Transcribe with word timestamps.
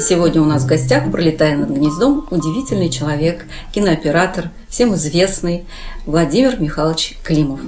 Сегодня 0.00 0.40
у 0.40 0.46
нас 0.46 0.62
в 0.62 0.66
гостях, 0.66 1.10
пролетая 1.10 1.58
над 1.58 1.68
гнездом, 1.70 2.26
удивительный 2.30 2.88
человек, 2.88 3.44
кинооператор, 3.72 4.50
всем 4.68 4.94
известный 4.94 5.66
Владимир 6.06 6.58
Михайлович 6.58 7.18
Климов. 7.22 7.60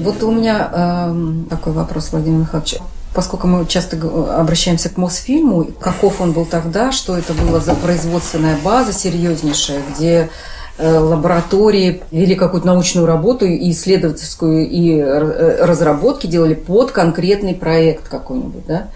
Вот 0.00 0.22
у 0.24 0.32
меня 0.32 0.70
э, 0.72 1.14
такой 1.50 1.72
вопрос, 1.72 2.10
Владимир 2.10 2.40
Михайлович. 2.40 2.78
Поскольку 3.14 3.46
мы 3.46 3.64
часто 3.66 3.96
обращаемся 4.36 4.88
к 4.88 4.96
Мосфильму, 4.96 5.68
каков 5.80 6.20
он 6.20 6.32
был 6.32 6.46
тогда, 6.46 6.90
что 6.90 7.16
это 7.16 7.32
была 7.32 7.60
за 7.60 7.74
производственная 7.74 8.58
база 8.64 8.92
серьезнейшая, 8.92 9.82
где 9.94 10.30
э, 10.78 10.98
лаборатории 10.98 12.02
вели 12.10 12.34
какую-то 12.34 12.66
научную 12.66 13.06
работу 13.06 13.46
и 13.46 13.70
исследовательскую, 13.70 14.68
и 14.68 14.98
э, 14.98 15.64
разработки 15.64 16.26
делали 16.26 16.54
под 16.54 16.90
конкретный 16.90 17.54
проект 17.54 18.08
какой-нибудь, 18.08 18.66
да? 18.66 18.88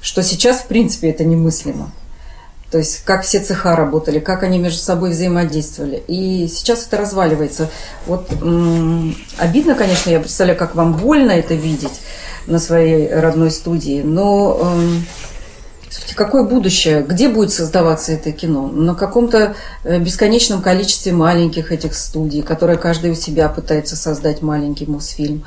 Что 0.00 0.22
сейчас, 0.22 0.58
в 0.58 0.66
принципе, 0.66 1.10
это 1.10 1.24
немыслимо. 1.24 1.90
То 2.70 2.78
есть, 2.78 3.02
как 3.04 3.24
все 3.24 3.40
цеха 3.40 3.74
работали, 3.74 4.20
как 4.20 4.44
они 4.44 4.58
между 4.58 4.80
собой 4.80 5.10
взаимодействовали. 5.10 6.02
И 6.06 6.46
сейчас 6.48 6.86
это 6.86 6.98
разваливается. 6.98 7.68
Вот 8.06 8.30
м- 8.40 9.16
обидно, 9.38 9.74
конечно, 9.74 10.08
я 10.10 10.20
представляю, 10.20 10.56
как 10.56 10.76
вам 10.76 10.94
больно 10.94 11.32
это 11.32 11.54
видеть 11.54 12.00
на 12.46 12.60
своей 12.60 13.12
родной 13.12 13.50
студии, 13.50 14.02
но 14.02 14.56
м- 14.62 15.04
какое 16.14 16.44
будущее? 16.44 17.02
Где 17.02 17.28
будет 17.28 17.52
создаваться 17.52 18.12
это 18.12 18.30
кино? 18.30 18.68
На 18.68 18.94
каком-то 18.94 19.56
э, 19.82 19.98
бесконечном 19.98 20.62
количестве 20.62 21.12
маленьких 21.12 21.72
этих 21.72 21.96
студий, 21.96 22.42
которые 22.42 22.78
каждый 22.78 23.10
у 23.10 23.14
себя 23.16 23.48
пытается 23.48 23.96
создать 23.96 24.42
маленький 24.42 24.86
Мосфильм. 24.86 25.44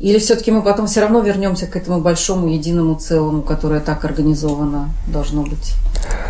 Или 0.00 0.18
все-таки 0.18 0.50
мы 0.50 0.62
потом 0.62 0.86
все 0.86 1.02
равно 1.02 1.20
вернемся 1.20 1.66
к 1.66 1.76
этому 1.76 2.00
большому 2.00 2.48
единому 2.48 2.94
целому, 2.94 3.42
которое 3.42 3.80
так 3.80 4.02
организовано 4.04 4.88
должно 5.06 5.42
быть? 5.42 5.74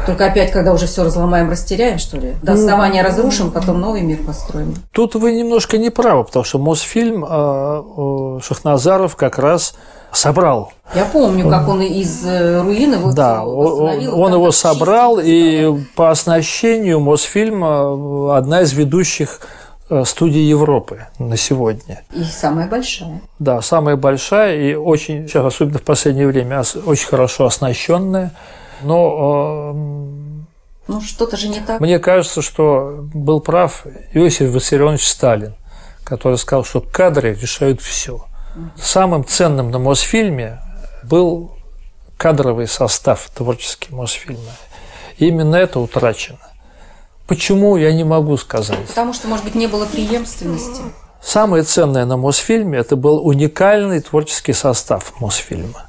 Только 0.07 0.27
опять, 0.27 0.51
когда 0.51 0.73
уже 0.73 0.87
все 0.87 1.05
разломаем, 1.05 1.49
растеряем, 1.49 1.99
что 1.99 2.17
ли? 2.17 2.35
До 2.43 2.55
ну, 2.55 2.59
основания 2.59 3.03
разрушим, 3.03 3.53
потом 3.53 3.81
новый 3.81 4.01
мир 4.03 4.19
построим. 4.27 4.75
Тут 4.93 5.15
вы 5.15 5.33
немножко 5.33 5.79
не 5.79 5.91
правы, 5.91 6.25
потому 6.25 6.45
что 6.45 6.59
Мосфильм 6.59 7.25
э, 7.25 8.41
Шахназаров 8.43 9.15
как 9.15 9.39
раз 9.39 9.75
собрал. 10.13 10.73
Я 10.95 11.05
помню, 11.05 11.49
как 11.49 11.69
он 11.69 11.83
из 11.83 12.27
э, 12.27 12.61
руин 12.63 12.95
его 12.95 13.13
Да, 13.13 13.45
он, 13.45 14.09
он 14.09 14.33
его 14.33 14.51
собрал, 14.51 15.21
и 15.23 15.79
по 15.95 16.11
оснащению 16.11 16.99
Мосфильм 16.99 17.65
э, 17.65 18.37
одна 18.37 18.63
из 18.63 18.73
ведущих 18.73 19.41
Э, 19.93 20.05
студии 20.05 20.43
Европы 20.43 21.09
на 21.19 21.37
сегодня. 21.37 22.05
И 22.15 22.23
самая 22.23 22.69
большая. 22.69 23.21
Да, 23.41 23.61
самая 23.61 23.97
большая 23.97 24.57
и 24.57 24.75
очень, 24.75 25.27
сейчас 25.27 25.45
особенно 25.45 25.79
в 25.79 25.83
последнее 25.83 26.29
время, 26.29 26.63
очень 26.87 27.09
хорошо 27.09 27.47
оснащенная. 27.47 28.31
Но 28.83 29.73
э, 29.75 30.93
ну, 30.93 31.01
что-то 31.01 31.37
же 31.37 31.49
не 31.49 31.59
так. 31.59 31.81
Мне 31.81 31.99
кажется, 31.99 32.41
что 32.41 33.05
был 33.13 33.41
прав 33.41 33.85
Иосиф 34.15 34.51
Виссарионович 34.51 35.09
Сталин, 35.09 35.55
который 36.05 36.39
сказал, 36.39 36.65
что 36.65 36.81
кадры 36.81 37.35
решают 37.35 37.81
все. 37.81 38.25
Самым 38.77 39.25
ценным 39.25 39.73
на 39.73 39.81
Мосфильме 39.81 40.61
был 41.03 41.57
кадровый 42.17 42.69
состав 42.69 43.29
творческий 43.35 43.93
Мосфильма. 43.93 44.53
И 45.19 45.27
именно 45.27 45.57
это 45.57 45.81
утрачено. 45.81 46.39
Почему, 47.31 47.77
я 47.77 47.93
не 47.93 48.03
могу 48.03 48.37
сказать. 48.37 48.89
Потому 48.89 49.13
что, 49.13 49.29
может 49.29 49.45
быть, 49.45 49.55
не 49.55 49.69
было 49.69 49.87
преемственности. 49.87 50.83
Самое 51.23 51.63
ценное 51.63 52.05
на 52.05 52.17
Мосфильме– 52.17 52.79
это 52.81 52.97
был 52.97 53.25
уникальный 53.25 54.01
творческий 54.01 54.53
состав 54.53 55.13
Мосфильма. 55.21 55.87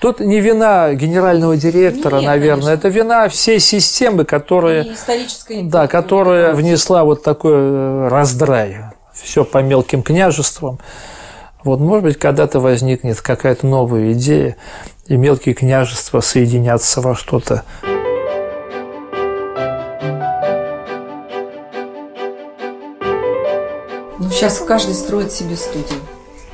Тут 0.00 0.20
не 0.20 0.40
вина 0.40 0.94
генерального 0.94 1.58
директора, 1.58 2.16
Нет, 2.16 2.24
наверное, 2.24 2.62
конечно. 2.68 2.88
это 2.88 2.88
вина 2.88 3.28
всей 3.28 3.60
системы, 3.60 4.24
которая, 4.24 4.86
да, 5.64 5.86
которая 5.86 6.54
внесла 6.54 7.04
вот 7.04 7.22
такой 7.22 7.52
э, 7.52 8.08
раздрай, 8.08 8.86
все 9.12 9.44
по 9.44 9.58
мелким 9.58 10.02
княжествам. 10.02 10.78
Вот, 11.62 11.78
может 11.78 12.04
быть, 12.04 12.18
когда-то 12.18 12.58
возникнет 12.60 13.20
какая-то 13.20 13.66
новая 13.66 14.12
идея, 14.12 14.56
и 15.08 15.18
мелкие 15.18 15.54
княжества 15.54 16.20
соединятся 16.20 17.02
во 17.02 17.14
что-то. 17.14 17.64
Сейчас 24.34 24.58
каждый 24.58 24.94
строит 24.94 25.30
себе 25.30 25.54
студию 25.54 26.00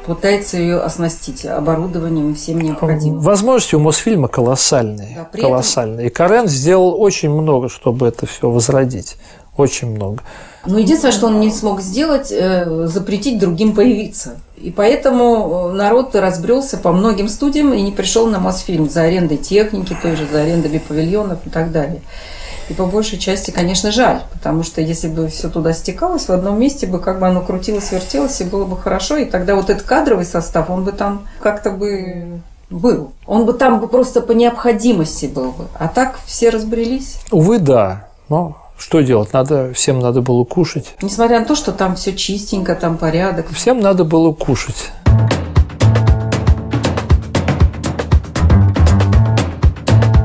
пытается 0.04 0.56
ее 0.56 0.80
оснастить 0.80 1.46
оборудованием 1.46 2.32
и 2.32 2.34
всем 2.34 2.60
необходимым. 2.60 3.20
Возможности 3.20 3.74
у 3.74 3.80
Мосфильма 3.80 4.28
колоссальные. 4.28 5.14
Да, 5.14 5.28
этом... 5.32 5.40
колоссальные. 5.40 6.06
И 6.08 6.10
Карен 6.10 6.48
сделал 6.48 7.00
очень 7.00 7.30
много, 7.30 7.68
чтобы 7.68 8.08
это 8.08 8.26
все 8.26 8.50
возродить. 8.50 9.16
Очень 9.56 9.94
много. 9.94 10.22
Но 10.66 10.78
единственное, 10.78 11.12
что 11.12 11.28
он 11.28 11.40
не 11.40 11.50
смог 11.50 11.80
сделать, 11.80 12.32
э, 12.32 12.86
запретить 12.86 13.38
другим 13.38 13.74
появиться. 13.74 14.40
И 14.56 14.70
поэтому 14.70 15.70
э, 15.70 15.72
народ 15.72 16.14
разбрелся 16.14 16.76
по 16.76 16.92
многим 16.92 17.28
студиям 17.28 17.72
и 17.72 17.80
не 17.80 17.92
пришел 17.92 18.26
на 18.26 18.40
Мосфильм 18.40 18.90
за 18.90 19.02
арендой 19.02 19.38
техники, 19.38 19.96
той 20.02 20.16
же 20.16 20.26
за 20.26 20.42
арендой 20.42 20.80
павильонов 20.80 21.46
и 21.46 21.50
так 21.50 21.72
далее. 21.72 22.02
И 22.70 22.72
по 22.72 22.86
большей 22.86 23.18
части, 23.18 23.50
конечно, 23.50 23.90
жаль, 23.90 24.20
потому 24.32 24.62
что 24.62 24.80
если 24.80 25.08
бы 25.08 25.26
все 25.26 25.50
туда 25.50 25.72
стекалось, 25.72 26.28
в 26.28 26.30
одном 26.30 26.60
месте 26.60 26.86
бы 26.86 27.00
как 27.00 27.18
бы 27.18 27.26
оно 27.26 27.40
крутилось, 27.40 27.90
вертелось, 27.90 28.40
и 28.40 28.44
было 28.44 28.64
бы 28.64 28.76
хорошо, 28.76 29.16
и 29.16 29.24
тогда 29.24 29.56
вот 29.56 29.70
этот 29.70 29.82
кадровый 29.82 30.24
состав, 30.24 30.70
он 30.70 30.84
бы 30.84 30.92
там 30.92 31.26
как-то 31.40 31.72
бы 31.72 32.40
был. 32.70 33.10
Он 33.26 33.44
бы 33.44 33.54
там 33.54 33.80
бы 33.80 33.88
просто 33.88 34.20
по 34.20 34.30
необходимости 34.30 35.26
был 35.26 35.50
бы. 35.50 35.64
А 35.76 35.88
так 35.88 36.20
все 36.24 36.50
разбрелись. 36.50 37.16
Увы, 37.32 37.58
да. 37.58 38.06
Но 38.28 38.56
что 38.78 39.00
делать? 39.00 39.32
Надо, 39.32 39.72
всем 39.74 39.98
надо 39.98 40.22
было 40.22 40.44
кушать. 40.44 40.94
Несмотря 41.02 41.40
на 41.40 41.46
то, 41.46 41.56
что 41.56 41.72
там 41.72 41.96
все 41.96 42.14
чистенько, 42.14 42.76
там 42.76 42.96
порядок. 42.98 43.46
Всем 43.50 43.80
надо 43.80 44.04
было 44.04 44.32
кушать. 44.32 44.90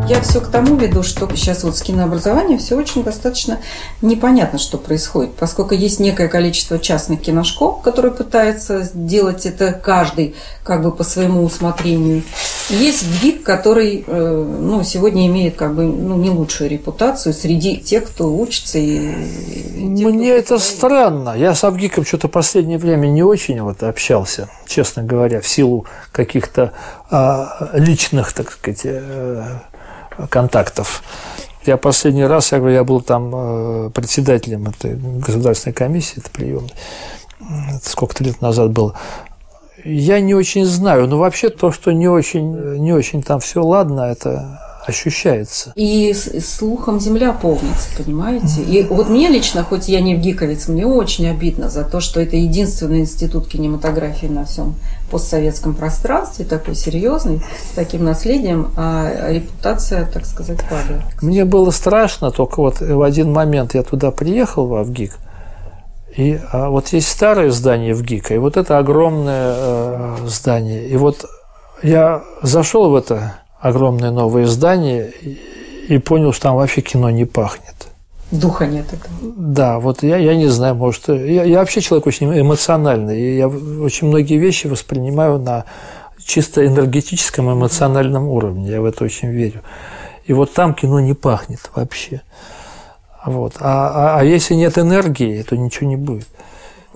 Я 0.08 0.22
все 0.22 0.40
к 0.40 0.48
тому 0.48 0.76
веду, 0.76 1.02
что 1.02 1.28
сейчас 1.36 1.64
вот 1.64 1.76
с 1.76 1.82
кинообразованием 1.82 2.60
все 2.60 2.76
очень 2.76 3.04
достаточно 3.04 3.60
непонятно, 4.04 4.60
что 4.60 4.78
происходит, 4.78 5.34
поскольку 5.34 5.74
есть 5.74 6.00
некое 6.00 6.28
количество 6.28 6.78
частных 6.78 7.22
киношкол, 7.22 7.82
которые 7.84 8.12
пытаются 8.12 8.88
делать 8.94 9.48
это 9.48 9.72
каждый 9.74 10.36
как 10.64 10.84
бы 10.84 10.92
по 10.92 11.04
своему 11.04 11.44
усмотрению. 11.44 12.22
есть 12.70 13.02
ВГИК, 13.02 13.42
который 13.44 14.04
э, 14.06 14.58
ну, 14.60 14.84
сегодня 14.84 15.26
имеет 15.26 15.56
как 15.56 15.74
бы 15.74 15.86
ну, 15.86 16.18
не 16.18 16.30
лучшую 16.30 16.70
репутацию 16.70 17.34
среди 17.34 17.78
тех, 17.78 18.06
кто 18.06 18.32
учится. 18.32 18.78
И, 18.78 19.10
и 19.10 19.96
тех, 19.96 20.08
Мне 20.08 20.30
это 20.30 20.60
странно. 20.60 21.34
Я 21.36 21.56
с 21.56 21.68
ВГИКом 21.68 22.06
что-то 22.06 22.28
последнее 22.28 22.78
время 22.78 23.08
не 23.08 23.24
очень 23.24 23.60
вот 23.60 23.82
общался, 23.82 24.50
честно 24.68 25.02
говоря, 25.02 25.42
в 25.42 25.48
силу 25.48 25.88
каких-то 26.12 26.74
а, 27.10 27.72
личных, 27.74 28.34
так 28.34 28.52
сказать, 28.52 28.82
э, 28.84 29.44
контактов. 30.30 31.04
Я 31.66 31.78
последний 31.78 32.26
раз, 32.26 32.52
я 32.52 32.60
говорю, 32.60 32.76
я 32.76 32.84
был 32.84 33.02
там 33.02 33.32
э, 33.34 33.90
председателем 33.90 34.68
этой 34.68 34.96
государственной 34.96 35.74
комиссии, 35.74 36.20
это 36.20 36.30
приемной, 36.30 36.74
сколько-то 37.82 38.24
лет 38.24 38.42
назад 38.42 38.72
было. 38.72 38.94
Я 39.84 40.20
не 40.20 40.34
очень 40.34 40.66
знаю, 40.66 41.08
но 41.08 41.18
вообще 41.18 41.50
то, 41.50 41.72
что 41.72 41.92
не 41.92 42.08
очень, 42.08 42.78
не 42.80 42.94
очень 42.94 43.24
там 43.24 43.40
все 43.40 43.64
ладно, 43.64 44.02
это 44.02 44.65
ощущается. 44.86 45.74
И 45.76 46.14
слухом 46.14 47.00
земля 47.00 47.34
полнится, 47.34 47.90
понимаете? 47.98 48.62
И 48.62 48.84
вот 48.84 49.10
мне 49.10 49.30
лично, 49.30 49.64
хоть 49.64 49.88
я 49.88 50.02
не 50.02 50.16
в 50.16 50.20
гиковец, 50.20 50.68
мне 50.68 50.86
очень 50.86 51.28
обидно 51.28 51.70
за 51.70 51.84
то, 51.84 52.00
что 52.00 52.22
это 52.22 52.36
единственный 52.36 53.00
институт 53.00 53.48
кинематографии 53.48 54.28
на 54.28 54.46
всем 54.46 54.76
постсоветском 55.10 55.74
пространстве, 55.74 56.46
такой 56.46 56.76
серьезный, 56.76 57.42
с 57.72 57.76
таким 57.76 58.04
наследием, 58.04 58.72
а 58.76 59.32
репутация, 59.32 60.06
так 60.06 60.26
сказать, 60.26 60.60
падает. 60.70 61.02
Мне 61.22 61.46
было 61.46 61.72
страшно, 61.72 62.32
только 62.32 62.60
вот 62.60 62.82
в 62.82 63.02
один 63.02 63.32
момент 63.32 63.76
я 63.76 63.84
туда 63.84 64.12
приехал, 64.12 64.68
в 64.68 64.76
Авгик, 64.76 65.18
и 66.16 66.40
а 66.52 66.70
вот 66.70 66.90
есть 66.90 67.10
старое 67.10 67.52
здание 67.52 67.94
в 67.94 68.02
ГИКа, 68.02 68.36
и 68.36 68.38
вот 68.38 68.56
это 68.58 68.78
огромное 68.78 69.54
э, 69.56 70.16
здание. 70.26 70.88
И 70.88 70.96
вот 70.96 71.26
я 71.84 72.24
зашел 72.42 72.90
в 72.90 72.96
это 72.96 73.36
огромное 73.66 74.12
новое 74.12 74.46
здание 74.46 75.12
и 75.88 75.98
понял, 75.98 76.34
что 76.34 76.44
там 76.44 76.56
вообще 76.56 76.82
кино 76.82 77.10
не 77.10 77.26
пахнет. 77.26 77.88
Духа 78.30 78.68
нет 78.68 78.86
этого. 78.88 79.34
Да, 79.38 79.80
вот 79.80 80.04
я, 80.04 80.18
я 80.18 80.36
не 80.36 80.48
знаю, 80.48 80.76
может, 80.76 81.08
я, 81.08 81.44
я 81.44 81.60
вообще 81.60 81.82
человек 81.82 82.06
очень 82.06 82.28
эмоциональный, 82.40 83.20
и 83.20 83.38
я 83.38 83.48
очень 83.48 84.08
многие 84.08 84.38
вещи 84.38 84.68
воспринимаю 84.68 85.40
на 85.40 85.66
чисто 86.24 86.66
энергетическом, 86.66 87.52
эмоциональном 87.52 88.28
уровне, 88.28 88.70
я 88.70 88.82
в 88.82 88.86
это 88.86 89.04
очень 89.04 89.30
верю. 89.30 89.62
И 90.26 90.34
вот 90.34 90.54
там 90.54 90.76
кино 90.76 91.00
не 91.00 91.14
пахнет 91.14 91.72
вообще. 91.76 92.22
Вот. 93.26 93.54
А, 93.60 94.18
а, 94.18 94.20
а 94.20 94.24
если 94.24 94.54
нет 94.54 94.78
энергии, 94.78 95.42
то 95.42 95.58
ничего 95.58 95.90
не 95.90 95.98
будет. 95.98 96.28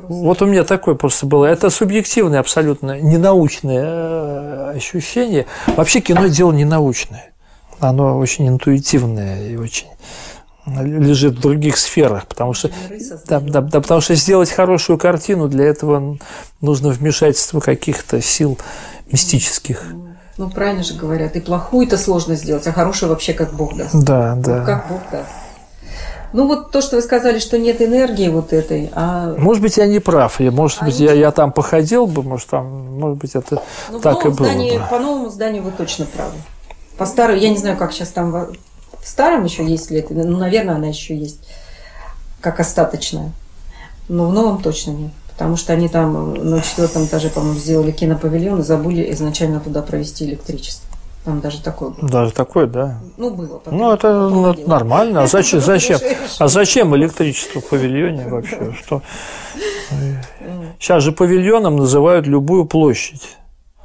Вот 0.07 0.41
у 0.41 0.45
меня 0.45 0.63
такое 0.63 0.95
просто 0.95 1.25
было. 1.25 1.45
Это 1.45 1.69
субъективное, 1.69 2.39
абсолютно 2.39 2.99
ненаучное 2.99 3.83
э, 3.85 4.73
ощущение. 4.75 5.45
Вообще 5.67 5.99
кино 5.99 6.27
дело 6.27 6.51
ненаучное. 6.51 7.31
Оно 7.79 8.17
очень 8.17 8.47
интуитивное 8.47 9.49
и 9.49 9.55
очень 9.55 9.87
лежит 10.65 11.35
в 11.35 11.41
других 11.41 11.77
сферах, 11.77 12.27
потому 12.27 12.53
что, 12.53 12.69
да, 13.25 13.39
да, 13.39 13.61
да, 13.61 13.81
потому 13.81 14.01
что 14.01 14.15
сделать 14.15 14.51
хорошую 14.51 14.99
картину, 14.99 15.47
для 15.47 15.65
этого 15.65 16.17
нужно 16.61 16.89
вмешательство 16.89 17.59
каких-то 17.59 18.21
сил 18.21 18.57
мистических. 19.11 19.83
Ну, 20.37 20.49
правильно 20.49 20.83
же 20.83 20.93
говорят, 20.93 21.35
и 21.35 21.41
плохую-то 21.41 21.97
сложно 21.97 22.35
сделать, 22.35 22.65
а 22.67 22.71
хорошую 22.71 23.09
вообще 23.09 23.33
как 23.33 23.53
Бог 23.53 23.75
даст. 23.75 23.93
Да, 23.93 24.35
да. 24.35 24.59
Ну, 24.59 24.65
как 24.65 24.87
Бог 24.87 25.01
даст. 25.11 25.29
Ну 26.31 26.47
вот 26.47 26.71
то, 26.71 26.81
что 26.81 26.97
вы 26.97 27.01
сказали, 27.01 27.39
что 27.39 27.57
нет 27.57 27.81
энергии 27.81 28.29
вот 28.29 28.53
этой, 28.53 28.91
а... 28.93 29.35
Может 29.37 29.63
быть, 29.63 29.77
я 29.77 29.87
не 29.87 29.99
прав, 29.99 30.39
я, 30.39 30.51
может 30.51 30.81
а 30.81 30.85
быть, 30.85 30.99
я, 30.99 31.13
я 31.13 31.31
там 31.31 31.51
походил 31.51 32.05
бы, 32.05 32.21
может, 32.21 32.49
там, 32.49 32.99
может 32.99 33.17
быть, 33.17 33.35
это 33.35 33.63
ну, 33.89 33.99
так 33.99 34.25
и 34.25 34.29
было 34.29 34.45
здании, 34.45 34.77
бы. 34.77 34.83
По 34.89 34.99
новому 34.99 35.29
зданию 35.29 35.63
вы 35.63 35.71
точно 35.71 36.05
правы. 36.05 36.35
По 36.97 37.05
старому, 37.05 37.39
я 37.39 37.49
не 37.49 37.57
знаю, 37.57 37.77
как 37.77 37.93
сейчас 37.93 38.09
там 38.09 38.31
в 38.31 38.53
старом 39.03 39.43
еще 39.43 39.65
есть 39.65 39.89
ли 39.89 39.99
это, 39.99 40.13
ну, 40.13 40.37
наверное, 40.37 40.75
она 40.75 40.87
еще 40.87 41.17
есть, 41.17 41.39
как 42.41 42.59
остаточная. 42.59 43.31
Но 44.07 44.27
в 44.27 44.33
новом 44.33 44.61
точно 44.61 44.91
нет. 44.91 45.11
Потому 45.29 45.55
что 45.55 45.71
они 45.71 45.87
там 45.87 46.33
на 46.33 46.61
четвертом 46.61 47.05
этаже, 47.05 47.29
по-моему, 47.29 47.57
сделали 47.57 47.91
кинопавильон 47.91 48.59
и 48.59 48.63
забыли 48.63 49.09
изначально 49.13 49.61
туда 49.61 49.81
провести 49.81 50.25
электричество. 50.25 50.88
Там 51.29 51.41
даже 51.41 51.61
такое 51.61 51.89
было. 51.91 52.09
Даже 52.09 52.31
такое, 52.31 52.65
да. 52.65 52.97
Ну, 53.17 53.29
было. 53.29 53.61
Ну, 53.67 53.91
это, 53.93 54.29
ну, 54.29 54.49
это 54.49 54.67
нормально. 54.67 55.21
А 55.21 55.27
зачем, 55.27 55.61
зачем, 55.61 55.99
а 56.39 56.47
зачем 56.47 56.95
электричество 56.95 57.61
в 57.61 57.69
павильоне 57.69 58.27
вообще? 58.27 58.73
Что? 58.73 59.03
Сейчас 60.79 61.03
же 61.03 61.11
павильоном 61.11 61.77
называют 61.77 62.25
любую 62.25 62.65
площадь. 62.65 63.37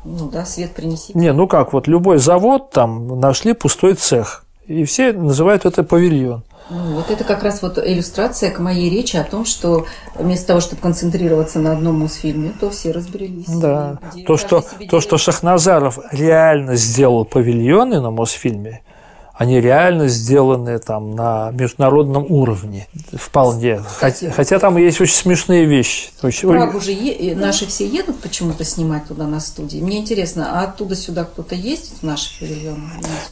Ну 0.07 0.31
да, 0.31 0.47
свет 0.47 0.73
принесите. 0.75 1.19
Не, 1.19 1.35
ну 1.35 1.47
как, 1.47 1.75
вот 1.75 1.87
любой 1.87 2.17
завод 2.17 2.71
там 2.71 3.21
нашли 3.21 3.53
пустой 3.53 3.93
цех. 3.93 4.44
И 4.67 4.85
все 4.85 5.13
называют 5.13 5.67
это 5.67 5.83
павильон. 5.83 6.43
Ну, 6.71 6.95
вот 6.95 7.11
это 7.11 7.25
как 7.25 7.43
раз 7.43 7.61
вот 7.61 7.79
иллюстрация 7.79 8.51
к 8.51 8.59
моей 8.59 8.89
речи 8.89 9.17
о 9.17 9.25
том, 9.25 9.45
что 9.45 9.85
вместо 10.15 10.47
того, 10.47 10.61
чтобы 10.61 10.81
концентрироваться 10.81 11.59
на 11.59 11.73
одном 11.73 12.01
Мосфильме, 12.01 12.55
то 12.59 12.71
все 12.71 12.91
разбрелись. 12.91 13.47
Да, 13.49 13.99
то 14.27 14.39
что, 14.39 14.65
то, 14.89 15.01
что 15.01 15.19
Шахназаров 15.19 15.99
реально 16.11 16.77
сделал 16.77 17.27
павильоны 17.27 18.01
на 18.01 18.11
Мосфильме– 18.11 18.81
они 19.37 19.61
реально 19.61 20.07
сделаны 20.07 20.79
там 20.79 21.17
на 21.17 21.51
международном 21.51 22.25
уровне 22.29 22.87
вполне. 23.13 23.83
Хотя, 23.99 24.31
хотя 24.31 24.61
там 24.61 24.77
есть 24.77 25.01
очень 25.01 25.17
смешные 25.17 25.65
вещи. 25.65 26.11
Очень... 26.23 26.51
Прагу 26.51 26.81
же 26.81 26.93
е... 26.93 27.35
наши 27.35 27.67
все 27.67 27.85
едут 27.87 28.21
почему-то 28.21 28.65
снимать 28.65 29.09
туда 29.09 29.27
на 29.27 29.41
студии. 29.41 29.79
Мне 29.79 29.99
интересно, 29.99 30.61
а 30.61 30.65
оттуда 30.65 30.95
сюда 30.95 31.25
кто-то 31.25 31.57
ездит 31.57 31.95
в 32.01 32.03
наши 32.05 32.39
павильоны? 32.39 32.79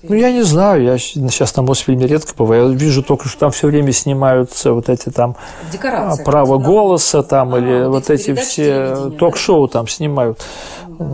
Ну, 0.02 0.16
я 0.16 0.32
не 0.32 0.42
знаю. 0.42 0.82
Я 0.82 0.98
сейчас 0.98 1.54
на 1.56 1.62
Мосфильме 1.62 2.08
редко 2.08 2.32
бываю. 2.36 2.70
Я 2.70 2.76
вижу 2.76 3.04
только, 3.04 3.28
что 3.28 3.38
там 3.38 3.50
все 3.52 3.68
время 3.68 3.92
снимаются 3.92 4.72
вот 4.72 4.88
эти 4.88 5.08
там 5.10 5.36
Декорации, 5.70 6.24
право 6.24 6.58
голоса 6.58 7.22
там 7.22 7.54
а, 7.54 7.58
или 7.58 7.86
вот 7.86 8.10
эти 8.10 8.34
все 8.34 9.10
ток-шоу 9.18 9.68
да? 9.68 9.74
там 9.74 9.88
снимают. 9.88 10.40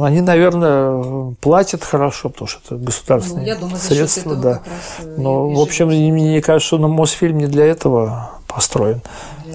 Они, 0.03 0.21
наверное, 0.21 1.35
платят 1.41 1.85
хорошо, 1.85 2.29
потому 2.29 2.49
что 2.49 2.61
это 2.65 2.85
государственные 2.85 3.43
ну, 3.43 3.47
я 3.47 3.57
думаю, 3.57 3.77
средства. 3.77 4.37
Да. 4.37 4.61
Э, 5.01 5.15
Но, 5.17 5.49
в 5.49 5.61
общем, 5.61 5.89
мне 5.89 6.41
кажется, 6.41 6.67
что 6.69 6.79
на 6.79 6.89
Мосфильм 6.89 7.39
не 7.39 7.47
для 7.47 7.67
этого 7.67 8.31
построен. 8.47 9.03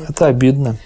Это 0.08 0.28
обидно. 0.28 0.78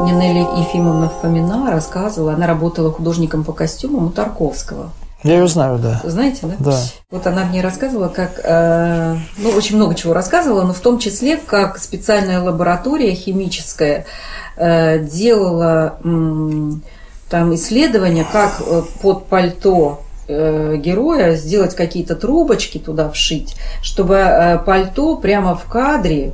Мне 0.00 0.12
Нелли 0.12 0.60
Ефимовна 0.60 1.08
Фомина 1.08 1.70
рассказывала, 1.70 2.34
она 2.34 2.46
работала 2.46 2.90
художником 2.90 3.44
по 3.44 3.52
костюмам 3.52 4.06
у 4.06 4.10
Тарковского. 4.10 4.90
Я 5.24 5.38
ее 5.38 5.48
знаю, 5.48 5.78
да. 5.78 6.02
Знаете, 6.04 6.40
да? 6.42 6.54
Да. 6.58 6.80
Вот 7.10 7.26
она 7.26 7.44
мне 7.46 7.62
рассказывала, 7.62 8.08
как, 8.08 8.40
э, 8.44 9.16
ну, 9.38 9.50
очень 9.50 9.76
много 9.76 9.94
чего 9.94 10.12
рассказывала, 10.12 10.64
но 10.64 10.74
в 10.74 10.80
том 10.80 10.98
числе, 10.98 11.38
как 11.38 11.78
специальная 11.78 12.42
лаборатория 12.42 13.14
химическая 13.14 14.04
делала 14.56 15.98
э, 16.02 16.70
там 17.28 17.54
исследования, 17.54 18.26
как 18.30 18.62
э, 18.66 18.82
под 19.00 19.26
пальто 19.26 20.04
Э, 20.26 20.76
героя 20.78 21.36
сделать 21.36 21.74
какие-то 21.74 22.16
трубочки 22.16 22.78
туда 22.78 23.10
вшить, 23.10 23.56
чтобы 23.82 24.62
пальто 24.64 25.16
прямо 25.16 25.54
в 25.54 25.64
кадре 25.64 26.32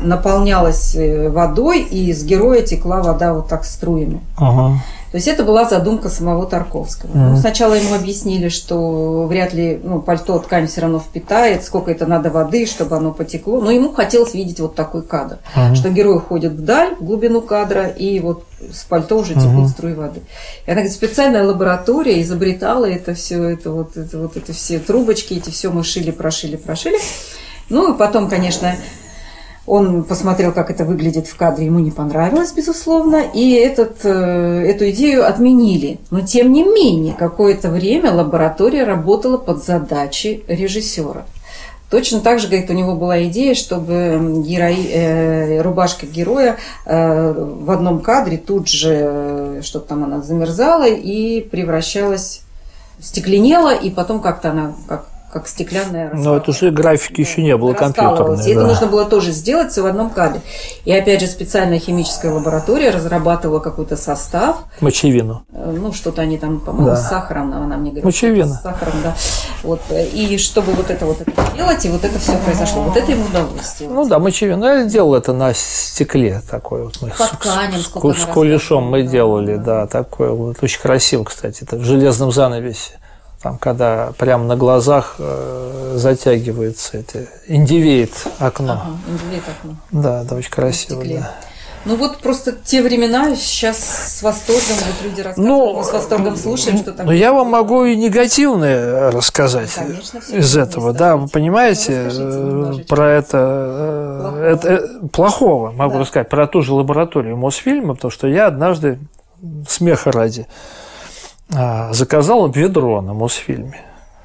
наполнялось 0.00 0.96
водой, 1.28 1.82
и 1.82 2.08
из 2.08 2.24
героя 2.24 2.62
текла 2.62 3.02
вода 3.02 3.34
вот 3.34 3.48
так 3.48 3.66
струями. 3.66 4.20
Ага. 4.38 4.82
То 5.16 5.18
есть 5.18 5.28
это 5.28 5.44
была 5.44 5.64
задумка 5.64 6.10
самого 6.10 6.46
Тарковского. 6.46 7.10
Mm-hmm. 7.10 7.30
Ну, 7.30 7.36
сначала 7.38 7.72
ему 7.72 7.94
объяснили, 7.94 8.50
что 8.50 9.24
вряд 9.26 9.54
ли 9.54 9.80
ну, 9.82 10.02
пальто 10.02 10.38
ткань 10.40 10.66
все 10.66 10.82
равно 10.82 10.98
впитает, 10.98 11.64
сколько 11.64 11.90
это 11.90 12.04
надо 12.04 12.28
воды, 12.28 12.66
чтобы 12.66 12.96
оно 12.98 13.12
потекло. 13.12 13.62
Но 13.62 13.70
ему 13.70 13.94
хотелось 13.94 14.34
видеть 14.34 14.60
вот 14.60 14.74
такой 14.74 15.02
кадр, 15.02 15.38
mm-hmm. 15.54 15.74
что 15.74 15.88
герой 15.88 16.16
уходит 16.18 16.52
вдаль, 16.52 16.96
в 16.96 17.02
глубину 17.02 17.40
кадра, 17.40 17.86
и 17.86 18.20
вот 18.20 18.44
с 18.70 18.84
пальто 18.84 19.16
уже 19.16 19.32
текут 19.32 19.46
mm-hmm. 19.46 19.68
струи 19.68 19.94
воды. 19.94 20.20
И 20.66 20.70
она 20.70 20.80
говорит, 20.80 20.92
специальная 20.92 21.44
лаборатория 21.44 22.20
изобретала 22.20 22.84
это 22.84 23.14
все, 23.14 23.42
это 23.42 23.70
вот, 23.70 23.96
это 23.96 24.18
вот 24.18 24.36
эти 24.36 24.50
все 24.50 24.78
трубочки, 24.78 25.32
эти 25.32 25.48
все 25.48 25.70
мы 25.70 25.82
шили, 25.82 26.10
прошили, 26.10 26.56
прошили. 26.56 26.98
Ну 27.70 27.94
и 27.94 27.96
потом, 27.96 28.28
конечно, 28.28 28.76
он 29.66 30.04
посмотрел, 30.04 30.52
как 30.52 30.70
это 30.70 30.84
выглядит 30.84 31.26
в 31.26 31.36
кадре, 31.36 31.66
ему 31.66 31.80
не 31.80 31.90
понравилось, 31.90 32.52
безусловно, 32.52 33.16
и 33.16 33.52
этот, 33.52 34.04
э, 34.04 34.64
эту 34.68 34.90
идею 34.90 35.26
отменили. 35.28 35.98
Но, 36.10 36.20
тем 36.20 36.52
не 36.52 36.62
менее, 36.62 37.14
какое-то 37.18 37.70
время 37.70 38.12
лаборатория 38.12 38.84
работала 38.84 39.38
под 39.38 39.64
задачи 39.64 40.44
режиссера. 40.46 41.24
Точно 41.90 42.20
так 42.20 42.40
же, 42.40 42.48
говорит, 42.48 42.70
у 42.70 42.74
него 42.74 42.94
была 42.94 43.22
идея, 43.24 43.54
чтобы 43.54 44.42
герои, 44.44 44.88
э, 44.92 45.60
рубашка 45.62 46.06
героя 46.06 46.56
э, 46.84 47.32
в 47.32 47.70
одном 47.70 48.00
кадре 48.00 48.38
тут 48.38 48.68
же, 48.68 48.92
э, 48.92 49.60
что-то 49.62 49.90
там 49.90 50.02
она 50.02 50.20
замерзала 50.20 50.88
и 50.88 51.40
превращалась, 51.40 52.42
стекленела, 53.00 53.74
и 53.74 53.90
потом 53.90 54.20
как-то 54.20 54.50
она 54.50 54.74
как 54.88 55.06
как 55.36 55.48
стеклянная 55.48 56.10
Но 56.14 56.34
это 56.38 56.50
же 56.52 56.70
графики 56.70 57.20
еще 57.20 57.42
не 57.42 57.54
было 57.58 57.74
компьютерной. 57.74 58.42
И 58.42 58.54
да. 58.54 58.60
это 58.60 58.66
нужно 58.66 58.86
было 58.86 59.04
тоже 59.04 59.32
сделать 59.32 59.70
все 59.70 59.82
в 59.82 59.86
одном 59.86 60.08
кадре. 60.08 60.40
И 60.86 60.92
опять 60.92 61.20
же 61.20 61.26
специальная 61.26 61.78
химическая 61.78 62.32
лаборатория 62.32 62.88
разрабатывала 62.90 63.58
какой-то 63.58 63.98
состав. 63.98 64.64
Мочевину. 64.80 65.44
Э, 65.52 65.76
ну, 65.78 65.92
что-то 65.92 66.22
они 66.22 66.38
там, 66.38 66.60
по-моему, 66.60 66.88
да. 66.88 66.96
с 66.96 67.10
сахаром, 67.10 67.52
она 67.52 67.76
мне 67.76 67.90
говорит. 67.90 68.04
Мочевина. 68.04 68.54
С 68.54 68.62
сахаром, 68.62 68.94
да. 69.02 69.14
Вот. 69.62 69.80
И 69.90 70.38
чтобы 70.38 70.72
вот 70.72 70.88
это 70.88 71.04
вот 71.04 71.20
это 71.20 71.32
делать, 71.54 71.84
и 71.84 71.90
вот 71.90 72.02
это 72.02 72.18
все 72.18 72.38
произошло. 72.38 72.84
Вот 72.84 72.96
это 72.96 73.12
ему 73.12 73.26
удалось 73.26 73.62
сделать. 73.62 73.94
Ну 73.94 74.08
да, 74.08 74.18
мочевину. 74.18 74.64
Я 74.64 74.84
делал 74.86 75.14
это 75.14 75.34
на 75.34 75.52
стекле 75.52 76.40
такой 76.50 76.84
вот. 76.84 76.96
Мы 77.02 77.10
По 77.10 77.26
тканям. 77.26 77.80
С, 77.80 78.22
с 78.22 78.24
кулешом 78.24 78.84
мы 78.84 79.02
да, 79.02 79.10
делали, 79.10 79.56
да, 79.56 79.82
да 79.82 79.86
такое 79.86 80.30
вот. 80.30 80.62
Очень 80.62 80.80
красиво, 80.80 81.24
кстати. 81.24 81.62
Это 81.62 81.76
в 81.76 81.84
железном 81.84 82.32
занавесе 82.32 82.92
там, 83.46 83.58
когда 83.58 84.12
прямо 84.18 84.44
на 84.44 84.56
глазах 84.56 85.16
э, 85.18 85.92
затягивается 85.94 86.98
это, 86.98 87.26
индивеет 87.46 88.10
окно. 88.40 88.72
Ага, 88.72 88.96
индивеет 89.06 89.44
окно. 89.48 89.76
Да, 89.92 90.24
да, 90.24 90.34
очень 90.34 90.50
красиво, 90.50 91.04
да. 91.04 91.32
Ну 91.84 91.94
вот 91.94 92.18
просто 92.18 92.50
те 92.50 92.82
времена 92.82 93.36
сейчас 93.36 93.78
с 94.16 94.22
восторгом 94.24 94.74
вот 94.84 95.04
люди 95.04 95.20
рассказывают, 95.20 95.38
ну, 95.38 95.78
мы 95.78 95.84
с 95.84 95.92
восторгом 95.92 96.36
слушаем, 96.36 96.78
что 96.78 96.90
там. 96.90 97.06
Ну 97.06 97.12
я 97.12 97.32
вам 97.32 97.46
могу 97.46 97.84
и 97.84 97.94
негативное 97.94 99.12
рассказать 99.12 99.70
ну, 99.76 99.86
конечно, 99.86 100.18
из 100.34 100.56
этого, 100.56 100.92
да, 100.92 101.16
вы 101.16 101.28
понимаете 101.28 102.10
ну, 102.12 102.80
про 102.80 103.10
это, 103.12 104.18
плохого. 104.20 104.42
это 104.42 105.08
плохого 105.12 105.70
могу 105.70 105.94
да. 105.94 106.00
рассказать 106.00 106.28
про 106.28 106.48
ту 106.48 106.62
же 106.62 106.74
лабораторию 106.74 107.36
Мосфильма, 107.36 107.94
потому 107.94 108.10
что 108.10 108.26
я 108.26 108.48
однажды 108.48 108.98
смеха 109.68 110.10
ради 110.10 110.48
а, 111.54 111.92
заказал 111.92 112.48
ведро 112.50 113.00
на 113.00 113.14
Мосфильме. 113.14 113.80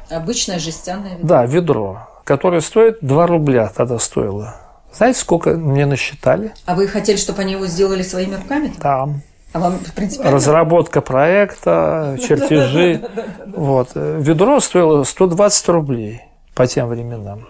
Обычное 0.10 0.60
жестяное 0.60 1.16
ведро? 1.16 1.28
Да, 1.28 1.46
ведро, 1.46 2.08
которое 2.24 2.62
стоит 2.62 2.98
2 3.02 3.28
рубля 3.28 3.72
тогда 3.76 4.00
стоило. 4.00 4.56
Знаете, 4.94 5.20
сколько 5.20 5.52
мне 5.52 5.86
насчитали? 5.86 6.54
А 6.66 6.76
вы 6.76 6.88
хотели, 6.88 7.16
чтобы 7.18 7.42
они 7.42 7.54
его 7.54 7.66
сделали 7.66 8.04
своими 8.04 8.36
руками? 8.36 8.74
Да. 8.82 9.08
А 9.54 9.60
вам, 9.60 9.80
в 9.80 9.94
принципе, 9.94 10.30
Разработка 10.30 11.02
проекта, 11.02 12.18
чертежи. 12.22 13.02
Вот. 13.56 13.90
Ведро 13.96 14.60
стоило 14.62 15.04
120 15.04 15.70
рублей 15.70 16.22
по 16.56 16.66
тем 16.68 16.88
временам. 16.88 17.46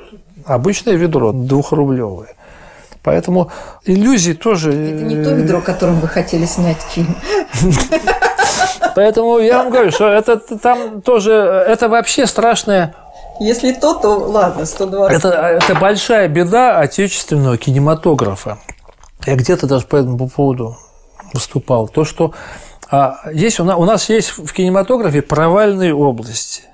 Обычное 0.46 0.96
ведро, 0.96 1.32
двухрублевое. 1.32 2.30
Поэтому 3.04 3.52
иллюзии 3.86 4.34
тоже... 4.34 4.72
Это 4.72 5.04
не 5.04 5.24
то 5.24 5.32
ведро, 5.34 5.62
которым 5.62 6.00
вы 6.00 6.08
хотели 6.08 6.46
снять 6.46 6.82
фильм. 6.82 7.16
Поэтому 8.96 9.40
я 9.40 9.60
вам 9.60 9.72
говорю, 9.72 9.92
что 9.92 10.08
это 10.08 10.38
там 10.38 11.02
тоже, 11.02 11.34
это 11.34 11.90
вообще 11.90 12.28
страшное 12.28 12.96
если 13.42 13.74
то, 13.74 13.96
то 13.96 14.20
ладно, 14.20 14.66
120. 14.66 15.18
Это, 15.18 15.30
это 15.30 15.74
большая 15.74 16.28
беда 16.28 16.78
отечественного 16.78 17.58
кинематографа. 17.58 18.60
я 19.26 19.36
где-то 19.36 19.66
даже 19.66 19.88
по 19.88 19.96
этому 19.96 20.30
поводу 20.30 20.78
выступал, 21.34 21.88
то, 21.88 22.06
что 22.06 22.36
а, 22.92 23.18
есть, 23.34 23.60
у, 23.60 23.64
нас, 23.64 23.78
у 23.80 23.86
нас 23.86 24.10
есть 24.10 24.38
в 24.38 24.54
кинематографе 24.54 25.24
провальные 25.24 25.96
области, 25.96 26.66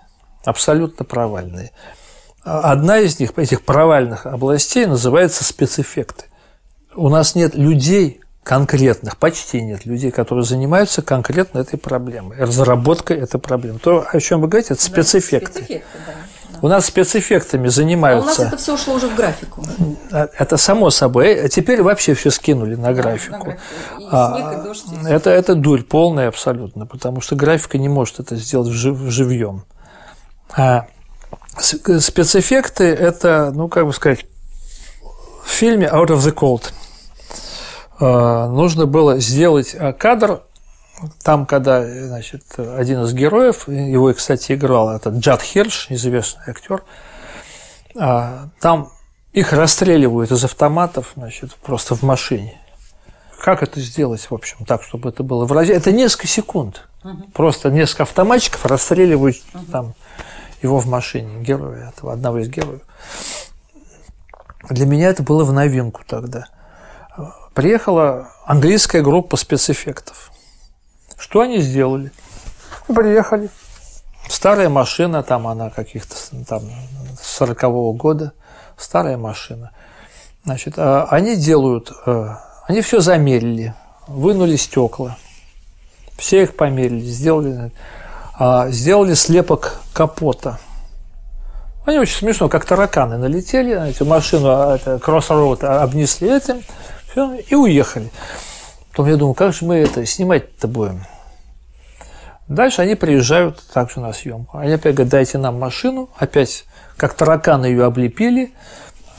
абсолютно 0.44 1.06
провальные. 1.06 1.72
Одна 2.44 3.00
из 3.00 3.18
них, 3.18 3.32
этих 3.38 3.64
провальных 3.64 4.26
областей, 4.26 4.88
называется 4.88 5.46
спецэффекты. 5.46 6.26
У 6.96 7.08
нас 7.08 7.34
нет 7.34 7.56
людей 7.56 8.22
конкретных, 8.48 9.18
почти 9.18 9.62
нет 9.62 9.86
людей, 9.86 10.10
которые 10.10 10.46
занимаются 10.46 11.02
конкретно 11.02 11.60
этой 11.60 11.78
проблемой, 11.78 12.38
разработкой 12.38 13.18
этой 13.18 13.42
проблемы. 13.42 13.78
То, 13.80 14.06
о 14.10 14.20
чем 14.22 14.40
вы 14.40 14.48
говорите, 14.48 14.74
это 14.74 14.82
спецэффекты. 14.82 15.60
Да, 15.60 15.66
спецэффекты 15.66 15.98
да. 16.08 16.60
У 16.62 16.70
нас 16.70 16.86
спецэффектами 16.86 17.68
занимаются. 17.68 18.30
А 18.30 18.34
у 18.34 18.46
нас 18.46 18.54
это 18.54 18.58
все 18.58 18.74
ушло 18.76 18.94
уже 18.94 19.10
в 19.10 19.16
графику. 19.16 19.66
А, 20.14 20.30
это 20.40 20.56
само 20.56 20.92
собой. 20.92 21.44
А 21.44 21.50
теперь 21.50 21.82
вообще 21.82 22.14
все 22.14 22.32
скинули 22.32 22.76
на 22.76 22.94
графику. 22.94 23.54
Да, 24.10 24.30
на 24.30 24.38
графику. 24.38 24.48
И 24.48 24.54
снег, 24.54 24.60
и 24.60 24.64
дождь, 24.64 24.86
и 25.04 25.10
это, 25.10 25.30
это 25.30 25.56
дурь 25.56 25.84
полная 25.84 26.30
абсолютно, 26.30 26.86
потому 26.86 27.20
что 27.20 27.36
графика 27.36 27.78
не 27.78 27.90
может 27.90 28.22
это 28.22 28.38
сделать 28.38 28.70
в 28.70 29.12
живьем. 29.12 29.66
А 30.56 30.88
спецэффекты– 31.60 32.86
это, 32.86 33.52
ну, 33.54 33.68
как 33.68 33.86
бы 33.86 33.94
сказать, 33.94 34.26
в 35.44 35.50
фильме 35.50 35.88
«Out 35.88 36.08
of 36.08 36.20
the 36.20 36.34
Cold» 36.34 36.64
э, 36.70 36.87
нужно 38.00 38.86
было 38.86 39.20
сделать 39.20 39.74
э, 39.74 39.94
кадр, 39.94 40.42
там, 41.24 41.46
когда, 41.46 41.84
значит, 41.86 42.44
один 42.58 43.04
из 43.04 43.14
героев, 43.14 43.68
его, 43.68 44.14
кстати, 44.14 44.54
играл 44.54 44.96
этот 44.96 45.16
Джад 45.16 45.42
Хирш, 45.42 45.88
известный 45.90 46.44
актер, 46.48 46.84
э, 47.96 48.48
там 48.60 48.92
их 49.34 49.54
расстреливают 49.54 50.32
из 50.32 50.44
автоматов, 50.44 51.12
значит, 51.16 51.54
просто 51.56 51.96
в 51.96 52.02
машине. 52.02 52.60
Как 53.40 53.62
это 53.62 53.80
сделать, 53.80 54.22
в 54.22 54.34
общем, 54.34 54.66
так, 54.66 54.82
чтобы 54.82 55.10
это 55.10 55.22
было 55.22 55.46
выразительно? 55.46 55.80
Это 55.80 55.92
несколько 55.92 56.28
секунд. 56.28 56.88
Угу. 57.04 57.32
Просто 57.34 57.70
несколько 57.70 58.04
автоматчиков 58.04 58.66
расстреливают 58.66 59.38
угу. 59.54 59.66
там 59.72 59.94
его 60.64 60.80
в 60.80 60.88
машине, 60.88 61.44
героя, 61.44 61.92
этого 61.96 62.14
одного 62.14 62.40
из 62.40 62.50
героев. 62.50 62.82
Для 64.70 64.86
меня 64.86 65.10
это 65.10 65.22
было 65.22 65.44
в 65.44 65.54
новинку 65.54 66.02
тогда. 66.08 66.48
Приехала 67.58 68.30
английская 68.46 69.02
группа 69.02 69.36
спецэффектов. 69.36 70.32
Что 71.18 71.42
они 71.42 71.58
сделали? 71.58 72.12
Приехали. 72.86 73.50
Старая 74.30 74.70
машина, 74.70 75.24
там 75.24 75.48
она 75.48 75.72
каких-то 75.72 76.16
там 76.48 76.62
40-го 77.20 77.94
года, 77.94 78.34
старая 78.78 79.18
машина. 79.18 79.72
Значит, 80.44 80.76
а 80.78 81.08
они 81.10 81.36
делают, 81.36 81.92
э, 82.06 82.36
они 82.68 82.82
все 82.82 83.00
замерили, 83.00 83.74
вынули 84.06 84.56
стекла, 84.56 85.18
все 86.16 86.44
их 86.44 86.56
померили, 86.56 87.06
сделали 87.06 87.72
а, 88.38 88.70
сделали 88.70 89.16
слепок 89.16 89.80
капота. 89.94 90.60
Они 91.88 91.98
очень 91.98 92.18
смешно, 92.18 92.50
как 92.50 92.66
тараканы 92.66 93.18
налетели, 93.18 93.74
на 93.74 93.90
эту 93.90 94.06
машину, 94.06 94.48
а, 94.48 94.76
это, 94.76 95.00
кроссроуд 95.00 95.64
обнесли 95.64 96.38
этим, 96.38 96.62
и 97.26 97.56
уехали. 97.56 98.10
Потом 98.92 99.08
я 99.08 99.16
думаю, 99.16 99.34
как 99.34 99.54
же 99.54 99.66
мы 99.66 99.76
это 99.76 100.06
снимать-то 100.06 100.68
будем? 100.68 101.04
Дальше 102.48 102.82
они 102.82 102.96
приезжают 102.96 103.62
также 103.74 104.00
на 104.00 104.14
съемку. 104.14 104.58
Они 104.58 104.72
опять 104.74 104.96
говорят, 104.96 105.12
дайте 105.12 105.38
нам 105.38 105.60
машину, 105.60 106.10
опять 106.18 106.66
как 106.96 107.14
тараканы 107.14 107.66
ее 107.66 107.86
облепили, 107.86 108.54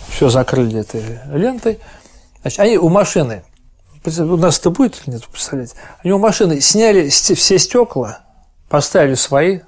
все 0.08 0.30
закрыли 0.30 0.80
этой 0.80 1.20
лентой. 1.32 1.78
Значит, 2.40 2.60
они 2.60 2.78
у 2.78 2.88
машины, 2.88 3.44
у 4.04 4.36
нас 4.36 4.58
это 4.58 4.70
будет 4.70 5.02
или 5.04 5.14
нет, 5.14 5.26
представляете, 5.26 5.74
они 6.02 6.12
у 6.12 6.18
машины 6.18 6.60
сняли 6.60 7.08
все 7.08 7.58
стекла, 7.58 8.20
поставили 8.68 9.14
свои 9.14 9.60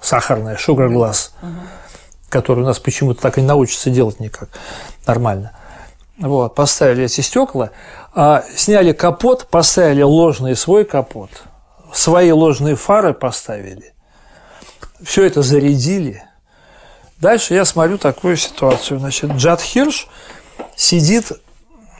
сахарные, 0.00 0.56
glass, 0.56 1.30
угу. 1.42 1.50
которые 2.28 2.64
у 2.64 2.68
нас 2.68 2.78
почему-то 2.78 3.20
так 3.20 3.38
и 3.38 3.42
не 3.42 3.46
научатся 3.46 3.90
делать 3.90 4.20
никак 4.20 4.48
нормально. 5.06 5.52
Вот, 6.18 6.54
поставили 6.54 7.04
эти 7.04 7.20
стекла, 7.20 7.70
а 8.14 8.44
сняли 8.56 8.92
капот, 8.92 9.48
поставили 9.48 10.02
ложный 10.02 10.54
свой 10.54 10.84
капот, 10.84 11.30
свои 11.92 12.30
ложные 12.30 12.76
фары 12.76 13.14
поставили, 13.14 13.94
все 15.02 15.24
это 15.24 15.42
зарядили. 15.42 16.22
Дальше 17.18 17.54
я 17.54 17.64
смотрю 17.64 17.98
такую 17.98 18.36
ситуацию. 18.36 19.00
Значит, 19.00 19.32
Джад 19.32 19.60
Хирш 19.60 20.06
сидит, 20.76 21.32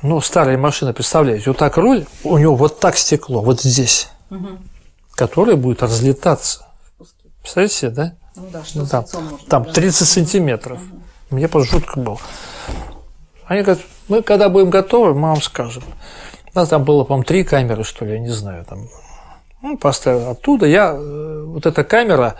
ну, 0.02 0.20
старая 0.20 0.58
машина, 0.58 0.92
представляете, 0.92 1.50
вот 1.50 1.58
так 1.58 1.76
руль, 1.76 2.06
у 2.22 2.38
него 2.38 2.54
вот 2.54 2.78
так 2.78 2.96
стекло, 2.96 3.40
вот 3.40 3.60
здесь. 3.62 4.08
Угу 4.30 4.58
которая 5.14 5.56
будет 5.56 5.82
разлетаться. 5.82 6.66
Представляете 7.40 7.74
себе, 7.74 7.90
да? 7.90 8.14
Ну 8.36 8.48
да, 8.52 8.64
что 8.64 8.78
ну, 8.80 8.86
там, 8.86 9.06
там 9.48 9.64
30 9.64 10.08
сантиметров. 10.08 10.80
Угу. 10.80 11.00
Мне 11.30 11.48
просто 11.48 11.74
жутко 11.76 12.00
было. 12.00 12.18
Они 13.46 13.62
говорят, 13.62 13.84
мы 14.08 14.22
когда 14.22 14.48
будем 14.48 14.70
готовы, 14.70 15.14
мы 15.14 15.28
вам 15.28 15.42
скажем. 15.42 15.82
У 16.54 16.58
нас 16.58 16.68
там 16.68 16.84
было, 16.84 17.04
по-моему, 17.04 17.24
три 17.24 17.44
камеры, 17.44 17.84
что 17.84 18.04
ли, 18.04 18.12
я 18.12 18.18
не 18.18 18.28
знаю. 18.28 18.64
Там. 18.64 18.88
Ну, 19.62 19.76
поставил 19.76 20.30
оттуда. 20.30 20.66
Я, 20.66 20.94
э, 20.94 21.44
вот 21.46 21.66
эта 21.66 21.84
камера 21.84 22.36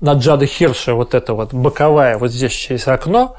на 0.00 0.14
Джада 0.14 0.46
Хирша, 0.46 0.94
вот 0.94 1.14
эта 1.14 1.34
вот 1.34 1.54
боковая, 1.54 2.18
вот 2.18 2.30
здесь 2.30 2.52
через 2.52 2.86
окно, 2.88 3.36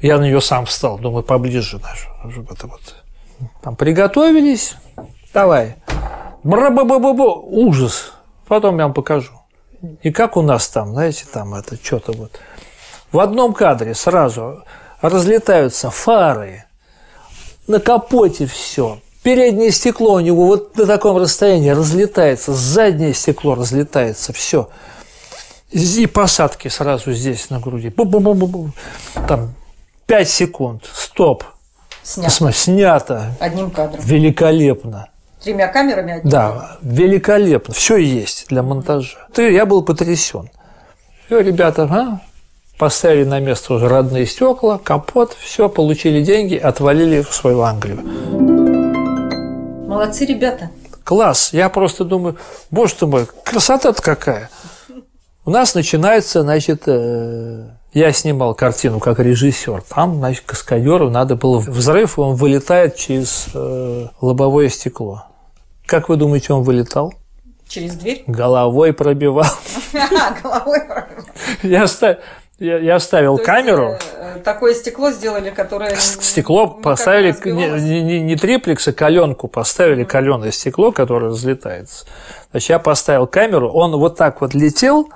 я 0.00 0.18
на 0.18 0.24
нее 0.24 0.40
сам 0.40 0.66
встал, 0.66 0.98
думаю, 0.98 1.22
поближе 1.22 1.78
даже. 1.78 2.08
Это 2.50 2.66
вот. 2.66 2.94
Там 3.62 3.74
приготовились, 3.74 4.76
давай. 5.32 5.76
Бра-ба-ба-ба-ба, 6.44 7.34
ужас. 7.40 8.12
Потом 8.46 8.78
я 8.78 8.84
вам 8.84 8.94
покажу. 8.94 9.32
И 10.02 10.10
как 10.10 10.36
у 10.36 10.42
нас 10.42 10.68
там, 10.68 10.92
знаете, 10.92 11.24
там 11.32 11.54
это 11.54 11.76
что-то 11.82 12.12
вот. 12.12 12.38
В 13.12 13.18
одном 13.18 13.54
кадре 13.54 13.94
сразу 13.94 14.64
разлетаются 15.08 15.90
фары, 15.90 16.64
на 17.66 17.80
капоте 17.80 18.46
все. 18.46 19.00
Переднее 19.22 19.70
стекло 19.70 20.14
у 20.14 20.20
него 20.20 20.46
вот 20.46 20.76
на 20.76 20.86
таком 20.86 21.16
расстоянии 21.16 21.70
разлетается, 21.70 22.52
заднее 22.52 23.14
стекло 23.14 23.54
разлетается, 23.54 24.32
все. 24.32 24.68
И 25.70 26.06
посадки 26.06 26.68
сразу 26.68 27.12
здесь 27.12 27.50
на 27.50 27.58
груди. 27.58 27.88
Бу 27.88 28.04
-бу 28.04 28.20
-бу 28.20 28.34
-бу 28.34 28.46
-бу. 28.46 28.70
Там 29.26 29.54
5 30.06 30.28
секунд, 30.28 30.84
стоп. 30.94 31.44
Снято. 32.02 32.52
Снято. 32.52 33.34
Одним 33.40 33.70
кадром. 33.70 34.04
Великолепно 34.04 35.08
тремя 35.44 35.68
камерами 35.68 36.14
одним. 36.14 36.30
Да, 36.30 36.78
великолепно. 36.82 37.74
Все 37.74 37.96
есть 37.96 38.46
для 38.48 38.62
монтажа. 38.62 39.18
Ты, 39.32 39.52
я 39.52 39.66
был 39.66 39.82
потрясен. 39.84 40.50
Все, 41.26 41.40
ребята, 41.40 41.82
а? 41.84 42.20
Поставили 42.78 43.24
на 43.24 43.40
место 43.40 43.74
уже 43.74 43.88
родные 43.88 44.26
стекла, 44.26 44.78
капот, 44.78 45.36
все, 45.38 45.68
получили 45.68 46.22
деньги, 46.22 46.56
отвалили 46.56 47.22
в 47.22 47.34
свою 47.34 47.60
Англию. 47.60 48.00
Молодцы 49.88 50.24
ребята. 50.24 50.70
Класс. 51.04 51.52
Я 51.52 51.68
просто 51.68 52.04
думаю, 52.04 52.36
боже 52.70 52.94
ты 52.94 53.06
мой, 53.06 53.26
красота-то 53.44 54.02
какая. 54.02 54.50
У 55.44 55.50
нас 55.50 55.74
начинается, 55.74 56.40
значит, 56.40 56.84
э, 56.86 57.68
я 57.92 58.12
снимал 58.12 58.54
картину 58.54 58.98
как 58.98 59.20
режиссер. 59.20 59.82
Там, 59.82 60.16
значит, 60.16 60.44
каскадеру 60.46 61.10
надо 61.10 61.36
было 61.36 61.58
взрыв, 61.58 62.18
он 62.18 62.34
вылетает 62.34 62.96
через 62.96 63.48
э, 63.54 64.06
лобовое 64.22 64.70
стекло. 64.70 65.26
Как 65.84 66.08
вы 66.08 66.16
думаете, 66.16 66.54
он 66.54 66.62
вылетал? 66.62 67.12
Через 67.68 67.94
дверь? 67.96 68.24
Головой 68.26 68.94
пробивал. 68.94 69.44
Головой 70.42 70.80
пробивал. 70.80 71.24
Я, 71.62 71.86
ставил, 71.86 72.20
я, 72.58 72.78
я 72.78 73.00
ставил 73.00 73.38
камеру. 73.38 73.96
Э, 74.16 74.38
такое 74.44 74.74
стекло 74.74 75.10
сделали, 75.10 75.50
которое... 75.50 75.94
Стекло 75.96 76.68
поставили, 76.68 77.34
не, 77.44 78.02
не, 78.02 78.20
не 78.20 78.36
триплекс, 78.36 78.86
а 78.88 78.92
каленку 78.92 79.48
поставили, 79.48 80.04
каленое 80.04 80.52
стекло, 80.52 80.92
которое 80.92 81.30
разлетается. 81.30 82.06
Значит, 82.50 82.70
я 82.70 82.78
поставил 82.78 83.26
камеру, 83.26 83.70
он 83.70 83.96
вот 83.96 84.16
так 84.16 84.40
вот 84.40 84.54
летел, 84.54 85.08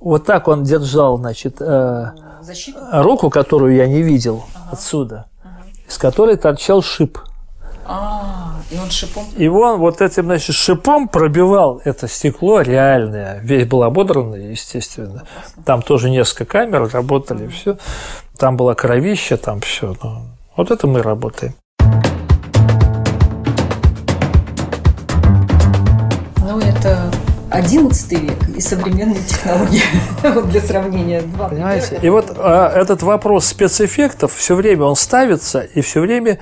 вот 0.00 0.26
так 0.26 0.46
он 0.48 0.62
держал, 0.62 1.18
значит, 1.18 1.56
э, 1.60 2.12
руку, 2.92 3.30
которую 3.30 3.74
я 3.74 3.86
не 3.88 4.02
видел 4.02 4.44
ага. 4.54 4.68
отсюда, 4.72 5.26
ага. 5.42 5.64
из 5.88 5.98
которой 5.98 6.36
торчал 6.36 6.82
шип. 6.82 7.18
А, 7.86 8.43
и 8.70 8.78
он 8.78 8.90
шипом? 8.90 9.24
И 9.36 9.46
он 9.46 9.78
вот 9.78 10.00
этим, 10.00 10.24
значит, 10.24 10.54
шипом 10.56 11.08
пробивал 11.08 11.80
это 11.84 12.08
стекло 12.08 12.60
реальное. 12.62 13.40
Весь 13.42 13.66
был 13.66 13.82
ободранный, 13.82 14.50
естественно. 14.50 15.24
Там 15.64 15.82
тоже 15.82 16.10
несколько 16.10 16.44
камер 16.44 16.88
работали, 16.92 17.46
все. 17.48 17.76
Там 18.38 18.56
была 18.56 18.74
кровища, 18.74 19.36
там 19.36 19.60
все. 19.60 19.94
Ну, 20.02 20.22
вот 20.56 20.70
это 20.70 20.86
мы 20.86 21.02
работаем. 21.02 21.54
Ну, 26.38 26.58
это 26.58 27.10
11 27.50 28.12
век 28.12 28.48
и 28.56 28.60
современные 28.60 29.22
технологии 29.22 29.82
вот 30.22 30.48
для 30.48 30.60
сравнения. 30.60 31.22
Два 31.22 31.48
Понимаете? 31.48 31.98
И 32.02 32.08
вот 32.08 32.34
а, 32.36 32.72
этот 32.74 33.02
вопрос 33.02 33.46
спецэффектов 33.46 34.34
все 34.34 34.54
время 34.54 34.84
он 34.84 34.96
ставится, 34.96 35.60
и 35.60 35.80
все 35.80 36.00
время 36.00 36.38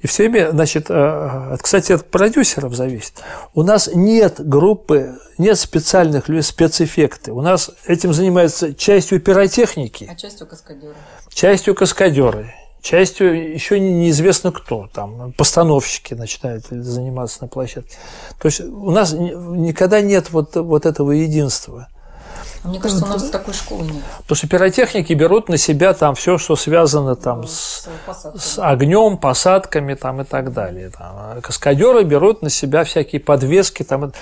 И 0.00 0.06
все 0.06 0.28
время, 0.28 0.50
значит, 0.52 0.86
э, 0.90 1.56
кстати, 1.60 1.90
от 1.92 2.04
продюсеров 2.08 2.74
зависит. 2.74 3.14
У 3.54 3.64
нас 3.64 3.90
нет 3.92 4.34
группы, 4.38 5.18
нет 5.38 5.58
специальных 5.58 6.28
людей, 6.28 6.42
спецэффекты. 6.42 7.32
У 7.32 7.40
нас 7.40 7.70
этим 7.84 8.12
занимается 8.12 8.74
частью 8.74 9.20
пиротехники. 9.20 10.08
А 10.10 10.14
частью 10.14 10.46
каскадеры. 10.46 10.94
Частью 11.30 11.74
каскадеры. 11.74 12.54
Частью 12.80 13.52
еще 13.54 13.80
неизвестно 13.80 14.52
кто, 14.52 14.88
там, 14.92 15.32
постановщики 15.32 16.14
начинают 16.14 16.66
заниматься 16.66 17.38
на 17.42 17.48
площадке. 17.48 17.96
То 18.40 18.46
есть 18.46 18.60
у 18.60 18.92
нас 18.92 19.12
никогда 19.12 20.00
нет 20.00 20.30
вот, 20.30 20.54
вот 20.54 20.86
этого 20.86 21.10
единства. 21.10 21.88
Мне 22.68 22.80
кажется, 22.80 23.04
у 23.04 23.08
нас 23.08 23.30
такой 23.30 23.54
школы 23.54 23.84
нет. 23.84 24.02
Потому 24.18 24.36
что 24.36 24.48
пиротехники 24.48 25.12
берут 25.12 25.48
на 25.48 25.56
себя 25.56 25.94
там 25.94 26.14
все, 26.14 26.38
что 26.38 26.56
связано 26.56 27.16
там 27.16 27.46
с, 27.46 27.88
с 28.36 28.58
огнем, 28.58 29.16
посадками 29.16 29.94
там 29.94 30.20
и 30.20 30.24
так 30.24 30.52
далее. 30.52 30.90
Там. 30.90 31.40
Каскадеры 31.40 32.04
берут 32.04 32.42
на 32.42 32.50
себя 32.50 32.84
всякие 32.84 33.20
подвески 33.20 33.82
там. 33.82 34.12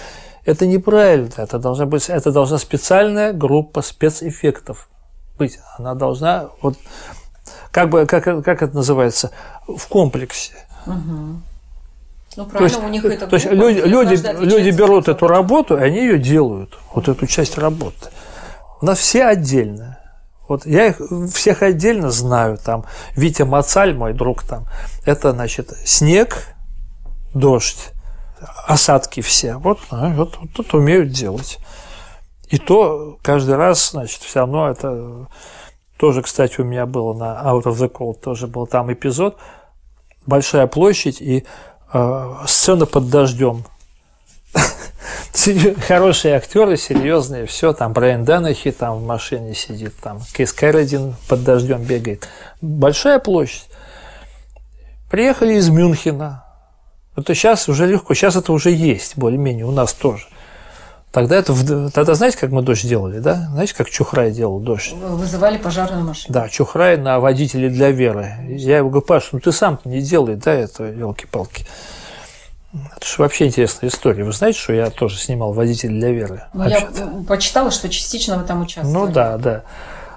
Это 0.45 0.67
неправильно. 0.67 1.31
Это 1.37 1.59
должна 1.59 1.87
быть, 1.87 2.09
это 2.09 2.31
должна 2.31 2.59
специальная 2.59 3.33
группа 3.33 3.83
спецэффектов 3.83 4.89
быть. 5.39 5.59
Она 5.79 5.95
должна 5.95 6.51
вот 6.63 6.77
как 7.71 7.91
бы 7.91 8.07
как, 8.07 8.25
как 8.25 8.63
это 8.63 8.75
называется 8.75 9.31
в 9.67 9.87
комплексе. 9.89 10.55
Угу. 10.87 11.41
Ну, 12.37 12.45
правильно, 12.45 12.59
то 12.59 12.65
есть, 12.65 12.85
у 12.85 12.89
них 12.89 13.05
это 13.05 13.27
то 13.27 13.37
есть 13.37 13.47
люди, 13.47 13.81
люди, 13.81 14.45
люди 14.45 14.71
берут 14.71 15.09
эту 15.09 15.27
работу, 15.27 15.79
и 15.79 15.81
они 15.81 16.01
ее 16.01 16.19
делают, 16.19 16.79
вот 16.93 17.09
эту 17.09 17.27
часть 17.27 17.57
работы. 17.57 18.11
У 18.81 18.87
нас 18.87 18.99
все 18.99 19.25
отдельно. 19.25 19.99
Вот 20.49 20.65
я 20.65 20.87
их 20.87 21.01
всех 21.33 21.63
отдельно 21.63 22.11
знаю. 22.11 22.59
Там 22.59 22.85
Витя 23.15 23.43
Мацаль, 23.43 23.95
мой 23.95 24.13
друг 24.13 24.43
там. 24.45 24.67
Это, 25.05 25.33
значит, 25.33 25.73
снег, 25.85 26.55
дождь, 27.35 27.93
осадки 28.67 29.21
все. 29.21 29.57
Вот, 29.57 29.81
а, 29.91 30.11
вот, 30.11 30.39
вот 30.39 30.53
тут 30.53 30.75
умеют 30.75 31.11
делать. 31.11 31.59
И 32.49 32.59
то 32.59 33.19
каждый 33.23 33.57
раз, 33.57 33.91
значит, 33.91 34.23
все 34.23 34.41
равно 34.41 34.71
это 34.71 35.27
тоже, 35.97 36.23
кстати, 36.23 36.61
у 36.61 36.65
меня 36.65 36.87
было 36.87 37.15
на 37.15 37.43
Out 37.45 37.65
of 37.65 37.77
the 37.77 37.91
Cold, 37.91 38.21
тоже 38.21 38.47
был 38.47 38.67
там 38.67 38.93
эпизод. 38.93 39.39
Большая 40.27 40.67
площадь 40.67 41.21
и 41.21 41.47
э, 41.93 42.35
сцена 42.47 42.87
под 42.87 43.11
дождем. 43.11 43.65
Хорошие 45.87 46.37
актеры, 46.37 46.77
серьезные, 46.77 47.47
все, 47.47 47.73
там 47.73 47.93
Брайан 47.93 48.25
Данахи 48.25 48.73
там 48.73 48.99
в 48.99 49.07
машине 49.07 49.55
сидит, 49.55 49.95
там 50.03 50.21
Кейс 50.35 50.53
Кэрридин 50.53 51.15
под 51.29 51.45
дождем 51.45 51.83
бегает. 51.83 52.29
Большая 52.61 53.19
площадь. 53.19 53.69
Приехали 55.11 55.55
из 55.55 55.69
Мюнхена. 55.69 56.45
Это 57.17 57.35
сейчас 57.35 57.69
уже 57.69 57.87
легко, 57.87 58.15
сейчас 58.15 58.37
это 58.37 58.53
уже 58.53 58.71
есть, 58.71 59.17
более-менее, 59.17 59.65
у 59.65 59.71
нас 59.71 59.93
тоже. 59.93 60.27
Тогда 61.13 61.37
это, 61.37 61.55
тогда 61.91 62.15
знаете, 62.15 62.37
как 62.37 62.51
мы 62.51 62.61
дождь 62.61 62.87
делали, 62.87 63.21
да? 63.21 63.49
Знаете, 63.53 63.75
как 63.75 63.89
Чухрай 63.89 64.33
делал 64.33 64.61
дождь? 64.61 64.93
Вызывали 64.93 65.57
пожарную 65.57 66.05
машину. 66.05 66.35
Да, 66.35 66.49
Чухрай 66.51 66.99
на 66.99 67.21
водителей 67.21 67.71
для 67.71 67.91
веры. 67.91 68.35
Я 68.49 68.79
его 68.79 68.91
говорю, 68.91 69.07
Паш, 69.07 69.31
ну 69.33 69.41
ты 69.41 69.51
сам 69.51 69.81
не 69.85 70.03
делай, 70.03 70.35
да, 70.35 70.53
это 70.53 70.85
елки-палки. 70.85 71.65
Это 72.73 73.07
же 73.07 73.15
вообще 73.19 73.47
интересная 73.47 73.91
история. 73.91 74.25
Вы 74.25 74.33
знаете, 74.33 74.59
что 74.59 74.73
я 74.73 74.91
тоже 74.91 75.19
снимал 75.19 75.53
водитель 75.53 75.91
для 75.91 76.11
веры? 76.11 76.45
Ну, 76.53 76.69
я 76.69 76.89
почитала, 77.27 77.71
что 77.71 77.89
частично 77.89 78.39
вы 78.39 78.45
там 78.45 78.63
участвовали. 78.63 79.07
Ну 79.07 79.13
да, 79.13 79.39
да. 79.39 79.63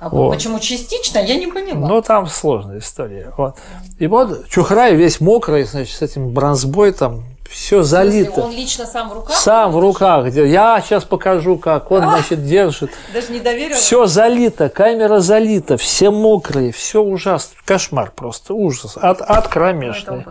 А 0.01 0.09
вот. 0.09 0.33
почему 0.33 0.59
частично, 0.59 1.19
я 1.19 1.35
не 1.35 1.47
поняла. 1.47 1.87
Ну, 1.87 2.01
там 2.01 2.27
сложная 2.27 2.79
история. 2.79 3.33
Вот. 3.37 3.55
И 3.97 4.07
вот 4.07 4.47
Чухрай 4.47 4.95
весь 4.95 5.19
мокрый, 5.19 5.63
значит, 5.65 5.95
с 5.95 6.01
этим 6.01 6.29
бронзбой 6.29 6.93
там 6.93 7.25
все 7.49 7.81
залито. 7.83 8.41
Он 8.41 8.51
лично 8.51 8.85
сам 8.85 9.09
в 9.09 9.13
руках? 9.13 9.35
Сам 9.35 9.71
в 9.71 9.79
руках. 9.79 10.31
Я 10.33 10.81
сейчас 10.85 11.03
покажу, 11.03 11.57
как 11.57 11.91
он, 11.91 12.03
значит, 12.03 12.45
держит. 12.45 12.91
Даже 13.13 13.31
не 13.33 13.39
доверил? 13.39 13.75
Все 13.75 14.05
залито, 14.05 14.69
камера 14.69 15.19
залита, 15.19 15.75
все 15.75 16.11
мокрые, 16.11 16.71
все 16.71 17.01
ужасно. 17.01 17.55
Кошмар 17.65 18.11
просто, 18.15 18.53
ужас. 18.53 18.97
От, 18.97 19.21
от 19.21 19.47
кромешный. 19.47 20.25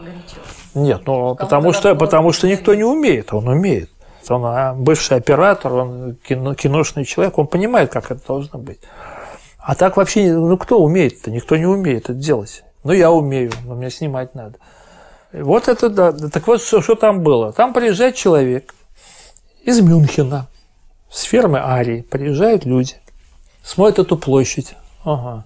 Нет, 0.83 1.03
ну 1.07 1.35
потому 1.35 1.73
что, 1.73 1.95
потому 1.95 2.33
что 2.33 2.49
никто 2.49 2.75
не 2.75 2.85
умеет, 2.85 3.33
он 3.33 3.49
умеет. 3.49 3.91
Он 4.29 4.45
а, 4.45 4.75
бывший 4.75 5.17
оператор, 5.17 5.73
он 5.73 6.17
кино, 6.17 6.55
киношный 6.55 7.05
человек, 7.05 7.38
он 7.38 7.47
понимает, 7.47 7.91
как 7.91 8.11
это 8.11 8.21
должно 8.27 8.59
быть. 8.59 8.81
А 9.59 9.75
так 9.75 9.97
вообще, 9.97 10.33
ну 10.33 10.57
кто 10.57 10.83
умеет-то? 10.83 11.31
Никто 11.31 11.57
не 11.57 11.67
умеет 11.67 12.05
это 12.05 12.14
делать. 12.14 12.62
Ну 12.85 12.93
я 12.93 13.11
умею, 13.11 13.53
но 13.64 13.75
мне 13.75 13.91
снимать 13.91 14.35
надо. 14.35 14.59
Вот 15.33 15.69
это 15.69 15.88
да. 15.88 16.12
Так 16.12 16.47
вот, 16.47 16.62
что, 16.62 16.81
что 16.81 16.95
там 16.95 17.23
было? 17.23 17.53
Там 17.53 17.73
приезжает 17.73 18.17
человек 18.17 18.75
из 19.62 19.81
Мюнхена, 19.81 20.47
с 21.11 21.23
фермы 21.23 21.59
Арии. 21.59 22.03
Приезжают 22.03 22.64
люди, 22.64 22.95
смотрят 23.62 23.99
эту 23.99 24.17
площадь. 24.17 24.75
Ага. 25.05 25.45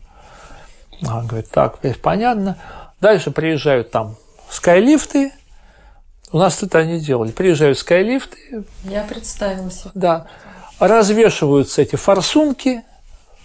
А, 1.08 1.22
говорит, 1.22 1.50
так, 1.50 1.78
понятно. 2.00 2.58
Дальше 3.00 3.32
приезжают 3.32 3.90
там 3.90 4.16
скайлифты. 4.52 5.32
У 6.30 6.38
нас 6.38 6.62
это 6.62 6.78
они 6.78 7.00
делали. 7.00 7.30
Приезжают 7.30 7.78
скайлифты. 7.78 8.64
Я 8.84 9.02
представила 9.02 9.70
себе. 9.70 9.90
Да. 9.94 10.26
Развешиваются 10.78 11.82
эти 11.82 11.96
форсунки 11.96 12.82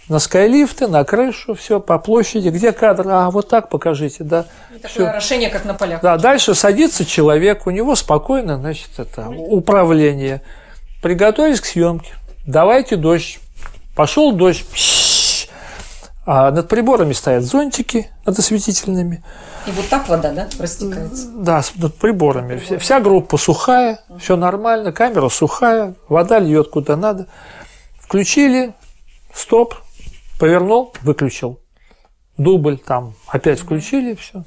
на 0.08 0.18
скайлифты, 0.18 0.88
на 0.88 1.04
крышу, 1.04 1.54
все 1.54 1.80
по 1.80 1.98
площади. 1.98 2.48
Где 2.48 2.72
кадр? 2.72 3.06
А, 3.08 3.30
вот 3.30 3.48
так 3.48 3.68
покажите, 3.68 4.24
да. 4.24 4.46
И 4.70 4.78
такое 4.78 4.90
всё. 4.90 5.06
орошение, 5.06 5.50
как 5.50 5.64
на 5.64 5.74
полях. 5.74 6.00
Да, 6.00 6.16
дальше 6.16 6.54
садится 6.54 7.04
человек, 7.04 7.66
у 7.66 7.70
него 7.70 7.94
спокойно, 7.94 8.56
значит, 8.56 8.90
это 8.98 9.28
управление. 9.28 10.42
Приготовились 11.02 11.60
к 11.60 11.66
съемке. 11.66 12.14
Давайте 12.46 12.96
дождь. 12.96 13.38
Пошел 13.94 14.32
дождь. 14.32 14.64
А 16.30 16.50
над 16.50 16.68
приборами 16.68 17.14
стоят 17.14 17.42
зонтики 17.42 18.10
над 18.26 18.38
осветительными. 18.38 19.24
И 19.66 19.70
вот 19.70 19.88
так 19.88 20.10
вода, 20.10 20.30
да, 20.30 20.46
растекается? 20.58 21.26
Да, 21.34 21.62
над 21.76 21.94
приборами. 21.94 22.58
Прибор. 22.58 22.78
Вся 22.80 23.00
группа 23.00 23.38
сухая, 23.38 24.00
угу. 24.10 24.18
все 24.18 24.36
нормально, 24.36 24.92
камера 24.92 25.30
сухая, 25.30 25.94
вода 26.06 26.38
льет 26.38 26.68
куда 26.68 26.96
надо. 26.96 27.28
Включили, 27.98 28.74
стоп, 29.32 29.76
повернул, 30.38 30.92
выключил. 31.00 31.60
Дубль 32.36 32.76
там 32.76 33.14
опять 33.28 33.60
включили, 33.60 34.14
все. 34.14 34.44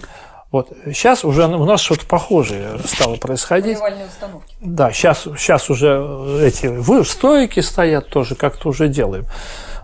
Вот 0.51 0.69
сейчас 0.85 1.23
уже 1.23 1.47
у 1.47 1.65
нас 1.65 1.79
что-то 1.79 2.05
похожее 2.05 2.77
стало 2.85 3.15
происходить. 3.15 3.77
установки. 4.05 4.53
Да, 4.59 4.91
сейчас, 4.91 5.23
сейчас 5.37 5.69
уже 5.69 6.41
эти 6.41 6.67
вы 6.67 7.05
стойки 7.05 7.61
стоят 7.61 8.09
тоже, 8.09 8.35
как-то 8.35 8.69
уже 8.69 8.89
делаем. 8.89 9.25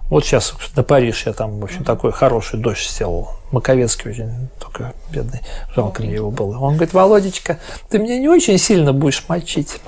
Вот 0.09 0.25
сейчас 0.25 0.53
на 0.75 0.83
Париж 0.83 1.25
я 1.25 1.33
там, 1.33 1.59
в 1.59 1.63
общем, 1.63 1.83
такой 1.83 2.11
хороший 2.11 2.59
дождь 2.59 2.89
сделал. 2.89 3.29
Маковецкий 3.51 4.11
очень, 4.11 4.49
только 4.59 4.93
бедный, 5.09 5.41
жалко 5.75 6.01
мне 6.01 6.15
его 6.15 6.31
было. 6.31 6.57
Он 6.59 6.73
говорит, 6.73 6.93
Володечка, 6.93 7.59
ты 7.89 7.99
меня 7.99 8.17
не 8.17 8.27
очень 8.27 8.57
сильно 8.57 8.91
будешь 8.91 9.23
мочить. 9.27 9.79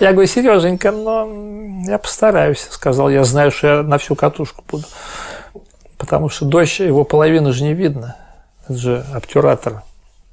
Я 0.00 0.12
говорю, 0.12 0.26
Сереженька, 0.26 0.90
но 0.90 1.28
я 1.86 1.98
постараюсь, 1.98 2.66
сказал. 2.70 3.08
Я 3.08 3.24
знаю, 3.24 3.50
что 3.50 3.66
я 3.66 3.82
на 3.82 3.96
всю 3.96 4.14
катушку 4.14 4.64
буду. 4.68 4.84
Потому 5.96 6.28
что 6.28 6.44
дождь, 6.44 6.80
его 6.80 7.04
половину 7.04 7.52
же 7.52 7.62
не 7.62 7.74
видно. 7.74 8.16
Это 8.64 8.78
же 8.78 9.06
обтюратор. 9.12 9.82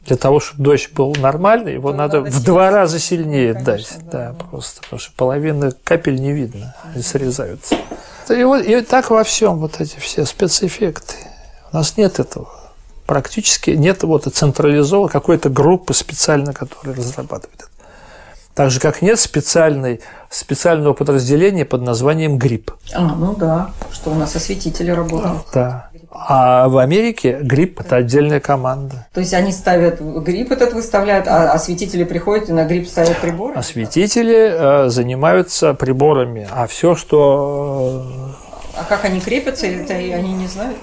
Для 0.05 0.17
того, 0.17 0.39
чтобы 0.39 0.63
дождь 0.63 0.91
был 0.93 1.15
нормальный, 1.15 1.73
его 1.73 1.93
надо, 1.93 2.21
надо 2.21 2.31
в 2.31 2.43
два 2.43 2.71
раза 2.71 2.97
сильнее 2.97 3.53
ну, 3.53 3.63
конечно, 3.63 3.97
дать. 3.97 4.11
Да, 4.11 4.31
да, 4.31 4.45
просто. 4.45 4.81
Потому 4.81 4.99
что 4.99 5.11
половина 5.15 5.71
капель 5.83 6.19
не 6.19 6.31
видно, 6.31 6.75
они 6.83 7.03
срезаются. 7.03 7.75
И, 8.29 8.43
вот, 8.43 8.63
и 8.65 8.81
так 8.81 9.11
во 9.11 9.23
всем 9.23 9.57
вот 9.57 9.79
эти 9.79 9.99
все 9.99 10.25
спецэффекты. 10.25 11.15
У 11.71 11.77
нас 11.77 11.97
нет 11.97 12.19
этого. 12.19 12.49
Практически 13.05 13.71
нет 13.71 14.03
вот 14.03 14.23
централизованной 14.23 15.11
какой-то 15.11 15.49
группы 15.49 15.93
специально, 15.93 16.53
которая 16.53 16.95
разрабатывает 16.95 17.61
это. 17.61 17.71
Так 18.53 18.69
же, 18.69 18.79
как 18.79 19.01
нет 19.01 19.19
специальной, 19.19 20.01
специального 20.29 20.93
подразделения 20.93 21.63
под 21.63 21.83
названием 21.83 22.37
grip. 22.38 22.71
А, 22.93 23.15
ну 23.15 23.35
да, 23.35 23.71
что 23.91 24.11
у 24.11 24.15
нас 24.15 24.35
осветители 24.35 24.91
работают. 24.91 25.43
Да. 25.53 25.89
А 26.13 26.67
в 26.67 26.78
Америке 26.78 27.39
grip– 27.41 27.79
это 27.82 27.95
отдельная 27.95 28.41
команда. 28.41 29.08
То 29.13 29.21
есть 29.21 29.34
они 29.34 29.54
ставят 29.54 30.02
grip 30.01 30.51
этот 30.52 30.74
выставляют, 30.74 31.26
а 31.28 31.54
осветители 31.54 32.04
приходят 32.04 32.50
и 32.50 32.54
на 32.54 32.65
grip 32.65 32.88
ставят 32.88 33.17
приборы? 33.17 33.56
Осветители 33.56 34.86
э, 34.86 34.89
занимаются 34.89 35.74
приборами, 35.74 36.47
а 36.52 36.67
все, 36.67 36.95
что 36.95 38.06
э, 38.38 38.52
а 38.78 38.84
как 38.84 39.06
они 39.06 39.21
крепятся, 39.21 39.67
это 39.67 39.93
они 39.93 40.34
не 40.34 40.47
знают? 40.47 40.78